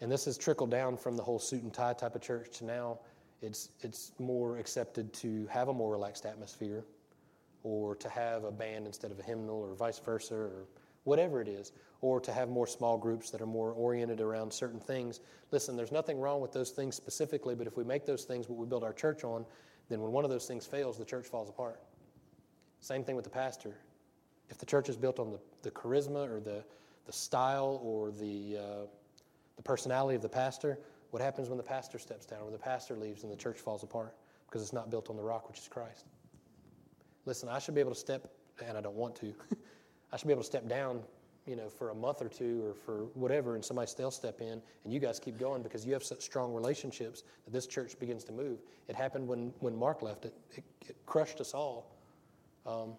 And 0.00 0.10
this 0.10 0.24
has 0.24 0.38
trickled 0.38 0.70
down 0.70 0.96
from 0.96 1.16
the 1.16 1.22
whole 1.22 1.38
suit 1.38 1.62
and 1.62 1.72
tie 1.72 1.92
type 1.92 2.14
of 2.14 2.22
church 2.22 2.58
to 2.58 2.64
now 2.64 2.98
it's, 3.42 3.70
it's 3.82 4.12
more 4.18 4.56
accepted 4.58 5.12
to 5.14 5.46
have 5.48 5.68
a 5.68 5.72
more 5.72 5.90
relaxed 5.90 6.24
atmosphere 6.24 6.84
or 7.62 7.94
to 7.96 8.08
have 8.08 8.44
a 8.44 8.52
band 8.52 8.86
instead 8.86 9.10
of 9.10 9.18
a 9.18 9.22
hymnal 9.22 9.60
or 9.60 9.74
vice 9.74 9.98
versa 9.98 10.34
or 10.34 10.64
whatever 11.04 11.40
it 11.40 11.48
is, 11.48 11.72
or 12.00 12.20
to 12.20 12.32
have 12.32 12.48
more 12.48 12.66
small 12.66 12.98
groups 12.98 13.30
that 13.30 13.40
are 13.40 13.46
more 13.46 13.72
oriented 13.72 14.20
around 14.20 14.52
certain 14.52 14.80
things. 14.80 15.20
Listen, 15.50 15.76
there's 15.76 15.92
nothing 15.92 16.18
wrong 16.18 16.40
with 16.40 16.52
those 16.52 16.70
things 16.70 16.96
specifically, 16.96 17.54
but 17.54 17.66
if 17.66 17.76
we 17.76 17.84
make 17.84 18.04
those 18.04 18.24
things 18.24 18.48
what 18.48 18.58
we 18.58 18.66
build 18.66 18.84
our 18.84 18.92
church 18.92 19.24
on, 19.24 19.44
then 19.88 20.00
when 20.00 20.12
one 20.12 20.24
of 20.24 20.30
those 20.30 20.46
things 20.46 20.66
fails, 20.66 20.98
the 20.98 21.04
church 21.04 21.26
falls 21.26 21.48
apart. 21.48 21.80
Same 22.80 23.04
thing 23.04 23.16
with 23.16 23.24
the 23.24 23.30
pastor. 23.30 23.76
If 24.50 24.58
the 24.58 24.66
church 24.66 24.88
is 24.88 24.96
built 24.96 25.18
on 25.18 25.30
the, 25.30 25.38
the 25.62 25.70
charisma 25.70 26.28
or 26.28 26.40
the, 26.40 26.64
the 27.06 27.12
style 27.12 27.80
or 27.82 28.10
the, 28.10 28.58
uh, 28.58 28.86
the 29.56 29.62
personality 29.62 30.16
of 30.16 30.22
the 30.22 30.28
pastor, 30.28 30.78
what 31.10 31.22
happens 31.22 31.48
when 31.48 31.56
the 31.56 31.64
pastor 31.64 31.98
steps 31.98 32.26
down, 32.26 32.40
or 32.42 32.50
the 32.50 32.58
pastor 32.58 32.96
leaves 32.96 33.22
and 33.22 33.32
the 33.32 33.36
church 33.36 33.58
falls 33.58 33.82
apart? 33.82 34.16
Because 34.46 34.62
it's 34.62 34.72
not 34.72 34.90
built 34.90 35.10
on 35.10 35.16
the 35.16 35.22
rock, 35.22 35.48
which 35.48 35.58
is 35.58 35.68
Christ. 35.68 36.06
Listen, 37.24 37.48
I 37.48 37.58
should 37.58 37.74
be 37.74 37.80
able 37.80 37.92
to 37.92 37.98
step, 37.98 38.30
and 38.64 38.76
I 38.76 38.80
don't 38.80 38.96
want 38.96 39.16
to, 39.16 39.32
I 40.14 40.16
should 40.16 40.28
be 40.28 40.32
able 40.32 40.42
to 40.42 40.46
step 40.46 40.68
down, 40.68 41.02
you 41.44 41.56
know, 41.56 41.68
for 41.68 41.90
a 41.90 41.94
month 41.94 42.22
or 42.22 42.28
two 42.28 42.64
or 42.64 42.74
for 42.74 43.06
whatever, 43.14 43.56
and 43.56 43.64
somebody 43.64 43.90
else 44.00 44.14
step 44.14 44.40
in, 44.40 44.62
and 44.84 44.92
you 44.92 45.00
guys 45.00 45.18
keep 45.18 45.40
going 45.40 45.60
because 45.60 45.84
you 45.84 45.92
have 45.92 46.04
such 46.04 46.22
strong 46.22 46.54
relationships 46.54 47.24
that 47.44 47.52
this 47.52 47.66
church 47.66 47.98
begins 47.98 48.22
to 48.24 48.32
move. 48.32 48.60
It 48.86 48.94
happened 48.94 49.26
when, 49.26 49.52
when 49.58 49.76
Mark 49.76 50.02
left. 50.02 50.24
It, 50.24 50.34
it, 50.52 50.64
it 50.86 50.96
crushed 51.04 51.40
us 51.40 51.52
all. 51.52 51.96
Um, 52.64 52.92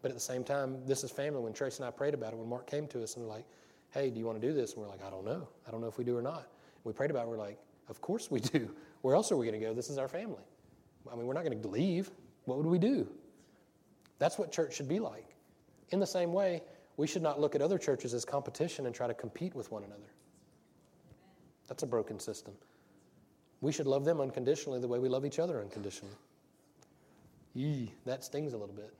but 0.00 0.12
at 0.12 0.14
the 0.14 0.20
same 0.20 0.44
time, 0.44 0.78
this 0.86 1.02
is 1.02 1.10
family. 1.10 1.40
When 1.40 1.52
Trace 1.52 1.78
and 1.78 1.86
I 1.86 1.90
prayed 1.90 2.14
about 2.14 2.32
it, 2.32 2.38
when 2.38 2.48
Mark 2.48 2.70
came 2.70 2.86
to 2.86 3.02
us 3.02 3.16
and 3.16 3.24
we're 3.24 3.32
like, 3.32 3.44
hey, 3.90 4.08
do 4.08 4.20
you 4.20 4.24
want 4.24 4.40
to 4.40 4.46
do 4.46 4.54
this? 4.54 4.74
And 4.74 4.82
we're 4.82 4.88
like, 4.88 5.04
I 5.04 5.10
don't 5.10 5.24
know. 5.24 5.48
I 5.66 5.72
don't 5.72 5.80
know 5.80 5.88
if 5.88 5.98
we 5.98 6.04
do 6.04 6.16
or 6.16 6.22
not. 6.22 6.46
We 6.84 6.92
prayed 6.92 7.10
about 7.10 7.24
it. 7.24 7.30
We're 7.30 7.36
like, 7.36 7.58
of 7.88 8.00
course 8.00 8.30
we 8.30 8.38
do. 8.38 8.70
Where 9.02 9.16
else 9.16 9.32
are 9.32 9.36
we 9.36 9.44
going 9.44 9.58
to 9.58 9.66
go? 9.66 9.74
This 9.74 9.90
is 9.90 9.98
our 9.98 10.08
family. 10.08 10.44
I 11.10 11.16
mean, 11.16 11.26
we're 11.26 11.34
not 11.34 11.44
going 11.44 11.60
to 11.60 11.68
leave. 11.68 12.12
What 12.44 12.58
would 12.58 12.66
we 12.66 12.78
do? 12.78 13.08
That's 14.20 14.38
what 14.38 14.52
church 14.52 14.76
should 14.76 14.88
be 14.88 15.00
like. 15.00 15.34
In 15.90 16.00
the 16.00 16.06
same 16.06 16.32
way, 16.32 16.62
we 16.96 17.06
should 17.06 17.22
not 17.22 17.40
look 17.40 17.54
at 17.54 17.62
other 17.62 17.78
churches 17.78 18.12
as 18.12 18.24
competition 18.24 18.86
and 18.86 18.94
try 18.94 19.06
to 19.06 19.14
compete 19.14 19.54
with 19.54 19.70
one 19.70 19.84
another. 19.84 20.10
That's 21.68 21.82
a 21.82 21.86
broken 21.86 22.18
system. 22.18 22.54
We 23.60 23.72
should 23.72 23.86
love 23.86 24.04
them 24.04 24.20
unconditionally 24.20 24.80
the 24.80 24.88
way 24.88 24.98
we 24.98 25.08
love 25.08 25.24
each 25.24 25.38
other 25.38 25.60
unconditionally. 25.60 26.14
Yee, 27.54 27.92
that 28.04 28.24
stings 28.24 28.52
a 28.52 28.56
little 28.56 28.74
bit. 28.74 28.92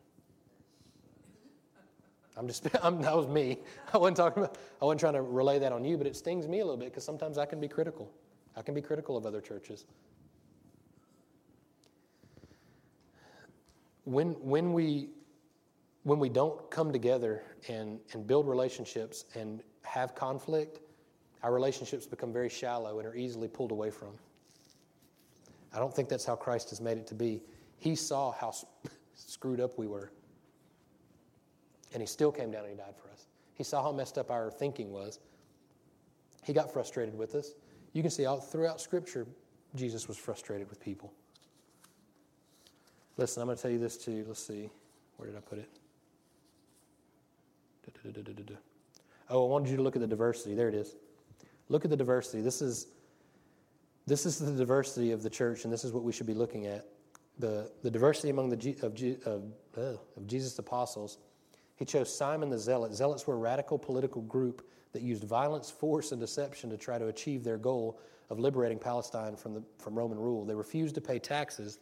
I'm 2.37 2.47
just, 2.47 2.69
I'm, 2.83 3.03
that 3.03 3.17
was 3.17 3.27
me. 3.27 3.59
I 3.93 3.99
wasn't 3.99 4.17
talking 4.17 4.43
about, 4.45 4.59
I 4.81 4.85
wasn't 4.85 5.01
trying 5.01 5.15
to 5.15 5.23
relay 5.23 5.59
that 5.59 5.73
on 5.73 5.85
you, 5.85 5.97
but 5.99 6.07
it 6.07 6.17
stings 6.17 6.47
me 6.47 6.61
a 6.61 6.65
little 6.65 6.79
bit 6.79 6.89
because 6.89 7.05
sometimes 7.05 7.37
I 7.37 7.47
can 7.47 7.61
be 7.61 7.69
critical. 7.69 8.11
I 8.57 8.63
can 8.63 8.75
be 8.75 8.83
critical 8.83 9.17
of 9.17 9.27
other 9.27 9.41
churches. 9.41 9.85
When, 14.05 14.33
when 14.41 14.73
we 14.73 15.11
when 16.09 16.19
we 16.19 16.31
don't 16.31 16.71
come 16.71 16.91
together 16.91 17.43
and, 17.69 18.01
and 18.15 18.27
build 18.27 18.49
relationships 18.49 19.27
and 19.35 19.63
have 19.83 20.15
conflict, 20.15 20.81
our 21.43 21.53
relationships 21.53 22.07
become 22.07 22.33
very 22.33 22.49
shallow 22.49 22.99
and 22.99 23.07
are 23.07 23.15
easily 23.15 23.47
pulled 23.47 23.73
away 23.73 23.91
from. 23.91 24.09
I 25.75 25.79
don't 25.79 25.95
think 25.95 26.09
that's 26.09 26.25
how 26.25 26.35
Christ 26.35 26.71
has 26.71 26.81
made 26.81 26.97
it 26.97 27.07
to 27.09 27.15
be. 27.15 27.43
He 27.77 27.95
saw 27.95 28.33
how 28.33 28.55
screwed 29.15 29.61
up 29.61 29.79
we 29.79 29.87
were. 29.87 30.11
And 31.93 32.03
he 32.03 32.07
still 32.07 32.33
came 32.33 32.51
down 32.51 32.63
and 32.63 32.71
he 32.71 32.77
died 32.77 32.95
for 32.97 33.11
us. 33.11 33.27
He 33.55 33.63
saw 33.63 33.83
how 33.83 33.93
messed 33.93 34.17
up 34.17 34.31
our 34.31 34.51
thinking 34.51 34.91
was. 34.91 35.19
He 36.43 36.55
got 36.55 36.73
frustrated 36.73 37.17
with 37.17 37.35
us. 37.35 37.53
You 37.93 38.01
can 38.01 38.11
see 38.11 38.25
all 38.25 38.41
throughout 38.41 38.81
Scripture, 38.81 39.27
Jesus 39.75 40.09
was 40.09 40.17
frustrated 40.17 40.71
with 40.71 40.81
people. 40.81 41.13
Listen, 43.19 43.43
I'm 43.43 43.49
going 43.49 43.57
to 43.57 43.63
tell 43.63 43.71
you 43.71 43.79
this 43.79 43.99
too. 43.99 44.25
Let's 44.27 44.43
see. 44.43 44.71
Where 45.19 45.29
did 45.29 45.37
I 45.37 45.41
put 45.41 45.59
it? 45.59 45.78
Oh, 49.31 49.47
I 49.47 49.51
wanted 49.51 49.71
you 49.71 49.77
to 49.77 49.83
look 49.83 49.97
at 49.97 50.01
the 50.01 50.09
diversity. 50.09 50.55
There 50.55 50.69
it 50.69 50.75
is. 50.75 50.97
Look 51.69 51.85
at 51.85 51.91
the 51.91 51.97
diversity. 51.97 52.43
This 52.43 52.63
is 52.63 52.89
this 54.09 54.25
is 54.25 54.39
the 54.39 54.53
diversity 54.53 55.13
of 55.13 55.23
the 55.23 55.29
church, 55.29 55.65
and 55.65 55.73
this 55.73 55.85
is 55.85 55.93
what 55.93 56.03
we 56.03 56.13
should 56.13 56.27
be 56.27 56.35
looking 56.35 56.67
at. 56.67 56.87
The, 57.39 57.71
the 57.83 57.91
diversity 57.91 58.31
among 58.31 58.49
the 58.49 58.77
of, 58.83 58.95
of, 59.27 59.43
uh, 59.77 59.99
of 60.17 60.27
Jesus' 60.27 60.59
apostles. 60.59 61.19
He 61.77 61.85
chose 61.85 62.13
Simon 62.13 62.49
the 62.49 62.59
Zealot. 62.59 62.95
Zealots 62.95 63.27
were 63.27 63.35
a 63.35 63.39
radical 63.39 63.79
political 63.79 64.23
group 64.23 64.67
that 64.93 65.03
used 65.03 65.25
violence, 65.25 65.71
force, 65.71 66.11
and 66.11 66.21
deception 66.21 66.71
to 66.71 66.79
try 66.79 66.99
to 66.99 67.09
achieve 67.09 67.45
their 67.45 67.59
goal 67.59 68.01
of 68.31 68.39
liberating 68.39 68.79
Palestine 68.79 69.37
from, 69.37 69.55
the, 69.55 69.63
from 69.79 69.95
Roman 69.95 70.19
rule. 70.19 70.45
They 70.45 70.55
refused 70.55 70.95
to 70.95 71.01
pay 71.03 71.19
taxes, 71.19 71.79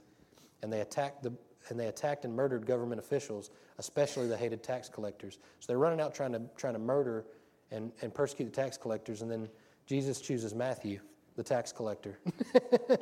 and 0.63 0.73
they 0.73 0.81
attacked 0.81 1.23
the, 1.23 1.33
and 1.69 1.79
they 1.79 1.87
attacked 1.87 2.25
and 2.25 2.35
murdered 2.35 2.67
government 2.67 3.01
officials, 3.01 3.51
especially 3.79 4.27
the 4.27 4.37
hated 4.37 4.63
tax 4.63 4.89
collectors. 4.89 5.39
So 5.61 5.67
they're 5.69 5.79
running 5.79 6.01
out 6.01 6.15
trying 6.15 6.33
to, 6.33 6.43
trying 6.57 6.75
to 6.75 6.79
murder 6.79 7.25
and, 7.71 7.93
and 8.03 8.15
persecute 8.15 8.47
the 8.47 8.53
tax 8.53 8.77
collectors, 8.77 9.23
and 9.23 9.31
then 9.31 9.49
Jesus 9.87 10.21
chooses 10.21 10.55
Matthew, 10.55 11.01
the 11.37 11.43
tax 11.43 11.73
collector. 11.73 12.19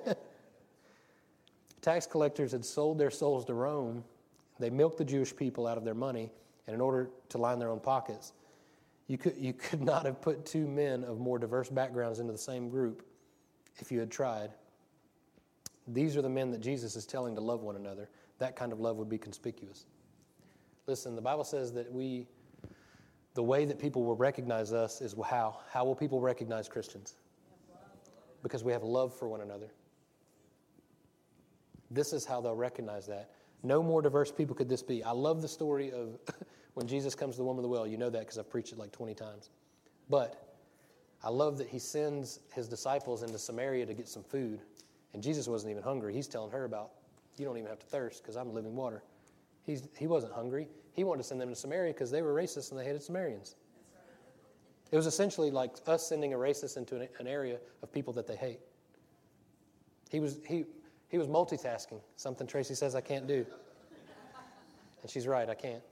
tax 1.83 2.07
collectors 2.07 2.53
had 2.53 2.65
sold 2.65 2.99
their 2.99 3.11
souls 3.11 3.45
to 3.47 3.55
Rome. 3.55 4.05
They 4.59 4.71
milked 4.71 4.99
the 4.99 5.05
Jewish 5.05 5.35
people 5.35 5.67
out 5.67 5.77
of 5.77 5.85
their 5.85 5.95
money, 5.95 6.31
and 6.67 6.75
in 6.75 6.81
order 6.81 7.11
to 7.31 7.39
line 7.39 7.59
their 7.59 7.71
own 7.71 7.81
pockets, 7.81 8.33
you 9.07 9.19
could, 9.19 9.37
you 9.37 9.53
could 9.53 9.83
not 9.85 10.07
have 10.07 10.21
put 10.21 10.47
two 10.47 10.67
men 10.67 11.05
of 11.05 11.19
more 11.19 11.39
diverse 11.39 11.69
backgrounds 11.69 12.21
into 12.21 12.33
the 12.33 12.39
same 12.39 12.71
group 12.71 13.05
if 13.77 13.93
you 13.93 14.01
had 14.01 14.11
tried. 14.11 14.51
These 15.87 16.17
are 16.17 16.23
the 16.23 16.31
men 16.31 16.51
that 16.53 16.63
Jesus 16.63 16.97
is 16.97 17.05
telling 17.05 17.35
to 17.35 17.43
love 17.43 17.61
one 17.61 17.77
another 17.77 18.09
that 18.45 18.57
kind 18.57 18.73
of 18.73 18.81
love 18.81 18.99
would 18.99 19.09
be 19.09 19.17
conspicuous. 19.17 19.87
Listen, 20.87 21.17
the 21.17 21.23
Bible 21.23 21.45
says 21.45 21.73
that 21.73 21.91
we, 21.91 22.27
the 23.33 23.43
way 23.43 23.65
that 23.65 23.79
people 23.79 24.05
will 24.05 24.17
recognize 24.17 24.71
us 24.71 25.01
is 25.01 25.15
how. 25.27 25.61
How 25.73 25.87
will 25.87 25.95
people 25.95 26.21
recognize 26.21 26.69
Christians? 26.69 27.15
Because 28.43 28.63
we 28.63 28.71
have 28.73 28.83
love 28.83 29.17
for 29.19 29.29
one 29.29 29.41
another. 29.41 29.69
This 31.91 32.13
is 32.13 32.27
how 32.27 32.43
they'll 32.43 32.55
recognize 32.55 33.07
that. 33.07 33.31
No 33.63 33.83
more 33.83 34.03
diverse 34.03 34.31
people 34.31 34.55
could 34.55 34.69
this 34.69 34.83
be. 34.83 35.03
I 35.03 35.13
love 35.13 35.41
the 35.41 35.49
story 35.49 35.91
of 35.91 36.19
when 36.75 36.87
Jesus 36.87 37.15
comes 37.15 37.37
to 37.37 37.39
the 37.39 37.45
woman 37.45 37.61
of 37.65 37.71
the 37.71 37.75
well. 37.75 37.87
You 37.87 37.97
know 37.97 38.11
that 38.11 38.21
because 38.21 38.37
I've 38.37 38.51
preached 38.51 38.73
it 38.73 38.79
like 38.79 38.93
20 38.93 39.15
times. 39.15 39.49
But 40.11 40.55
I 41.23 41.31
love 41.31 41.57
that 41.57 41.69
he 41.69 41.79
sends 41.79 42.41
his 42.53 42.69
disciples 42.69 43.23
into 43.23 43.39
Samaria 43.39 43.87
to 43.87 43.95
get 43.95 44.07
some 44.07 44.23
food. 44.23 44.61
And 45.15 45.23
Jesus 45.23 45.49
wasn't 45.49 45.71
even 45.71 45.83
hungry. 45.83 46.13
He's 46.13 46.29
telling 46.29 46.51
her 46.51 46.65
about, 46.65 46.91
you 47.37 47.45
don't 47.45 47.57
even 47.57 47.69
have 47.69 47.81
to 47.81 47.87
thirst 47.87 48.23
because 48.23 48.37
I'm 48.37 48.53
living 48.53 48.75
water. 48.75 49.03
He's, 49.65 49.89
he 49.97 50.07
wasn't 50.07 50.33
hungry. 50.33 50.69
He 50.93 51.05
wanted 51.05 51.23
to 51.23 51.29
send 51.29 51.41
them 51.41 51.49
to 51.49 51.57
Samaria 51.57 51.93
because 51.93 52.11
they 52.11 52.23
were 52.23 52.35
racist 52.35 52.71
and 52.71 52.79
they 52.79 52.85
hated 52.85 53.03
Samaritans. 53.03 53.57
It 54.93 54.97
was 54.97 55.07
essentially 55.07 55.51
like 55.51 55.73
us 55.87 56.07
sending 56.07 56.35
a 56.35 56.37
racist 56.37 56.77
into 56.77 56.97
an, 56.97 57.09
an 57.19 57.27
area 57.27 57.59
of 57.83 57.93
people 57.93 58.13
that 58.13 58.27
they 58.27 58.37
hate. 58.37 58.61
He 60.11 60.21
was, 60.21 60.39
he, 60.47 60.65
he 61.09 61.19
was 61.19 61.27
multitasking, 61.27 62.01
something 62.17 62.47
Tracy 62.47 62.75
says 62.75 62.95
I 62.95 63.01
can't 63.01 63.27
do. 63.27 63.45
And 65.03 65.11
she's 65.11 65.27
right, 65.27 65.49
I 65.49 65.55
can't. 65.55 65.83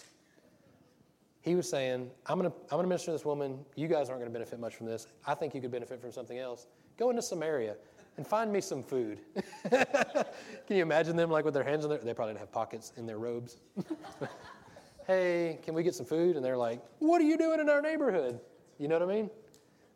He 1.40 1.56
was 1.56 1.68
saying, 1.68 2.08
I'm 2.26 2.38
going 2.38 2.50
to 2.50 2.56
I'm 2.70 2.80
to 2.80 2.86
minister 2.86 3.06
to 3.06 3.12
this 3.12 3.24
woman. 3.24 3.58
You 3.74 3.88
guys 3.88 4.08
aren't 4.08 4.20
going 4.20 4.32
to 4.32 4.38
benefit 4.38 4.60
much 4.60 4.76
from 4.76 4.86
this. 4.86 5.08
I 5.26 5.34
think 5.34 5.54
you 5.54 5.60
could 5.60 5.72
benefit 5.72 6.00
from 6.00 6.12
something 6.12 6.38
else. 6.38 6.68
Go 6.96 7.10
into 7.10 7.22
Samaria 7.22 7.74
and 8.16 8.26
find 8.26 8.52
me 8.52 8.60
some 8.60 8.82
food. 8.82 9.20
can 9.70 10.26
you 10.68 10.82
imagine 10.82 11.16
them 11.16 11.30
like 11.30 11.44
with 11.44 11.54
their 11.54 11.64
hands 11.64 11.84
in 11.84 11.90
their, 11.90 11.98
they 11.98 12.14
probably 12.14 12.34
didn't 12.34 12.40
have 12.40 12.52
pockets 12.52 12.92
in 12.96 13.06
their 13.06 13.18
robes. 13.18 13.56
hey, 15.06 15.58
can 15.62 15.74
we 15.74 15.82
get 15.82 15.94
some 15.94 16.06
food? 16.06 16.36
And 16.36 16.44
they're 16.44 16.56
like, 16.56 16.80
what 16.98 17.20
are 17.20 17.24
you 17.24 17.38
doing 17.38 17.60
in 17.60 17.68
our 17.68 17.80
neighborhood? 17.80 18.40
You 18.78 18.88
know 18.88 18.98
what 18.98 19.08
I 19.08 19.14
mean? 19.14 19.30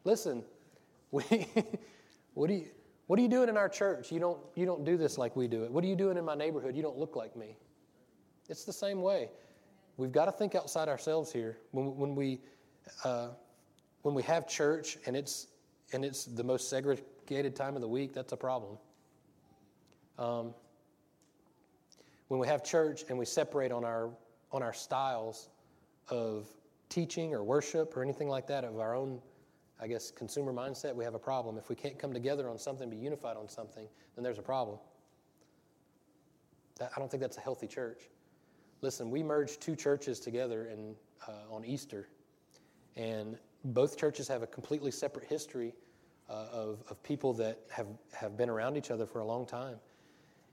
Listen, 0.04 0.44
we, 1.10 1.46
what, 2.34 2.50
are 2.50 2.54
you, 2.54 2.66
what 3.06 3.18
are 3.18 3.22
you 3.22 3.28
doing 3.28 3.48
in 3.48 3.56
our 3.56 3.68
church? 3.68 4.10
You 4.10 4.20
don't, 4.20 4.38
you 4.54 4.66
don't 4.66 4.84
do 4.84 4.96
this 4.96 5.18
like 5.18 5.36
we 5.36 5.46
do 5.46 5.64
it. 5.64 5.70
What 5.70 5.84
are 5.84 5.88
you 5.88 5.96
doing 5.96 6.16
in 6.16 6.24
my 6.24 6.34
neighborhood? 6.34 6.74
You 6.74 6.82
don't 6.82 6.98
look 6.98 7.16
like 7.16 7.36
me. 7.36 7.56
It's 8.48 8.64
the 8.64 8.72
same 8.72 9.02
way. 9.02 9.30
We've 9.96 10.12
got 10.12 10.26
to 10.26 10.32
think 10.32 10.54
outside 10.54 10.88
ourselves 10.88 11.32
here. 11.32 11.58
When, 11.72 11.96
when, 11.96 12.14
we, 12.14 12.40
uh, 13.04 13.28
when 14.02 14.14
we 14.14 14.22
have 14.22 14.46
church 14.46 14.98
and 15.06 15.16
it's, 15.16 15.48
and 15.92 16.04
it's 16.04 16.24
the 16.24 16.44
most 16.44 16.68
segregated 16.68 17.15
time 17.26 17.74
of 17.74 17.80
the 17.80 17.88
week, 17.88 18.12
that's 18.12 18.32
a 18.32 18.36
problem. 18.36 18.78
Um, 20.18 20.54
when 22.28 22.40
we 22.40 22.46
have 22.46 22.64
church 22.64 23.04
and 23.08 23.18
we 23.18 23.24
separate 23.24 23.72
on 23.72 23.84
our, 23.84 24.10
on 24.52 24.62
our 24.62 24.72
styles 24.72 25.48
of 26.08 26.46
teaching 26.88 27.34
or 27.34 27.44
worship 27.44 27.96
or 27.96 28.02
anything 28.02 28.28
like 28.28 28.46
that 28.46 28.64
of 28.64 28.78
our 28.78 28.94
own, 28.94 29.20
I 29.80 29.86
guess, 29.86 30.10
consumer 30.10 30.52
mindset, 30.52 30.94
we 30.94 31.04
have 31.04 31.14
a 31.14 31.18
problem. 31.18 31.58
If 31.58 31.68
we 31.68 31.76
can't 31.76 31.98
come 31.98 32.12
together 32.12 32.48
on 32.48 32.58
something, 32.58 32.88
be 32.88 32.96
unified 32.96 33.36
on 33.36 33.48
something, 33.48 33.86
then 34.14 34.24
there's 34.24 34.38
a 34.38 34.42
problem. 34.42 34.78
That, 36.78 36.90
I 36.96 36.98
don't 36.98 37.10
think 37.10 37.20
that's 37.20 37.36
a 37.36 37.40
healthy 37.40 37.66
church. 37.66 38.08
Listen, 38.82 39.10
we 39.10 39.22
merged 39.22 39.60
two 39.60 39.76
churches 39.76 40.20
together 40.20 40.66
in, 40.66 40.94
uh, 41.26 41.54
on 41.54 41.64
Easter, 41.64 42.08
and 42.96 43.38
both 43.64 43.98
churches 43.98 44.28
have 44.28 44.42
a 44.42 44.46
completely 44.46 44.90
separate 44.90 45.26
history 45.26 45.74
uh, 46.28 46.46
of, 46.52 46.82
of 46.88 47.02
people 47.02 47.32
that 47.34 47.60
have, 47.70 47.86
have 48.12 48.36
been 48.36 48.48
around 48.48 48.76
each 48.76 48.90
other 48.90 49.06
for 49.06 49.20
a 49.20 49.24
long 49.24 49.46
time. 49.46 49.76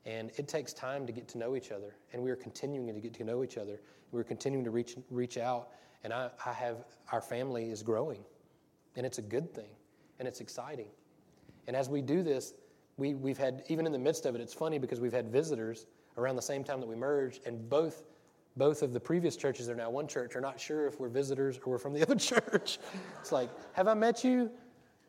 And 0.05 0.31
it 0.35 0.47
takes 0.47 0.73
time 0.73 1.05
to 1.07 1.13
get 1.13 1.27
to 1.29 1.37
know 1.37 1.55
each 1.55 1.71
other, 1.71 1.95
and 2.11 2.21
we 2.21 2.29
are 2.29 2.35
continuing 2.35 2.93
to 2.93 2.99
get 2.99 3.13
to 3.15 3.23
know 3.23 3.43
each 3.43 3.57
other. 3.57 3.79
We're 4.11 4.23
continuing 4.23 4.65
to 4.65 4.71
reach, 4.71 4.95
reach 5.09 5.37
out 5.37 5.69
and 6.03 6.13
I, 6.13 6.29
I 6.45 6.53
have, 6.53 6.85
our 7.11 7.21
family 7.21 7.69
is 7.69 7.81
growing. 7.81 8.23
And 8.95 9.05
it's 9.05 9.17
a 9.17 9.21
good 9.21 9.53
thing. 9.53 9.69
And 10.19 10.27
it's 10.27 10.41
exciting. 10.41 10.87
And 11.67 11.75
as 11.75 11.89
we 11.89 12.01
do 12.01 12.23
this, 12.23 12.53
we, 12.97 13.13
we've 13.15 13.37
had, 13.37 13.63
even 13.69 13.85
in 13.85 13.91
the 13.91 13.99
midst 13.99 14.25
of 14.25 14.35
it, 14.35 14.41
it's 14.41 14.53
funny 14.53 14.77
because 14.77 14.99
we've 14.99 15.13
had 15.13 15.31
visitors 15.31 15.85
around 16.17 16.35
the 16.35 16.41
same 16.41 16.63
time 16.63 16.79
that 16.79 16.87
we 16.87 16.95
merged, 16.95 17.41
and 17.47 17.67
both, 17.69 18.03
both 18.55 18.83
of 18.83 18.93
the 18.93 18.99
previous 18.99 19.35
churches 19.35 19.67
are 19.67 19.75
now 19.75 19.89
one 19.89 20.07
church 20.07 20.35
are 20.35 20.41
not 20.41 20.59
sure 20.59 20.85
if 20.85 20.99
we're 20.99 21.09
visitors 21.09 21.57
or 21.65 21.71
we're 21.71 21.77
from 21.79 21.93
the 21.93 22.01
other 22.03 22.15
church. 22.15 22.77
It's 23.19 23.31
like, 23.31 23.49
have 23.73 23.87
I 23.87 23.93
met 23.93 24.23
you? 24.23 24.51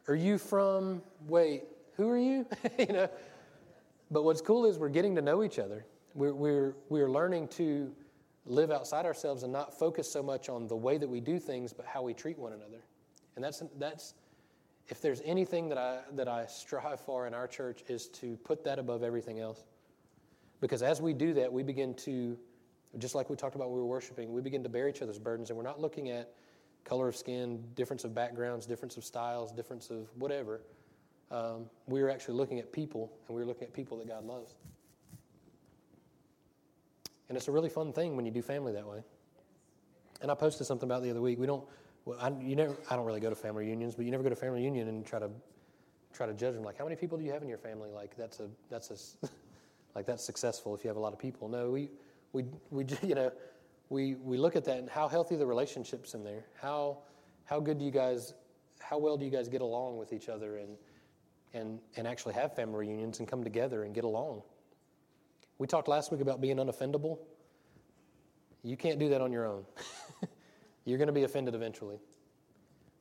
Are 0.07 0.15
you 0.15 0.37
from, 0.39 1.03
wait, 1.27 1.65
who 1.97 2.09
are 2.11 2.19
you? 2.19 2.47
you 2.79 2.87
know? 2.87 3.09
But 4.11 4.25
what's 4.25 4.41
cool 4.41 4.67
is 4.67 4.79
we're 4.79 4.91
getting 4.91 5.15
to 5.17 5.23
know 5.23 5.43
each 5.43 5.59
other. 5.59 5.87
We're, 6.15 6.35
we're, 6.35 6.75
we're 6.89 7.11
learning 7.11 7.49
to 7.49 7.91
live 8.47 8.71
outside 8.71 9.07
ourselves 9.07 9.43
and 9.43 9.53
not 9.53 9.79
focus 9.79 10.11
so 10.11 10.23
much 10.23 10.49
on 10.49 10.67
the 10.67 10.77
way 10.77 10.99
that 10.99 11.09
we 11.09 11.21
do 11.21 11.39
things, 11.39 11.73
but 11.73 11.87
how 11.87 12.03
we 12.03 12.13
treat 12.13 12.39
one 12.39 12.53
another. 12.53 12.85
And 13.37 13.45
that's, 13.45 13.63
that's 13.79 14.15
if 14.89 15.01
there's 15.01 15.23
anything 15.25 15.69
that 15.71 15.79
I, 15.79 16.01
that 16.13 16.29
I 16.29 16.47
strive 16.47 17.01
for 17.01 17.27
in 17.27 17.35
our 17.35 17.47
church 17.47 17.83
is 17.89 18.09
to 18.09 18.37
put 18.45 18.63
that 18.65 18.79
above 18.79 19.03
everything 19.03 19.41
else. 19.41 19.65
Because 20.61 20.83
as 20.83 21.01
we 21.01 21.15
do 21.15 21.33
that, 21.35 21.53
we 21.53 21.63
begin 21.63 21.95
to, 21.95 22.39
just 22.99 23.15
like 23.15 23.31
we 23.31 23.37
talked 23.37 23.55
about 23.55 23.69
when 23.69 23.77
we 23.77 23.81
were 23.81 23.89
worshiping, 23.89 24.33
we 24.33 24.43
begin 24.43 24.63
to 24.63 24.69
bear 24.69 24.89
each 24.89 25.03
other's 25.03 25.19
burdens, 25.19 25.51
and 25.51 25.57
we're 25.57 25.65
not 25.65 25.81
looking 25.81 26.11
at 26.11 26.35
color 26.85 27.09
of 27.09 27.17
skin, 27.17 27.65
difference 27.75 28.05
of 28.05 28.15
backgrounds, 28.15 28.67
difference 28.67 28.97
of 28.97 29.05
styles, 29.05 29.53
difference 29.53 29.91
of 29.91 30.09
whatever. 30.17 30.61
Um, 31.31 31.67
we 31.87 32.03
are 32.03 32.11
actually 32.11 32.35
looking 32.35 32.59
at 32.59 32.73
people, 32.73 33.11
and 33.27 33.37
we're 33.37 33.45
looking 33.45 33.65
at 33.65 33.73
people 33.73 33.99
that 33.99 34.09
God 34.09 34.25
loves. 34.25 34.55
And 37.29 37.37
it's 37.37 37.49
a 37.49 37.53
really 37.53 37.71
fun 37.71 37.93
thing 37.93 38.17
when 38.17 38.27
you 38.27 38.31
do 38.31 38.43
family 38.43 38.73
that 38.73 38.87
way. 38.87 39.03
And 40.21 40.31
I 40.31 40.35
posted 40.35 40.67
something 40.67 40.87
about 40.87 41.03
the 41.03 41.11
other 41.11 41.21
week. 41.21 41.39
We 41.39 41.47
don't, 41.47 41.65
well, 42.05 42.19
I, 42.21 42.31
you 42.41 42.55
never, 42.55 42.77
I 42.91 42.97
don't 42.97 43.07
really 43.07 43.21
go 43.21 43.31
to 43.31 43.37
family 43.37 43.65
reunions, 43.65 43.95
but 43.95 44.05
you 44.05 44.11
never 44.11 44.23
go 44.23 44.29
to 44.29 44.37
family 44.37 44.61
reunion 44.61 44.89
and 44.89 45.05
try 45.07 45.19
to 45.19 45.31
try 46.13 46.27
to 46.27 46.35
judge 46.35 46.55
them. 46.55 46.63
Like, 46.63 46.79
how 46.79 46.85
many 46.85 46.97
people 46.97 47.19
do 47.19 47.25
you 47.25 47.33
have 47.33 47.43
in 47.43 47.49
your 47.49 47.59
family? 47.59 47.91
Like, 47.91 48.17
that's 48.17 48.41
a 48.41 48.49
that's 48.71 48.91
a 49.23 49.29
like 49.95 50.07
that's 50.07 50.23
successful 50.23 50.75
if 50.75 50.85
you 50.85 50.89
have 50.89 50.97
a 50.97 51.01
lot 51.01 51.13
of 51.13 51.19
people. 51.19 51.49
No, 51.49 51.71
we 51.71 51.91
we 52.33 52.45
we 52.71 52.85
you 53.03 53.15
know 53.15 53.33
we 53.89 54.15
we 54.17 54.39
look 54.39 54.57
at 54.57 54.65
that 54.65 54.79
and 54.79 54.89
how 54.89 55.09
healthy 55.09 55.37
the 55.37 55.47
relationships 55.47 56.15
in 56.15 56.25
there. 56.25 56.45
How 56.61 56.99
how 57.45 57.61
good 57.61 57.79
do 57.79 57.85
you 57.85 57.91
guys 57.91 58.35
how 58.81 58.99
well 58.99 59.17
do 59.17 59.25
you 59.25 59.31
guys 59.31 59.49
get 59.49 59.63
along 59.63 59.99
with 59.99 60.13
each 60.13 60.29
other 60.29 60.59
and 60.59 60.77
and 61.53 61.81
and 61.97 62.07
actually 62.07 62.35
have 62.35 62.55
family 62.55 62.87
reunions 62.87 63.19
and 63.19 63.29
come 63.29 63.45
together 63.45 63.85
and 63.85 63.95
get 63.95 64.05
along. 64.05 64.43
We 65.59 65.67
talked 65.67 65.89
last 65.89 66.11
week 66.11 66.21
about 66.21 66.41
being 66.41 66.57
unoffendable. 66.57 67.19
You 68.63 68.77
can't 68.77 68.99
do 68.99 69.11
that 69.11 69.21
on 69.21 69.31
your 69.31 69.47
own. 69.47 69.65
You're 70.85 70.99
going 70.99 71.09
to 71.09 71.13
be 71.13 71.23
offended 71.23 71.55
eventually. 71.55 71.99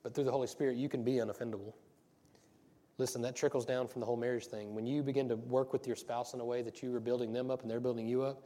But 0.04 0.14
through 0.14 0.26
the 0.26 0.32
Holy 0.32 0.48
Spirit, 0.48 0.76
you 0.78 0.90
can 0.90 1.04
be 1.04 1.14
unoffendable. 1.14 1.74
Listen, 2.98 3.22
that 3.24 3.36
trickles 3.36 3.66
down 3.66 3.88
from 3.88 4.02
the 4.02 4.06
whole 4.06 4.18
marriage 4.18 4.46
thing. 4.46 4.76
When 4.76 4.86
you 4.86 5.02
begin 5.02 5.28
to 5.30 5.36
work 5.36 5.74
with 5.74 5.88
your 5.88 5.96
spouse 5.96 6.34
in 6.34 6.42
a 6.42 6.46
way 6.46 6.62
that 6.62 6.84
you 6.84 6.94
are 6.94 7.00
building 7.00 7.34
them 7.34 7.50
up 7.50 7.62
and 7.62 7.72
they're 7.72 7.80
building 7.80 8.08
you 8.08 8.22
up, 8.22 8.44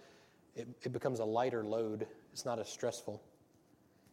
it, 0.56 0.68
it 0.84 0.94
becomes 0.94 1.20
a 1.20 1.26
lighter 1.26 1.64
load. 1.64 2.08
It's 2.38 2.46
not 2.46 2.60
as 2.60 2.70
stressful. 2.70 3.20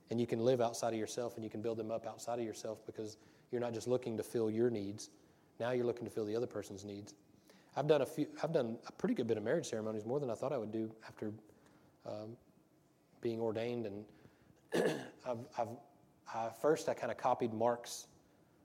And 0.09 0.19
you 0.19 0.27
can 0.27 0.41
live 0.41 0.63
outside 0.63 0.95
of 0.95 0.99
yourself 0.99 1.35
and 1.35 1.45
you 1.45 1.51
can 1.51 1.61
build 1.61 1.77
them 1.77 1.91
up 1.91 2.07
outside 2.07 2.39
of 2.39 2.45
yourself 2.47 2.79
because 2.87 3.19
you're 3.53 3.61
not 3.61 3.75
just 3.75 3.87
looking 3.87 4.17
to 4.17 4.23
fill 4.23 4.51
your 4.51 4.71
needs. 4.71 5.11
Now 5.61 5.73
you're 5.73 5.85
looking 5.85 6.07
to 6.07 6.11
fill 6.11 6.25
the 6.25 6.35
other 6.35 6.47
person's 6.47 6.87
needs. 6.87 7.13
I've 7.77 7.87
done 7.87 8.01
a 8.01 8.07
few. 8.07 8.27
I've 8.43 8.55
done 8.55 8.79
a 8.89 8.93
pretty 8.93 9.15
good 9.15 9.27
bit 9.27 9.37
of 9.37 9.43
marriage 9.43 9.67
ceremonies, 9.67 10.07
more 10.07 10.21
than 10.21 10.31
I 10.31 10.35
thought 10.37 10.55
I 10.55 10.57
would 10.57 10.73
do 10.73 10.91
after 11.07 11.35
um, 12.07 12.35
being 13.21 13.43
ordained. 13.43 13.85
And 13.85 14.05
I've, 15.29 15.45
I've 15.59 15.69
I, 16.35 16.49
first 16.63 16.89
I 16.89 16.95
kind 16.95 17.13
of 17.13 17.19
copied 17.19 17.53
Mark's 17.53 18.07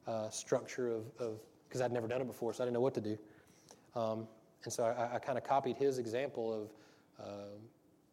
uh, 0.07 0.29
structure 0.29 0.87
of 0.87 1.41
because 1.67 1.81
I'd 1.81 1.91
never 1.91 2.07
done 2.07 2.21
it 2.21 2.27
before, 2.27 2.53
so 2.53 2.63
I 2.63 2.65
didn't 2.65 2.75
know 2.75 2.81
what 2.81 2.93
to 2.93 3.01
do. 3.01 3.17
Um, 3.93 4.25
and 4.63 4.71
so 4.71 4.85
I, 4.85 5.15
I 5.15 5.19
kind 5.19 5.37
of 5.37 5.43
copied 5.43 5.75
his 5.75 5.97
example 5.97 6.53
of 6.53 7.27
uh, 7.27 7.57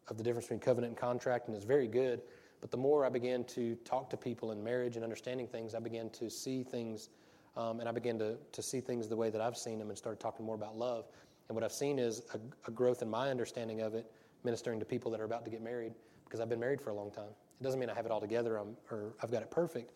of 0.09 0.17
the 0.17 0.23
difference 0.23 0.45
between 0.45 0.59
covenant 0.59 0.91
and 0.91 0.97
contract, 0.97 1.47
and 1.47 1.55
it's 1.55 1.65
very 1.65 1.87
good. 1.87 2.21
But 2.61 2.71
the 2.71 2.77
more 2.77 3.05
I 3.05 3.09
began 3.09 3.43
to 3.45 3.75
talk 3.85 4.09
to 4.09 4.17
people 4.17 4.51
in 4.51 4.63
marriage 4.63 4.95
and 4.95 5.03
understanding 5.03 5.47
things, 5.47 5.75
I 5.75 5.79
began 5.79 6.09
to 6.11 6.29
see 6.29 6.63
things 6.63 7.09
um, 7.57 7.79
and 7.79 7.89
I 7.89 7.91
began 7.91 8.19
to, 8.19 8.37
to 8.51 8.61
see 8.61 8.79
things 8.79 9.07
the 9.07 9.15
way 9.15 9.31
that 9.31 9.41
I've 9.41 9.57
seen 9.57 9.79
them 9.79 9.89
and 9.89 9.97
started 9.97 10.19
talking 10.19 10.45
more 10.45 10.55
about 10.55 10.77
love. 10.77 11.05
And 11.47 11.55
what 11.55 11.63
I've 11.63 11.71
seen 11.71 11.97
is 11.97 12.21
a, 12.33 12.39
a 12.67 12.71
growth 12.71 13.01
in 13.01 13.09
my 13.09 13.31
understanding 13.31 13.81
of 13.81 13.95
it, 13.95 14.09
ministering 14.43 14.79
to 14.79 14.85
people 14.85 15.09
that 15.11 15.19
are 15.19 15.25
about 15.25 15.43
to 15.45 15.51
get 15.51 15.61
married, 15.61 15.93
because 16.23 16.39
I've 16.39 16.49
been 16.49 16.59
married 16.59 16.79
for 16.79 16.91
a 16.91 16.93
long 16.93 17.09
time. 17.09 17.31
It 17.59 17.63
doesn't 17.63 17.79
mean 17.79 17.89
I 17.89 17.95
have 17.95 18.05
it 18.05 18.11
all 18.11 18.21
together 18.21 18.57
I'm, 18.57 18.77
or 18.91 19.13
I've 19.23 19.31
got 19.31 19.41
it 19.41 19.49
perfect. 19.49 19.93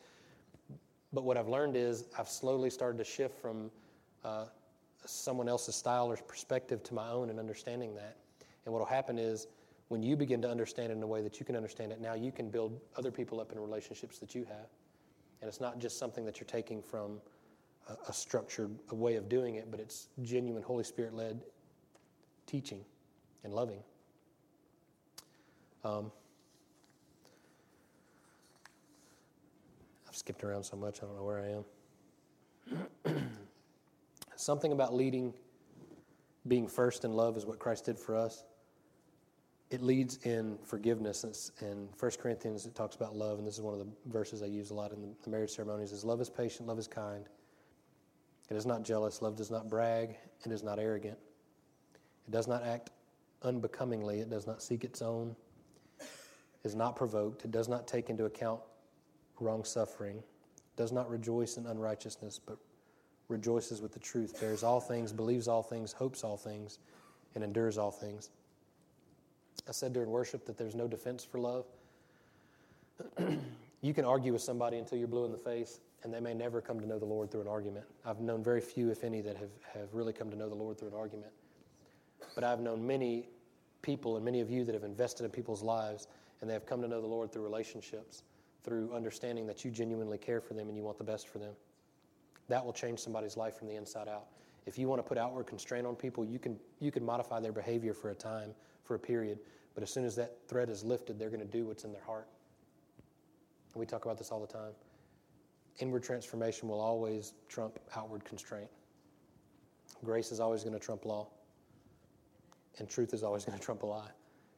But 1.14 1.24
what 1.24 1.38
I've 1.38 1.50
learned 1.50 1.76
is 1.76 2.06
I've 2.18 2.30
slowly 2.30 2.72
started 2.72 2.98
to 2.98 3.04
shift 3.04 3.40
from 3.40 3.70
uh, 4.24 4.46
someone 5.06 5.48
else's 5.48 5.76
style 5.76 6.08
or 6.08 6.16
perspective 6.16 6.82
to 6.84 6.94
my 6.96 7.10
own 7.10 7.30
and 7.30 7.38
understanding 7.40 7.94
that. 7.96 8.18
And 8.66 8.74
what 8.74 8.80
will 8.80 8.86
happen 8.88 9.20
is 9.20 9.48
when 9.92 10.02
you 10.02 10.16
begin 10.16 10.42
to 10.42 10.50
understand 10.50 10.90
it 10.90 10.96
in 10.96 11.04
a 11.04 11.08
way 11.08 11.22
that 11.22 11.38
you 11.38 11.46
can 11.46 11.54
understand 11.54 11.92
it, 11.92 12.00
now 12.00 12.14
you 12.14 12.32
can 12.32 12.50
build 12.50 12.80
other 12.96 13.12
people 13.12 13.42
up 13.42 13.52
in 13.52 13.60
relationships 13.60 14.20
that 14.20 14.34
you 14.34 14.46
have. 14.46 14.70
And 15.42 15.50
it's 15.50 15.60
not 15.60 15.80
just 15.80 16.00
something 16.00 16.24
that 16.24 16.40
you're 16.40 16.48
taking 16.48 16.82
from 16.82 17.20
a, 17.90 17.98
a 18.08 18.14
structured 18.14 18.74
a 18.92 18.96
way 18.96 19.16
of 19.16 19.28
doing 19.28 19.56
it, 19.56 19.70
but 19.70 19.82
it's 19.82 20.08
genuine 20.22 20.64
Holy 20.64 20.86
Spirit 20.86 21.14
led 21.14 21.42
teaching 22.48 22.86
and 23.44 23.52
loving. 23.54 23.80
Um, 25.84 26.10
I've 30.08 30.16
skipped 30.16 30.46
around 30.46 30.64
so 30.64 30.78
much, 30.78 31.00
I 31.04 31.06
don't 31.06 31.18
know 31.18 31.26
where 31.26 31.66
I 33.06 33.14
am. 33.14 33.30
Something 34.38 34.72
about 34.72 34.94
leading, 34.94 35.34
being 36.48 36.70
first 36.70 37.04
in 37.04 37.12
love 37.12 37.36
is 37.36 37.46
what 37.46 37.60
Christ 37.60 37.84
did 37.84 38.00
for 38.00 38.16
us. 38.16 38.46
It 39.72 39.82
leads 39.82 40.18
in 40.26 40.58
forgiveness. 40.66 41.52
In 41.62 41.88
1 41.98 42.12
Corinthians, 42.22 42.66
it 42.66 42.76
talks 42.76 42.98
about 42.98 43.16
love, 43.16 43.40
and 43.40 43.48
this 43.48 43.56
is 43.56 43.62
one 43.62 43.74
of 43.74 43.80
the 43.80 43.88
verses 44.06 44.44
I 44.44 44.48
use 44.48 44.70
a 44.70 44.74
lot 44.74 44.92
in 44.92 45.16
the 45.24 45.30
marriage 45.30 45.52
ceremonies, 45.52 45.94
is 45.94 46.04
love 46.04 46.20
is 46.20 46.30
patient, 46.30 46.68
love 46.68 46.78
is 46.78 46.88
kind. 46.88 47.26
It 48.50 48.58
is 48.58 48.66
not 48.66 48.84
jealous, 48.84 49.22
love 49.22 49.38
does 49.38 49.50
not 49.50 49.70
brag, 49.70 50.18
it 50.46 50.52
is 50.52 50.62
not 50.62 50.78
arrogant. 50.78 51.18
It 52.28 52.32
does 52.32 52.48
not 52.50 52.64
act 52.64 52.90
unbecomingly, 53.44 54.20
it 54.20 54.30
does 54.30 54.46
not 54.46 54.62
seek 54.62 54.84
its 54.84 55.02
own, 55.02 55.38
is 56.66 56.76
not 56.76 56.98
provoked, 56.98 57.46
it 57.46 57.52
does 57.52 57.70
not 57.70 57.88
take 57.88 58.10
into 58.10 58.26
account 58.26 58.60
wrong 59.40 59.64
suffering, 59.64 60.22
does 60.76 60.92
not 60.92 61.10
rejoice 61.10 61.56
in 61.56 61.66
unrighteousness, 61.66 62.42
but 62.46 62.58
rejoices 63.30 63.82
with 63.82 63.94
the 63.94 64.00
truth, 64.00 64.38
bears 64.42 64.64
all 64.64 64.82
things, 64.82 65.14
believes 65.14 65.48
all 65.48 65.64
things, 65.64 65.94
hopes 65.94 66.26
all 66.26 66.36
things, 66.36 66.80
and 67.36 67.44
endures 67.44 67.78
all 67.78 67.90
things. 67.90 68.32
I 69.68 69.72
said 69.72 69.94
during 69.94 70.10
worship 70.10 70.46
that 70.46 70.58
there's 70.58 70.76
no 70.76 70.88
defense 70.88 71.24
for 71.24 71.40
love. 71.40 71.66
you 73.82 73.94
can 73.94 74.06
argue 74.06 74.34
with 74.34 74.42
somebody 74.42 74.78
until 74.78 74.98
you're 74.98 75.08
blue 75.08 75.26
in 75.26 75.32
the 75.32 75.38
face, 75.38 75.80
and 76.04 76.14
they 76.14 76.20
may 76.20 76.34
never 76.34 76.62
come 76.62 76.80
to 76.80 76.88
know 76.88 77.00
the 77.00 77.06
Lord 77.06 77.32
through 77.32 77.42
an 77.42 77.48
argument. 77.48 77.86
I've 78.06 78.20
known 78.20 78.44
very 78.44 78.62
few, 78.62 78.90
if 78.90 79.04
any, 79.04 79.22
that 79.22 79.38
have, 79.38 79.50
have 79.74 79.94
really 79.94 80.14
come 80.14 80.30
to 80.30 80.36
know 80.36 80.50
the 80.50 80.56
Lord 80.56 80.78
through 80.78 80.90
an 80.90 80.96
argument. 80.96 81.32
But 82.36 82.44
I've 82.44 82.60
known 82.60 82.86
many 82.86 83.28
people 83.82 84.16
and 84.16 84.26
many 84.26 84.42
of 84.42 84.50
you 84.50 84.64
that 84.64 84.74
have 84.74 84.84
invested 84.84 85.24
in 85.24 85.32
people's 85.32 85.64
lives, 85.64 86.08
and 86.40 86.50
they 86.50 86.54
have 86.54 86.66
come 86.66 86.82
to 86.82 86.88
know 86.88 87.02
the 87.02 87.08
Lord 87.08 87.32
through 87.32 87.44
relationships, 87.44 88.24
through 88.64 88.94
understanding 88.94 89.48
that 89.48 89.66
you 89.66 89.72
genuinely 89.72 90.18
care 90.18 90.42
for 90.42 90.54
them 90.54 90.68
and 90.68 90.78
you 90.78 90.84
want 90.84 90.98
the 90.98 91.04
best 91.04 91.28
for 91.28 91.40
them. 91.40 91.54
That 92.48 92.66
will 92.66 92.74
change 92.74 93.00
somebody's 93.00 93.38
life 93.38 93.58
from 93.58 93.68
the 93.68 93.76
inside 93.76 94.08
out. 94.08 94.26
If 94.66 94.78
you 94.78 94.88
want 94.88 95.00
to 95.00 95.08
put 95.08 95.18
outward 95.18 95.48
constraint 95.48 95.88
on 95.88 95.96
people, 95.96 96.24
you 96.24 96.38
can, 96.38 96.60
you 96.80 96.92
can 96.92 97.04
modify 97.04 97.40
their 97.40 97.52
behavior 97.52 97.94
for 97.94 98.10
a 98.12 98.16
time, 98.16 98.54
for 98.92 98.96
a 98.96 99.00
period, 99.00 99.40
but 99.74 99.84
as 99.84 99.90
soon 99.90 100.04
as 100.04 100.18
that 100.18 100.34
threat 100.50 100.68
is 100.68 100.84
lifted, 100.84 101.18
they're 101.18 101.30
going 101.30 101.40
to 101.40 101.46
do 101.46 101.66
what's 101.66 101.86
in 101.86 101.94
their 101.94 102.04
heart. 102.04 102.28
We 103.74 103.86
talk 103.86 104.04
about 104.04 104.18
this 104.18 104.32
all 104.32 104.42
the 104.42 104.52
time. 104.52 104.74
Inward 105.80 106.04
transformation 106.04 106.68
will 106.68 106.82
always 106.82 107.32
trump 107.48 107.80
outward 107.96 108.26
constraint. 108.26 108.68
Grace 110.04 110.34
is 110.34 110.42
always 110.42 110.62
going 110.62 110.74
to 110.74 110.80
trump 110.80 111.06
law. 111.06 111.30
And 112.80 112.90
truth 112.90 113.14
is 113.14 113.24
always 113.24 113.46
going 113.46 113.58
to 113.58 113.64
trump 113.64 113.84
a 113.84 113.86
lie. 113.86 114.12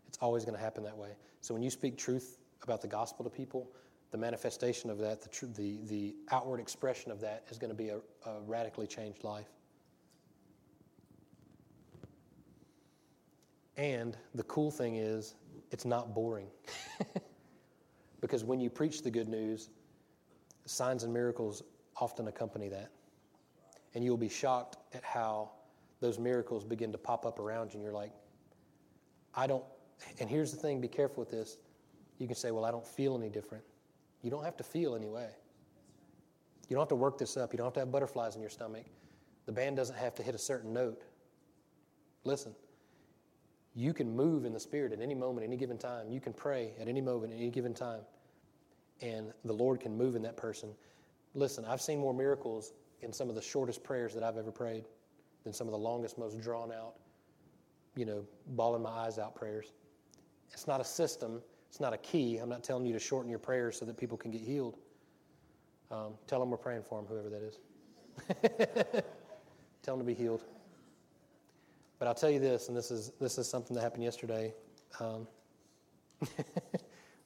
It's 0.07 0.17
always 0.17 0.45
going 0.45 0.57
to 0.57 0.63
happen 0.63 0.83
that 0.83 0.97
way. 0.97 1.11
So 1.41 1.53
when 1.53 1.61
you 1.61 1.69
speak 1.69 1.95
truth 1.95 2.39
about 2.63 2.81
the 2.81 2.87
gospel 2.87 3.23
to 3.23 3.29
people, 3.29 3.69
the 4.09 4.17
manifestation 4.17 4.89
of 4.89 4.97
that, 4.97 5.21
the, 5.21 5.29
tr- 5.29 5.45
the, 5.45 5.77
the 5.85 6.15
outward 6.31 6.59
expression 6.59 7.11
of 7.11 7.21
that 7.21 7.43
is 7.51 7.59
going 7.59 7.69
to 7.69 7.77
be 7.77 7.89
a, 7.89 7.97
a 8.25 8.41
radically 8.47 8.87
changed 8.87 9.23
life. 9.23 9.51
And 13.77 14.17
the 14.35 14.43
cool 14.43 14.71
thing 14.71 14.97
is, 14.97 15.35
it's 15.71 15.85
not 15.85 16.13
boring. 16.13 16.47
because 18.21 18.43
when 18.43 18.59
you 18.59 18.69
preach 18.69 19.01
the 19.01 19.09
good 19.09 19.27
news, 19.27 19.69
signs 20.65 21.03
and 21.03 21.13
miracles 21.13 21.63
often 21.97 22.27
accompany 22.27 22.69
that. 22.69 22.91
And 23.95 24.03
you'll 24.03 24.17
be 24.17 24.29
shocked 24.29 24.77
at 24.93 25.03
how 25.03 25.51
those 25.99 26.19
miracles 26.19 26.63
begin 26.63 26.91
to 26.91 26.97
pop 26.97 27.25
up 27.25 27.39
around 27.39 27.73
you, 27.73 27.75
and 27.75 27.83
you're 27.83 27.93
like, 27.93 28.11
I 29.35 29.47
don't. 29.47 29.63
And 30.19 30.29
here's 30.29 30.51
the 30.51 30.57
thing 30.57 30.81
be 30.81 30.87
careful 30.87 31.21
with 31.21 31.31
this. 31.31 31.57
You 32.19 32.27
can 32.27 32.35
say, 32.35 32.51
Well, 32.51 32.65
I 32.65 32.71
don't 32.71 32.85
feel 32.85 33.15
any 33.15 33.29
different. 33.29 33.63
You 34.21 34.29
don't 34.29 34.43
have 34.43 34.57
to 34.57 34.63
feel 34.63 34.95
anyway. 34.95 35.29
You 36.69 36.75
don't 36.75 36.81
have 36.81 36.89
to 36.89 36.95
work 36.95 37.17
this 37.17 37.37
up. 37.37 37.53
You 37.53 37.57
don't 37.57 37.67
have 37.67 37.73
to 37.73 37.79
have 37.81 37.91
butterflies 37.91 38.35
in 38.35 38.41
your 38.41 38.49
stomach. 38.49 38.85
The 39.45 39.51
band 39.51 39.75
doesn't 39.75 39.97
have 39.97 40.15
to 40.15 40.23
hit 40.23 40.33
a 40.33 40.39
certain 40.39 40.73
note. 40.73 41.03
Listen, 42.23 42.55
you 43.75 43.93
can 43.93 44.15
move 44.15 44.45
in 44.45 44.53
the 44.53 44.59
Spirit 44.59 44.93
at 44.93 45.01
any 45.01 45.15
moment, 45.15 45.45
any 45.45 45.57
given 45.57 45.77
time. 45.77 46.09
You 46.09 46.19
can 46.19 46.33
pray 46.33 46.71
at 46.79 46.87
any 46.87 47.01
moment, 47.01 47.33
any 47.33 47.49
given 47.49 47.73
time. 47.73 48.01
And 49.01 49.33
the 49.43 49.53
Lord 49.53 49.79
can 49.79 49.97
move 49.97 50.15
in 50.15 50.21
that 50.23 50.37
person. 50.37 50.69
Listen, 51.33 51.65
I've 51.65 51.81
seen 51.81 51.99
more 51.99 52.13
miracles 52.13 52.73
in 53.01 53.11
some 53.11 53.29
of 53.29 53.35
the 53.35 53.41
shortest 53.41 53.83
prayers 53.83 54.13
that 54.13 54.23
I've 54.23 54.37
ever 54.37 54.51
prayed 54.51 54.85
than 55.43 55.53
some 55.53 55.67
of 55.67 55.71
the 55.71 55.79
longest, 55.79 56.17
most 56.17 56.39
drawn 56.39 56.71
out, 56.71 56.93
you 57.95 58.05
know, 58.05 58.23
bawling 58.49 58.83
my 58.83 58.89
eyes 58.89 59.17
out 59.17 59.35
prayers. 59.35 59.73
It's 60.51 60.67
not 60.67 60.79
a 60.79 60.85
system, 60.85 61.41
it's 61.67 61.79
not 61.79 61.93
a 61.93 61.97
key. 61.97 62.37
I'm 62.37 62.49
not 62.49 62.63
telling 62.63 62.85
you 62.85 62.93
to 62.93 62.99
shorten 62.99 63.29
your 63.29 63.39
prayers 63.39 63.77
so 63.79 63.85
that 63.85 63.97
people 63.97 64.17
can 64.17 64.29
get 64.29 64.41
healed. 64.41 64.77
Um, 65.89 66.13
tell 66.27 66.39
them 66.39 66.51
we're 66.51 66.57
praying 66.57 66.83
for 66.83 67.01
them, 67.01 67.07
whoever 67.07 67.29
that 67.29 67.41
is. 67.41 69.03
tell 69.81 69.97
them 69.97 70.05
to 70.05 70.13
be 70.13 70.13
healed. 70.13 70.43
But 72.03 72.09
I'll 72.09 72.15
tell 72.15 72.31
you 72.31 72.39
this, 72.39 72.67
and 72.67 72.75
this 72.75 72.91
is 72.91 73.13
this 73.21 73.37
is 73.37 73.49
something 73.49 73.73
that 73.75 73.81
happened 73.81 74.03
yesterday. 74.03 74.53
Um, 74.99 75.25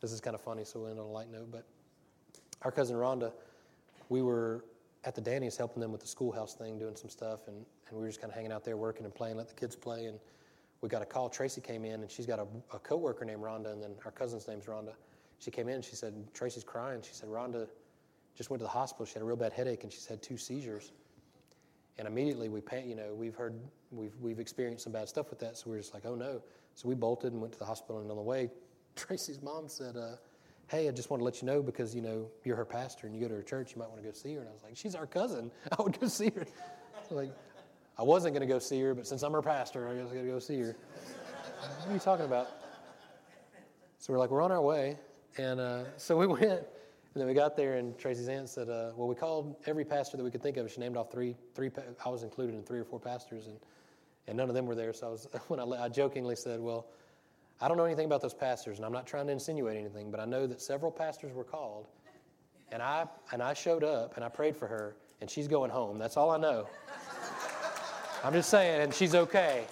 this 0.02 0.12
is 0.12 0.22
kind 0.22 0.36
of 0.36 0.42
funny, 0.42 0.66
so 0.66 0.82
we'll 0.82 0.90
end 0.90 1.00
on 1.00 1.06
a 1.08 1.10
light 1.10 1.32
note. 1.32 1.50
But 1.52 1.66
our 2.62 2.72
cousin 2.72 2.96
Rhonda, 2.96 3.32
we 4.10 4.22
were 4.22 4.66
at 5.04 5.16
the 5.16 5.22
Danny's 5.22 5.58
helping 5.58 5.82
them 5.82 5.92
with 5.92 6.02
the 6.02 6.08
schoolhouse 6.08 6.54
thing, 6.54 6.78
doing 6.78 6.96
some 6.96 7.10
stuff, 7.10 7.48
and, 7.48 7.56
and 7.58 7.98
we 7.98 8.04
were 8.04 8.08
just 8.08 8.22
kind 8.22 8.30
of 8.30 8.36
hanging 8.36 8.52
out 8.52 8.64
there 8.64 8.78
working 8.78 9.04
and 9.04 9.16
playing, 9.16 9.36
let 9.36 9.48
the 9.48 9.56
kids 9.56 9.76
play. 9.76 10.06
And 10.06 10.20
we 10.82 10.90
got 10.90 11.02
a 11.02 11.08
call. 11.08 11.28
Tracy 11.28 11.60
came 11.60 11.84
in, 11.84 12.02
and 12.02 12.12
she's 12.12 12.28
got 12.28 12.38
a, 12.38 12.46
a 12.72 12.78
coworker 12.78 13.26
named 13.26 13.42
Rhonda, 13.42 13.74
and 13.74 13.82
then 13.82 13.96
our 14.06 14.12
cousin's 14.12 14.48
name's 14.48 14.66
Rhonda. 14.66 14.94
She 15.40 15.50
came 15.50 15.70
in, 15.70 15.74
and 15.74 15.84
she 15.84 15.96
said, 15.96 16.14
Tracy's 16.36 16.64
crying. 16.64 17.02
She 17.02 17.16
said, 17.16 17.30
Rhonda 17.30 17.68
just 18.36 18.52
went 18.52 18.60
to 18.60 18.66
the 18.66 18.70
hospital. 18.70 19.08
She 19.08 19.14
had 19.14 19.24
a 19.24 19.26
real 19.26 19.38
bad 19.38 19.54
headache, 19.54 19.82
and 19.82 19.92
she's 19.92 20.06
had 20.06 20.22
two 20.22 20.38
seizures. 20.38 20.92
And 21.98 22.08
immediately 22.08 22.50
we, 22.50 22.62
pay, 22.62 22.84
you 22.86 22.96
know, 22.96 23.14
we've 23.14 23.36
heard, 23.36 23.56
we've, 23.92 24.14
we've 24.22 24.40
experienced 24.40 24.84
some 24.84 24.94
bad 24.94 25.10
stuff 25.10 25.30
with 25.30 25.40
that. 25.40 25.58
So 25.58 25.70
we're 25.70 25.78
just 25.78 25.94
like, 25.94 26.06
oh 26.06 26.16
no. 26.16 26.42
So 26.76 26.88
we 26.88 26.96
bolted 26.96 27.34
and 27.34 27.42
went 27.42 27.54
to 27.54 27.60
the 27.60 27.66
hospital. 27.66 28.00
And 28.00 28.10
on 28.10 28.18
the 28.18 28.24
way, 28.24 28.50
Tracy's 28.96 29.42
mom 29.42 29.68
said, 29.68 29.98
uh, 29.98 30.18
hey, 30.68 30.88
I 30.88 30.92
just 30.92 31.10
want 31.10 31.22
to 31.22 31.26
let 31.26 31.42
you 31.42 31.48
know 31.48 31.62
because, 31.62 31.96
you 31.96 32.02
know, 32.02 32.30
you're 32.44 32.56
her 32.56 32.66
pastor 32.66 33.08
and 33.08 33.16
you 33.16 33.22
go 33.22 33.28
to 33.28 33.36
her 33.36 33.42
church, 33.42 33.72
you 33.74 33.80
might 33.80 33.90
want 33.90 34.02
to 34.02 34.08
go 34.08 34.14
see 34.14 34.34
her. 34.34 34.42
And 34.42 34.50
I 34.50 34.52
was 34.52 34.64
like, 34.64 34.76
she's 34.76 34.96
our 34.96 35.08
cousin. 35.08 35.52
I 35.78 35.82
would 35.82 36.00
go 36.00 36.08
see 36.08 36.30
her. 36.30 36.46
like, 37.10 37.32
I 37.98 38.04
wasn't 38.04 38.36
going 38.36 38.48
to 38.48 38.54
go 38.54 38.60
see 38.60 38.80
her, 38.82 38.94
but 38.94 39.08
since 39.08 39.24
I'm 39.24 39.32
her 39.32 39.42
pastor, 39.42 39.88
I 39.88 39.94
I 39.94 40.04
got 40.04 40.12
to 40.12 40.28
go 40.28 40.40
see 40.40 40.60
her. 40.60 40.76
what 41.80 41.90
are 41.90 41.94
you 41.94 42.00
talking 42.00 42.26
about? 42.26 42.48
So 43.98 44.14
we're 44.14 44.20
like, 44.20 44.30
we're 44.30 44.44
on 44.44 44.52
our 44.52 44.62
way. 44.62 44.98
And 45.38 45.60
uh, 45.60 45.84
so 45.98 46.18
we 46.18 46.28
went. 46.28 46.62
And 47.18 47.22
then 47.24 47.28
we 47.28 47.34
got 47.34 47.58
there, 47.58 47.78
and 47.78 47.98
Tracy's 47.98 48.30
aunt 48.30 48.48
said, 48.48 48.70
uh, 48.70 48.92
"Well, 48.96 49.08
we 49.08 49.16
called 49.16 49.56
every 49.66 49.84
pastor 49.84 50.18
that 50.18 50.24
we 50.24 50.30
could 50.30 50.44
think 50.44 50.56
of. 50.58 50.72
She 50.72 50.80
named 50.80 50.96
off 50.96 51.12
three, 51.12 51.36
three. 51.56 51.72
I 52.06 52.10
was 52.10 52.22
included 52.22 52.54
in 52.54 52.62
three 52.62 52.78
or 52.78 52.84
four 52.84 53.00
pastors, 53.00 53.48
and 53.48 53.58
and 54.28 54.38
none 54.38 54.50
of 54.50 54.54
them 54.54 54.68
were 54.68 54.76
there. 54.76 54.94
So 54.94 55.08
I 55.08 55.10
was 55.10 55.28
when 55.48 55.60
I, 55.60 55.86
I 55.86 55.90
jokingly 55.90 56.36
said, 56.36 56.60
"Well, 56.60 56.86
I 57.60 57.68
don't 57.68 57.76
know 57.76 57.86
anything 57.86 58.06
about 58.06 58.22
those 58.22 58.36
pastors, 58.36 58.78
and 58.78 58.86
I'm 58.86 58.92
not 58.92 59.08
trying 59.08 59.26
to 59.26 59.34
insinuate 59.34 59.78
anything, 59.78 60.12
but 60.12 60.20
I 60.20 60.26
know 60.26 60.46
that 60.46 60.62
several 60.62 60.92
pastors 60.92 61.34
were 61.34 61.44
called, 61.44 61.88
and 62.72 62.84
I 62.84 63.08
and 63.32 63.42
I 63.42 63.56
showed 63.56 63.84
up 63.84 64.16
and 64.16 64.24
I 64.24 64.30
prayed 64.30 64.56
for 64.56 64.68
her, 64.68 64.96
and 65.20 65.28
she's 65.28 65.48
going 65.48 65.72
home. 65.72 65.98
That's 65.98 66.18
all 66.18 66.30
I 66.30 66.38
know. 66.38 66.68
I'm 68.24 68.34
just 68.34 68.52
saying, 68.52 68.82
and 68.84 68.94
she's 68.94 69.16
okay. 69.16 69.66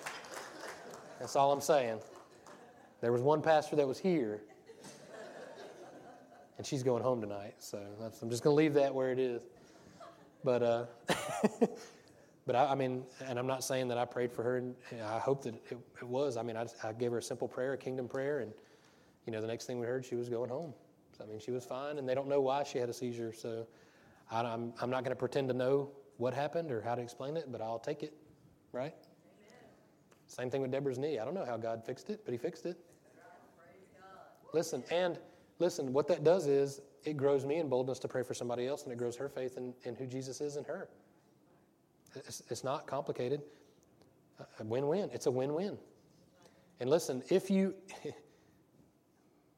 That's 1.20 1.36
all 1.36 1.52
I'm 1.52 1.62
saying. 1.62 2.00
There 3.02 3.12
was 3.12 3.22
one 3.22 3.44
pastor 3.44 3.76
that 3.76 3.88
was 3.88 4.00
here." 4.00 4.42
And 6.58 6.65
she's 6.65 6.84
going 6.84 7.04
home 7.04 7.22
tonight. 7.22 7.56
So 7.60 7.80
I'm 8.22 8.30
just 8.30 8.44
going 8.44 8.54
to 8.54 8.58
leave 8.58 8.74
that 8.76 8.94
where 8.94 9.12
it 9.12 9.20
is. 9.20 9.41
But 10.44 10.62
uh, 10.62 10.86
but 12.46 12.56
I, 12.56 12.65
I, 12.68 12.76
mean, 12.76 13.04
and 13.26 13.39
I'm 13.39 13.48
not 13.48 13.63
saying 13.63 13.88
that 13.88 13.98
I 13.98 14.06
prayed 14.06 14.32
for 14.32 14.44
her, 14.44 14.58
and 14.58 14.76
I 15.04 15.18
hope 15.18 15.44
that 15.44 15.56
it, 15.56 15.78
it 15.98 16.08
was. 16.08 16.38
I 16.38 16.44
mean, 16.44 16.56
I, 16.56 16.68
I, 16.84 16.94
gave 16.94 17.12
her 17.12 17.18
a 17.18 17.24
simple 17.24 17.48
prayer, 17.48 17.74
a 17.74 17.78
kingdom 17.78 18.08
prayer, 18.08 18.39
and 18.39 18.54
you 19.26 19.34
know, 19.34 19.41
the 19.41 19.48
next 19.48 19.65
thing 19.65 19.80
we 19.80 19.88
heard, 19.88 20.06
she 20.06 20.15
was 20.15 20.30
going 20.30 20.50
home. 20.50 20.74
So, 21.18 21.24
I 21.24 21.28
mean, 21.28 21.39
she 21.39 21.52
was 21.52 21.65
fine, 21.65 21.98
and 21.98 22.08
they 22.08 22.13
don't 22.13 22.28
know 22.28 22.41
why 22.41 22.63
she 22.63 22.78
had 22.78 22.89
a 22.89 22.94
seizure. 22.94 23.34
So 23.34 23.65
I, 24.30 24.41
am 24.41 24.46
I'm, 24.46 24.74
I'm 24.82 24.89
not 24.91 25.04
going 25.04 25.15
to 25.15 25.20
pretend 25.20 25.48
to 25.48 25.56
know 25.56 25.89
what 26.18 26.34
happened 26.34 26.72
or 26.72 26.82
how 26.82 26.94
to 26.94 27.02
explain 27.02 27.38
it, 27.38 27.52
but 27.52 27.60
I'll 27.60 27.80
take 27.80 28.04
it, 28.04 28.13
right? 28.72 28.94
Amen. 28.94 29.63
Same 30.28 30.52
thing 30.52 30.62
with 30.62 30.72
Deborah's 30.72 31.00
knee. 31.00 31.18
I 31.18 31.26
don't 31.26 31.34
know 31.34 31.46
how 31.46 31.58
God 31.58 31.84
fixed 31.84 32.12
it, 32.12 32.22
but 32.24 32.34
He 32.34 32.38
fixed 32.38 32.68
it. 32.68 32.78
Listen, 34.53 34.84
and 34.91 35.18
Listen, 35.60 35.93
what 35.93 36.08
that 36.08 36.24
does 36.24 36.47
is 36.47 36.82
it 37.03 37.16
grows 37.18 37.45
me 37.45 37.58
in 37.58 37.70
boldness 37.70 37.99
to 37.99 38.08
pray 38.08 38.24
for 38.24 38.34
somebody 38.34 38.68
else, 38.68 38.84
and 38.84 38.91
it 38.91 38.97
grows 38.97 39.16
her 39.16 39.30
faith 39.30 39.58
in, 39.58 39.74
in 39.84 39.95
who 39.95 40.06
Jesus 40.06 40.41
is 40.41 40.58
in 40.58 40.64
her. 40.66 40.89
It's, 42.16 42.43
it's 42.49 42.64
not 42.64 42.88
complicated. 42.88 43.41
A 44.60 44.64
win 44.64 44.88
win. 44.88 45.10
It's 45.14 45.28
a 45.28 45.32
win 45.32 45.53
win. 45.53 45.78
And 46.80 46.89
listen, 46.89 47.24
if 47.30 47.49
you 47.49 47.74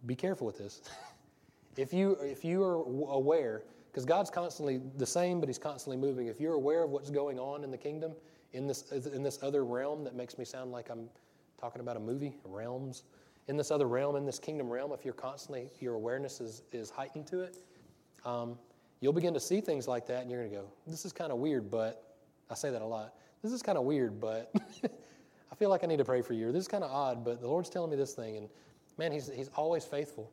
be 0.06 0.16
careful 0.16 0.46
with 0.46 0.58
this. 0.58 0.82
if 1.78 1.94
you 1.94 2.18
if 2.22 2.46
you 2.46 2.64
are 2.64 2.76
aware, 2.76 3.64
because 3.92 4.06
God's 4.06 4.30
constantly 4.30 4.82
the 4.98 5.06
same, 5.06 5.40
but 5.40 5.50
He's 5.50 5.58
constantly 5.58 5.98
moving. 5.98 6.28
If 6.28 6.40
you're 6.40 6.54
aware 6.54 6.84
of 6.84 6.92
what's 6.92 7.10
going 7.10 7.40
on 7.40 7.64
in 7.64 7.72
the 7.72 7.78
kingdom, 7.78 8.14
in 8.54 8.68
this 8.68 8.92
in 8.92 9.24
this 9.24 9.40
other 9.42 9.66
realm 9.66 10.04
that 10.04 10.16
makes 10.16 10.38
me 10.38 10.46
sound 10.46 10.72
like 10.72 10.90
I'm 10.90 11.10
talking 11.60 11.82
about 11.82 11.98
a 11.98 12.00
movie, 12.00 12.36
realms 12.46 13.04
in 13.48 13.56
this 13.56 13.72
other 13.72 13.88
realm, 13.88 14.16
in 14.16 14.26
this 14.26 14.40
kingdom 14.40 14.70
realm, 14.70 14.92
if 14.92 15.06
you're 15.06 15.14
constantly, 15.14 15.70
your 15.80 15.96
awareness 15.96 16.42
is, 16.42 16.64
is 16.72 16.90
heightened 16.90 17.28
to 17.28 17.42
it, 17.42 17.58
um, 18.26 18.58
you'll 19.00 19.14
begin 19.14 19.34
to 19.34 19.40
see 19.40 19.62
things 19.62 19.88
like 19.88 20.06
that 20.08 20.22
and 20.22 20.32
you're 20.32 20.42
going 20.42 20.52
to 20.52 20.58
go, 20.58 20.68
this 20.86 21.06
is 21.06 21.14
kind 21.14 21.32
of 21.32 21.38
weird, 21.38 21.72
but 21.72 22.16
I 22.50 22.56
say 22.56 22.70
that 22.72 22.82
a 22.82 22.86
lot. 22.86 23.14
This 23.44 23.54
is 23.54 23.62
kind 23.62 23.78
of 23.78 23.84
weird, 23.86 24.20
but 24.20 24.52
I 25.52 25.56
feel 25.56 25.70
like 25.70 25.84
I 25.84 25.88
need 25.88 25.98
to 25.98 26.06
pray 26.06 26.22
for 26.22 26.34
you. 26.34 26.50
Or 26.50 26.52
This 26.52 26.62
is 26.62 26.68
kind 26.68 26.84
of 26.84 26.92
odd, 26.92 27.24
but 27.24 27.40
the 27.40 27.48
Lord's 27.48 27.70
telling 27.70 27.90
me 27.90 27.96
this 27.96 28.14
thing. 28.14 28.38
And 28.38 28.50
man, 28.98 29.12
He's, 29.12 29.32
he's 29.34 29.50
always 29.56 29.86
faithful. 29.86 30.32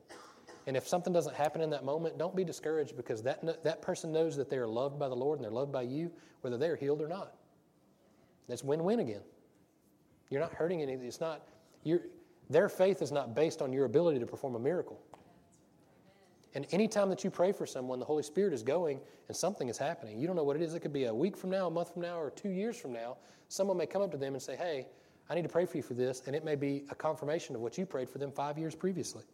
And 0.66 0.76
if 0.76 0.88
something 0.88 1.12
doesn't 1.12 1.34
happen 1.34 1.60
in 1.60 1.70
that 1.70 1.84
moment, 1.84 2.18
don't 2.18 2.34
be 2.34 2.42
discouraged 2.42 2.96
because 2.96 3.22
that, 3.22 3.62
that 3.62 3.82
person 3.82 4.12
knows 4.12 4.34
that 4.36 4.48
they 4.48 4.56
are 4.56 4.66
loved 4.66 4.98
by 4.98 5.08
the 5.08 5.14
Lord 5.14 5.38
and 5.38 5.44
they're 5.44 5.52
loved 5.52 5.72
by 5.72 5.82
you, 5.82 6.10
whether 6.40 6.56
they're 6.56 6.76
healed 6.76 7.02
or 7.02 7.08
not. 7.08 7.34
That's 8.48 8.64
win 8.64 8.82
win 8.82 9.00
again. 9.00 9.20
You're 10.30 10.40
not 10.40 10.54
hurting 10.54 10.80
anything. 10.80 11.06
It's 11.06 11.20
not, 11.20 11.46
you 11.82 12.00
their 12.50 12.68
faith 12.68 13.02
is 13.02 13.12
not 13.12 13.34
based 13.34 13.62
on 13.62 13.72
your 13.72 13.84
ability 13.84 14.18
to 14.20 14.26
perform 14.26 14.54
a 14.54 14.58
miracle. 14.58 15.00
And 16.54 16.66
anytime 16.70 17.08
that 17.10 17.24
you 17.24 17.30
pray 17.30 17.50
for 17.50 17.66
someone, 17.66 17.98
the 17.98 18.04
Holy 18.04 18.22
Spirit 18.22 18.52
is 18.52 18.62
going 18.62 19.00
and 19.28 19.36
something 19.36 19.68
is 19.68 19.76
happening. 19.76 20.20
You 20.20 20.26
don't 20.26 20.36
know 20.36 20.44
what 20.44 20.56
it 20.56 20.62
is. 20.62 20.74
It 20.74 20.80
could 20.80 20.92
be 20.92 21.04
a 21.04 21.14
week 21.14 21.36
from 21.36 21.50
now, 21.50 21.66
a 21.66 21.70
month 21.70 21.92
from 21.92 22.02
now, 22.02 22.20
or 22.20 22.30
two 22.30 22.50
years 22.50 22.78
from 22.78 22.92
now. 22.92 23.16
Someone 23.48 23.76
may 23.76 23.86
come 23.86 24.02
up 24.02 24.12
to 24.12 24.16
them 24.16 24.34
and 24.34 24.42
say, 24.42 24.54
Hey, 24.56 24.86
I 25.28 25.34
need 25.34 25.42
to 25.42 25.48
pray 25.48 25.66
for 25.66 25.76
you 25.76 25.82
for 25.82 25.94
this. 25.94 26.22
And 26.26 26.36
it 26.36 26.44
may 26.44 26.54
be 26.54 26.84
a 26.90 26.94
confirmation 26.94 27.56
of 27.56 27.60
what 27.60 27.76
you 27.76 27.86
prayed 27.86 28.08
for 28.08 28.18
them 28.18 28.30
five 28.30 28.56
years 28.56 28.74
previously. 28.74 29.24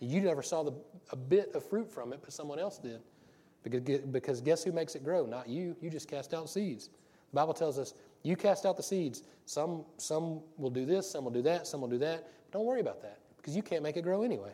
You 0.00 0.20
never 0.20 0.42
saw 0.42 0.62
the, 0.62 0.72
a 1.12 1.16
bit 1.16 1.54
of 1.54 1.64
fruit 1.64 1.90
from 1.90 2.12
it, 2.12 2.20
but 2.22 2.32
someone 2.32 2.58
else 2.58 2.78
did. 2.78 3.00
Because, 3.62 4.00
because 4.10 4.40
guess 4.40 4.64
who 4.64 4.72
makes 4.72 4.94
it 4.94 5.04
grow? 5.04 5.26
Not 5.26 5.48
you. 5.48 5.76
You 5.80 5.90
just 5.90 6.08
cast 6.08 6.34
out 6.34 6.48
seeds. 6.48 6.88
The 7.30 7.36
Bible 7.36 7.54
tells 7.54 7.78
us 7.78 7.94
you 8.22 8.36
cast 8.36 8.66
out 8.66 8.76
the 8.76 8.82
seeds. 8.82 9.22
Some, 9.44 9.84
some 9.98 10.40
will 10.56 10.70
do 10.70 10.84
this, 10.84 11.10
some 11.10 11.24
will 11.24 11.30
do 11.30 11.42
that, 11.42 11.66
some 11.66 11.80
will 11.80 11.88
do 11.88 11.98
that. 11.98 12.28
Don't 12.50 12.64
worry 12.64 12.80
about 12.80 13.02
that 13.02 13.18
because 13.36 13.56
you 13.56 13.62
can't 13.62 13.82
make 13.82 13.96
it 13.96 14.02
grow 14.02 14.22
anyway. 14.22 14.52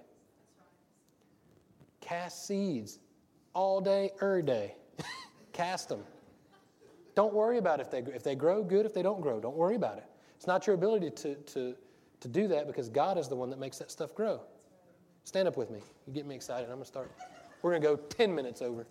Cast 2.00 2.46
seeds 2.46 2.98
all 3.54 3.80
day, 3.80 4.10
every 4.20 4.42
day. 4.42 4.74
cast 5.52 5.88
them. 5.88 6.02
Don't 7.14 7.32
worry 7.32 7.58
about 7.58 7.80
if 7.80 7.90
they, 7.90 7.98
if 7.98 8.22
they 8.22 8.34
grow, 8.34 8.62
good. 8.62 8.84
If 8.84 8.92
they 8.92 9.02
don't 9.02 9.20
grow, 9.20 9.40
don't 9.40 9.56
worry 9.56 9.76
about 9.76 9.98
it. 9.98 10.04
It's 10.36 10.46
not 10.46 10.66
your 10.66 10.74
ability 10.74 11.10
to, 11.10 11.34
to, 11.34 11.74
to 12.20 12.28
do 12.28 12.46
that 12.48 12.66
because 12.66 12.90
God 12.90 13.16
is 13.16 13.28
the 13.28 13.36
one 13.36 13.48
that 13.50 13.58
makes 13.58 13.78
that 13.78 13.90
stuff 13.90 14.14
grow. 14.14 14.40
Stand 15.24 15.48
up 15.48 15.56
with 15.56 15.70
me. 15.70 15.80
You 16.06 16.12
get 16.12 16.26
me 16.26 16.34
excited. 16.34 16.64
I'm 16.64 16.72
going 16.72 16.82
to 16.82 16.86
start. 16.86 17.10
We're 17.62 17.70
going 17.70 17.82
to 17.82 17.88
go 17.88 17.96
10 17.96 18.34
minutes 18.34 18.62
over. 18.62 18.86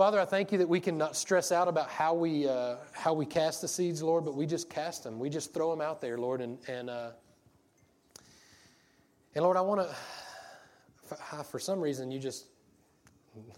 Father, 0.00 0.18
I 0.18 0.24
thank 0.24 0.50
you 0.50 0.56
that 0.56 0.66
we 0.66 0.80
can 0.80 0.96
not 0.96 1.14
stress 1.14 1.52
out 1.52 1.68
about 1.68 1.90
how 1.90 2.14
we, 2.14 2.48
uh, 2.48 2.76
how 2.92 3.12
we 3.12 3.26
cast 3.26 3.60
the 3.60 3.68
seeds, 3.68 4.02
Lord, 4.02 4.24
but 4.24 4.34
we 4.34 4.46
just 4.46 4.70
cast 4.70 5.04
them. 5.04 5.18
We 5.18 5.28
just 5.28 5.52
throw 5.52 5.70
them 5.70 5.82
out 5.82 6.00
there, 6.00 6.16
Lord. 6.16 6.40
And, 6.40 6.56
and, 6.66 6.88
uh, 6.88 7.10
and 9.34 9.44
Lord, 9.44 9.58
I 9.58 9.60
want 9.60 9.82
to, 9.82 11.44
for, 11.44 11.58
some 11.58 11.78
reason, 11.78 12.10
you 12.10 12.18
just, 12.18 12.46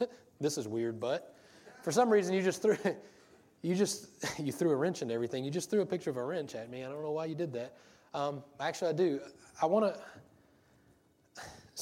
this 0.40 0.58
is 0.58 0.66
weird, 0.66 0.98
but 0.98 1.36
for 1.80 1.92
some 1.92 2.10
reason, 2.10 2.34
you 2.34 2.42
just 2.42 2.60
threw, 2.60 2.76
you 3.62 3.76
just, 3.76 4.08
you 4.40 4.50
threw 4.50 4.72
a 4.72 4.76
wrench 4.76 5.00
into 5.00 5.14
everything. 5.14 5.44
You 5.44 5.50
just 5.52 5.70
threw 5.70 5.82
a 5.82 5.86
picture 5.86 6.10
of 6.10 6.16
a 6.16 6.24
wrench 6.24 6.56
at 6.56 6.68
me. 6.68 6.82
I 6.82 6.88
don't 6.88 7.04
know 7.04 7.12
why 7.12 7.26
you 7.26 7.36
did 7.36 7.52
that. 7.52 7.76
Um, 8.14 8.42
actually, 8.58 8.88
I 8.88 8.94
do. 8.94 9.20
I 9.62 9.66
want 9.66 9.94
to, 9.94 10.00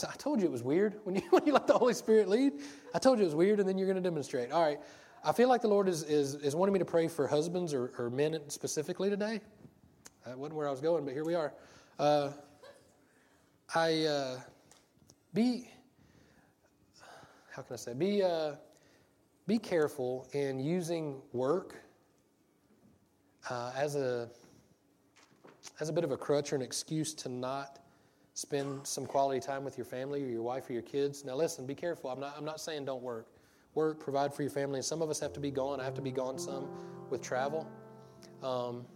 so 0.00 0.08
I 0.10 0.16
told 0.16 0.40
you 0.40 0.46
it 0.46 0.50
was 0.50 0.62
weird 0.62 0.98
when 1.04 1.16
you, 1.16 1.22
when 1.30 1.44
you 1.44 1.52
let 1.52 1.66
the 1.66 1.76
Holy 1.76 1.92
Spirit 1.92 2.28
lead. 2.28 2.54
I 2.94 2.98
told 2.98 3.18
you 3.18 3.24
it 3.24 3.26
was 3.26 3.34
weird, 3.34 3.60
and 3.60 3.68
then 3.68 3.76
you're 3.76 3.86
going 3.86 4.02
to 4.02 4.02
demonstrate. 4.02 4.50
All 4.50 4.62
right. 4.62 4.80
I 5.22 5.32
feel 5.32 5.50
like 5.50 5.60
the 5.60 5.68
Lord 5.68 5.88
is, 5.88 6.02
is, 6.04 6.36
is 6.36 6.56
wanting 6.56 6.72
me 6.72 6.78
to 6.78 6.86
pray 6.86 7.06
for 7.06 7.26
husbands 7.26 7.74
or, 7.74 7.92
or 7.98 8.08
men 8.08 8.40
specifically 8.48 9.10
today. 9.10 9.42
That 10.24 10.38
wasn't 10.38 10.56
where 10.56 10.66
I 10.66 10.70
was 10.70 10.80
going, 10.80 11.04
but 11.04 11.12
here 11.12 11.24
we 11.24 11.34
are. 11.34 11.52
Uh, 11.98 12.30
I 13.74 14.04
uh, 14.06 14.40
be 15.34 15.68
how 17.54 17.62
can 17.62 17.74
I 17.74 17.76
say 17.76 17.92
be 17.92 18.22
uh, 18.22 18.52
be 19.46 19.58
careful 19.58 20.26
in 20.32 20.58
using 20.58 21.20
work 21.32 21.76
uh, 23.50 23.72
as 23.76 23.96
a 23.96 24.30
as 25.78 25.88
a 25.88 25.92
bit 25.92 26.04
of 26.04 26.10
a 26.10 26.16
crutch 26.16 26.52
or 26.52 26.56
an 26.56 26.62
excuse 26.62 27.12
to 27.14 27.28
not 27.28 27.79
spend 28.40 28.86
some 28.86 29.04
quality 29.04 29.38
time 29.38 29.64
with 29.64 29.76
your 29.76 29.84
family 29.84 30.24
or 30.24 30.26
your 30.26 30.40
wife 30.40 30.70
or 30.70 30.72
your 30.72 30.82
kids. 30.82 31.26
Now, 31.26 31.34
listen, 31.34 31.66
be 31.66 31.74
careful. 31.74 32.08
I'm 32.08 32.18
not, 32.18 32.34
I'm 32.38 32.44
not 32.44 32.58
saying 32.58 32.86
don't 32.86 33.02
work. 33.02 33.26
Work, 33.74 34.00
provide 34.00 34.32
for 34.32 34.40
your 34.40 34.50
family. 34.50 34.78
And 34.78 34.84
some 34.84 35.02
of 35.02 35.10
us 35.10 35.20
have 35.20 35.34
to 35.34 35.40
be 35.40 35.50
gone. 35.50 35.78
I 35.78 35.84
have 35.84 35.94
to 35.94 36.00
be 36.00 36.10
gone 36.10 36.38
some 36.38 36.66
with 37.10 37.20
travel. 37.20 37.68
Um, 38.42 38.86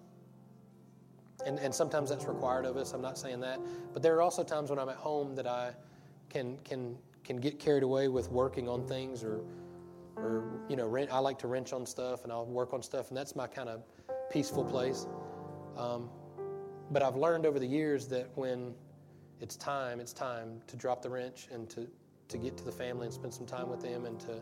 and, 1.44 1.58
and 1.58 1.74
sometimes 1.74 2.08
that's 2.08 2.24
required 2.24 2.64
of 2.64 2.78
us. 2.78 2.94
I'm 2.94 3.02
not 3.02 3.18
saying 3.18 3.40
that. 3.40 3.60
But 3.92 4.02
there 4.02 4.16
are 4.16 4.22
also 4.22 4.42
times 4.42 4.70
when 4.70 4.78
I'm 4.78 4.88
at 4.88 4.96
home 4.96 5.34
that 5.34 5.46
I 5.46 5.72
can, 6.30 6.56
can, 6.64 6.96
can 7.22 7.36
get 7.36 7.58
carried 7.58 7.82
away 7.82 8.08
with 8.08 8.30
working 8.30 8.66
on 8.66 8.88
things 8.88 9.22
or, 9.22 9.42
or 10.16 10.62
you 10.70 10.76
know, 10.76 10.86
rent, 10.86 11.10
I 11.12 11.18
like 11.18 11.38
to 11.40 11.48
wrench 11.48 11.74
on 11.74 11.84
stuff 11.84 12.24
and 12.24 12.32
I'll 12.32 12.46
work 12.46 12.72
on 12.72 12.82
stuff. 12.82 13.08
And 13.08 13.16
that's 13.16 13.36
my 13.36 13.46
kind 13.46 13.68
of 13.68 13.82
peaceful 14.30 14.64
place. 14.64 15.06
Um, 15.76 16.08
but 16.90 17.02
I've 17.02 17.16
learned 17.16 17.44
over 17.44 17.58
the 17.58 17.66
years 17.66 18.08
that 18.08 18.30
when 18.36 18.74
it's 19.40 19.56
time, 19.56 20.00
it's 20.00 20.12
time 20.12 20.60
to 20.66 20.76
drop 20.76 21.02
the 21.02 21.10
wrench 21.10 21.48
and 21.52 21.68
to, 21.70 21.86
to 22.28 22.38
get 22.38 22.56
to 22.58 22.64
the 22.64 22.72
family 22.72 23.06
and 23.06 23.14
spend 23.14 23.34
some 23.34 23.46
time 23.46 23.68
with 23.68 23.80
them 23.80 24.06
and 24.06 24.18
to, 24.20 24.40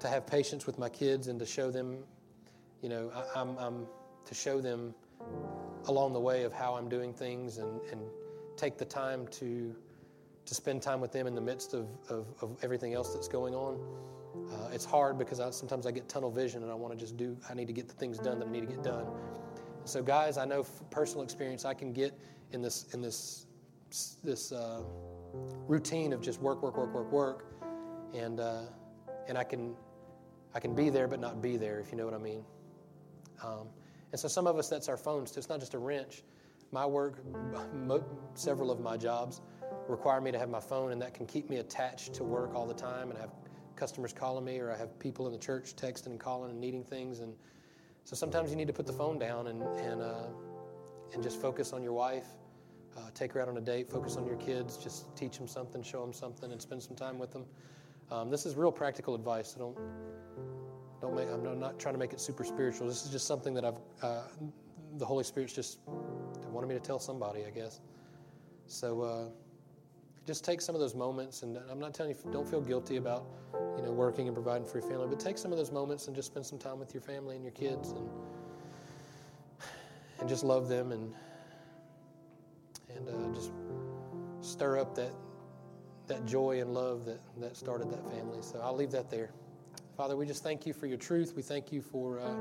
to 0.00 0.08
have 0.08 0.26
patience 0.26 0.66
with 0.66 0.78
my 0.78 0.88
kids 0.88 1.28
and 1.28 1.38
to 1.38 1.46
show 1.46 1.70
them, 1.70 1.98
you 2.82 2.88
know, 2.88 3.10
I, 3.14 3.40
am 3.40 3.50
I'm, 3.50 3.58
I'm 3.58 3.86
to 4.26 4.34
show 4.34 4.60
them 4.60 4.94
along 5.86 6.12
the 6.12 6.20
way 6.20 6.44
of 6.44 6.52
how 6.52 6.74
I'm 6.74 6.88
doing 6.88 7.12
things 7.12 7.58
and, 7.58 7.80
and 7.90 8.00
take 8.56 8.78
the 8.78 8.84
time 8.84 9.26
to, 9.28 9.74
to 10.46 10.54
spend 10.54 10.82
time 10.82 11.00
with 11.00 11.12
them 11.12 11.26
in 11.26 11.34
the 11.34 11.40
midst 11.40 11.74
of, 11.74 11.88
of, 12.08 12.26
of 12.40 12.56
everything 12.62 12.94
else 12.94 13.12
that's 13.14 13.28
going 13.28 13.54
on. 13.54 13.80
Uh, 14.52 14.70
it's 14.72 14.84
hard 14.84 15.18
because 15.18 15.40
I, 15.40 15.50
sometimes 15.50 15.86
I 15.86 15.90
get 15.90 16.08
tunnel 16.08 16.30
vision 16.30 16.62
and 16.62 16.70
I 16.70 16.74
want 16.74 16.92
to 16.92 16.98
just 16.98 17.16
do, 17.16 17.36
I 17.48 17.54
need 17.54 17.66
to 17.66 17.72
get 17.72 17.88
the 17.88 17.94
things 17.94 18.18
done 18.18 18.38
that 18.38 18.48
I 18.48 18.50
need 18.50 18.60
to 18.60 18.66
get 18.66 18.82
done. 18.82 19.06
So, 19.84 20.02
guys, 20.02 20.36
I 20.36 20.44
know 20.44 20.62
from 20.62 20.86
personal 20.90 21.24
experience, 21.24 21.64
I 21.64 21.74
can 21.74 21.92
get 21.92 22.18
in 22.52 22.62
this, 22.62 22.86
in 22.92 23.00
this 23.00 23.46
this 24.22 24.52
uh, 24.52 24.82
routine 25.66 26.12
of 26.12 26.20
just 26.20 26.40
work, 26.40 26.62
work, 26.62 26.76
work, 26.76 26.92
work, 26.92 27.12
work, 27.12 27.44
and 28.14 28.40
uh, 28.40 28.62
and 29.28 29.36
I 29.36 29.44
can 29.44 29.74
I 30.54 30.60
can 30.60 30.74
be 30.74 30.90
there 30.90 31.08
but 31.08 31.20
not 31.20 31.42
be 31.42 31.56
there 31.56 31.80
if 31.80 31.90
you 31.90 31.98
know 31.98 32.04
what 32.04 32.14
I 32.14 32.18
mean. 32.18 32.44
Um, 33.42 33.68
and 34.12 34.20
so 34.20 34.28
some 34.28 34.46
of 34.46 34.58
us 34.58 34.68
that's 34.68 34.88
our 34.88 34.96
phones. 34.96 35.36
It's 35.36 35.48
not 35.48 35.60
just 35.60 35.74
a 35.74 35.78
wrench. 35.78 36.22
My 36.72 36.86
work, 36.86 37.24
several 38.34 38.70
of 38.70 38.80
my 38.80 38.96
jobs 38.96 39.40
require 39.88 40.20
me 40.20 40.30
to 40.30 40.38
have 40.38 40.48
my 40.48 40.60
phone, 40.60 40.92
and 40.92 41.02
that 41.02 41.14
can 41.14 41.26
keep 41.26 41.50
me 41.50 41.56
attached 41.56 42.14
to 42.14 42.24
work 42.24 42.54
all 42.54 42.66
the 42.66 42.74
time. 42.74 43.10
And 43.10 43.18
I 43.18 43.22
have 43.22 43.34
customers 43.74 44.12
calling 44.12 44.44
me, 44.44 44.58
or 44.58 44.70
I 44.70 44.76
have 44.76 44.96
people 44.98 45.26
in 45.26 45.32
the 45.32 45.38
church 45.38 45.74
texting 45.74 46.06
and 46.06 46.20
calling 46.20 46.50
and 46.50 46.60
needing 46.60 46.84
things. 46.84 47.20
And 47.20 47.34
so 48.04 48.14
sometimes 48.14 48.50
you 48.50 48.56
need 48.56 48.68
to 48.68 48.72
put 48.72 48.86
the 48.86 48.92
phone 48.92 49.18
down 49.18 49.48
and 49.48 49.62
and 49.62 50.00
uh, 50.00 50.26
and 51.12 51.22
just 51.22 51.40
focus 51.40 51.72
on 51.72 51.82
your 51.82 51.92
wife 51.92 52.26
uh, 52.96 53.10
take 53.14 53.32
her 53.32 53.40
out 53.40 53.48
on 53.48 53.56
a 53.56 53.60
date, 53.60 53.90
focus 53.90 54.16
on 54.16 54.26
your 54.26 54.36
kids, 54.36 54.76
just 54.76 55.14
teach 55.16 55.38
them 55.38 55.46
something, 55.46 55.82
show 55.82 56.00
them 56.00 56.12
something, 56.12 56.52
and 56.52 56.60
spend 56.60 56.82
some 56.82 56.96
time 56.96 57.18
with 57.18 57.32
them. 57.32 57.44
Um, 58.10 58.30
this 58.30 58.46
is 58.46 58.56
real 58.56 58.72
practical 58.72 59.14
advice. 59.14 59.52
So 59.52 59.58
don't 59.58 59.78
don't 61.00 61.14
make. 61.14 61.28
I'm 61.28 61.58
not 61.58 61.78
trying 61.78 61.94
to 61.94 61.98
make 61.98 62.12
it 62.12 62.20
super 62.20 62.44
spiritual. 62.44 62.86
This 62.86 63.04
is 63.04 63.10
just 63.10 63.26
something 63.26 63.54
that 63.54 63.64
I've. 63.64 63.78
Uh, 64.02 64.22
the 64.98 65.04
Holy 65.04 65.24
Spirit's 65.24 65.52
just 65.52 65.78
wanted 66.50 66.66
me 66.66 66.74
to 66.74 66.80
tell 66.80 66.98
somebody, 66.98 67.44
I 67.46 67.50
guess. 67.50 67.80
So 68.66 69.02
uh, 69.02 69.24
just 70.26 70.44
take 70.44 70.60
some 70.60 70.74
of 70.74 70.80
those 70.80 70.94
moments, 70.94 71.42
and 71.42 71.58
I'm 71.70 71.78
not 71.78 71.94
telling 71.94 72.12
you 72.12 72.32
don't 72.32 72.48
feel 72.48 72.60
guilty 72.60 72.96
about 72.96 73.24
you 73.76 73.82
know 73.82 73.92
working 73.92 74.26
and 74.26 74.34
providing 74.34 74.66
for 74.66 74.80
your 74.80 74.88
family, 74.88 75.06
but 75.08 75.20
take 75.20 75.38
some 75.38 75.52
of 75.52 75.58
those 75.58 75.70
moments 75.70 76.08
and 76.08 76.16
just 76.16 76.26
spend 76.26 76.44
some 76.44 76.58
time 76.58 76.78
with 76.78 76.92
your 76.92 77.02
family 77.02 77.36
and 77.36 77.44
your 77.44 77.52
kids, 77.52 77.92
and 77.92 78.08
and 80.18 80.28
just 80.28 80.44
love 80.44 80.68
them 80.68 80.92
and 80.92 81.14
and 83.08 83.32
uh, 83.32 83.34
just 83.34 83.52
stir 84.40 84.78
up 84.78 84.94
that 84.94 85.12
that 86.06 86.26
joy 86.26 86.60
and 86.60 86.74
love 86.74 87.04
that, 87.04 87.20
that 87.38 87.56
started 87.56 87.88
that 87.88 88.04
family. 88.10 88.38
So 88.40 88.60
I'll 88.60 88.74
leave 88.74 88.90
that 88.90 89.08
there. 89.08 89.30
Father, 89.96 90.16
we 90.16 90.26
just 90.26 90.42
thank 90.42 90.66
you 90.66 90.72
for 90.72 90.86
your 90.86 90.98
truth. 90.98 91.34
We 91.36 91.42
thank 91.42 91.72
you 91.72 91.80
for 91.80 92.18
uh, 92.20 92.34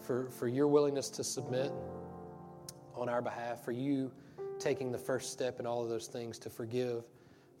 for 0.00 0.30
for 0.30 0.48
your 0.48 0.66
willingness 0.66 1.10
to 1.10 1.24
submit 1.24 1.72
on 2.94 3.08
our 3.08 3.22
behalf, 3.22 3.64
for 3.64 3.72
you 3.72 4.10
taking 4.58 4.90
the 4.90 4.98
first 4.98 5.32
step 5.32 5.60
in 5.60 5.66
all 5.66 5.82
of 5.82 5.88
those 5.88 6.06
things 6.06 6.38
to 6.38 6.50
forgive, 6.50 7.04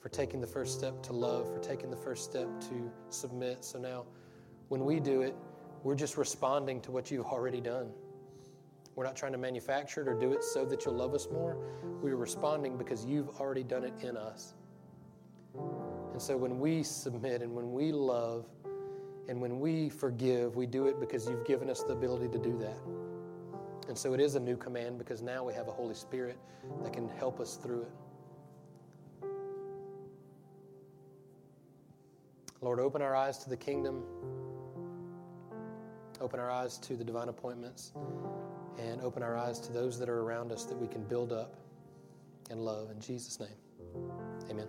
for 0.00 0.08
taking 0.08 0.40
the 0.40 0.46
first 0.46 0.78
step 0.78 1.02
to 1.02 1.12
love, 1.12 1.52
for 1.52 1.60
taking 1.60 1.90
the 1.90 1.96
first 1.96 2.24
step 2.24 2.48
to 2.60 2.90
submit. 3.10 3.64
So 3.64 3.78
now, 3.78 4.04
when 4.68 4.84
we 4.84 5.00
do 5.00 5.22
it, 5.22 5.34
we're 5.82 5.94
just 5.94 6.16
responding 6.16 6.80
to 6.82 6.90
what 6.90 7.10
you've 7.10 7.26
already 7.26 7.60
done. 7.60 7.90
We're 8.96 9.04
not 9.04 9.16
trying 9.16 9.32
to 9.32 9.38
manufacture 9.38 10.02
it 10.02 10.08
or 10.08 10.14
do 10.14 10.32
it 10.32 10.44
so 10.44 10.64
that 10.66 10.84
you'll 10.84 10.94
love 10.94 11.14
us 11.14 11.28
more. 11.32 11.56
We're 12.02 12.16
responding 12.16 12.76
because 12.76 13.04
you've 13.04 13.28
already 13.40 13.64
done 13.64 13.84
it 13.84 13.94
in 14.02 14.16
us. 14.16 14.54
And 16.12 16.22
so 16.22 16.36
when 16.36 16.58
we 16.60 16.82
submit 16.82 17.42
and 17.42 17.54
when 17.54 17.72
we 17.72 17.92
love 17.92 18.46
and 19.28 19.40
when 19.40 19.58
we 19.60 19.88
forgive, 19.88 20.56
we 20.56 20.66
do 20.66 20.86
it 20.86 21.00
because 21.00 21.28
you've 21.28 21.46
given 21.46 21.70
us 21.70 21.82
the 21.82 21.92
ability 21.92 22.28
to 22.28 22.38
do 22.38 22.56
that. 22.58 22.78
And 23.88 23.98
so 23.98 24.14
it 24.14 24.20
is 24.20 24.34
a 24.34 24.40
new 24.40 24.56
command 24.56 24.98
because 24.98 25.22
now 25.22 25.44
we 25.44 25.52
have 25.54 25.68
a 25.68 25.72
Holy 25.72 25.94
Spirit 25.94 26.38
that 26.82 26.92
can 26.92 27.08
help 27.08 27.40
us 27.40 27.56
through 27.56 27.82
it. 27.82 27.90
Lord, 32.60 32.80
open 32.80 33.02
our 33.02 33.14
eyes 33.14 33.38
to 33.38 33.50
the 33.50 33.56
kingdom. 33.56 34.04
open 36.20 36.40
our 36.40 36.50
eyes 36.50 36.78
to 36.78 36.96
the 36.96 37.04
divine 37.04 37.28
appointments, 37.28 37.92
and 38.78 39.00
open 39.02 39.22
our 39.22 39.36
eyes 39.36 39.60
to 39.60 39.72
those 39.72 39.98
that 39.98 40.08
are 40.08 40.20
around 40.20 40.52
us 40.52 40.64
that 40.64 40.78
we 40.78 40.86
can 40.86 41.02
build 41.04 41.32
up 41.32 41.56
and 42.50 42.60
love. 42.60 42.90
In 42.90 43.00
Jesus' 43.00 43.40
name, 43.40 43.48
amen. 44.50 44.68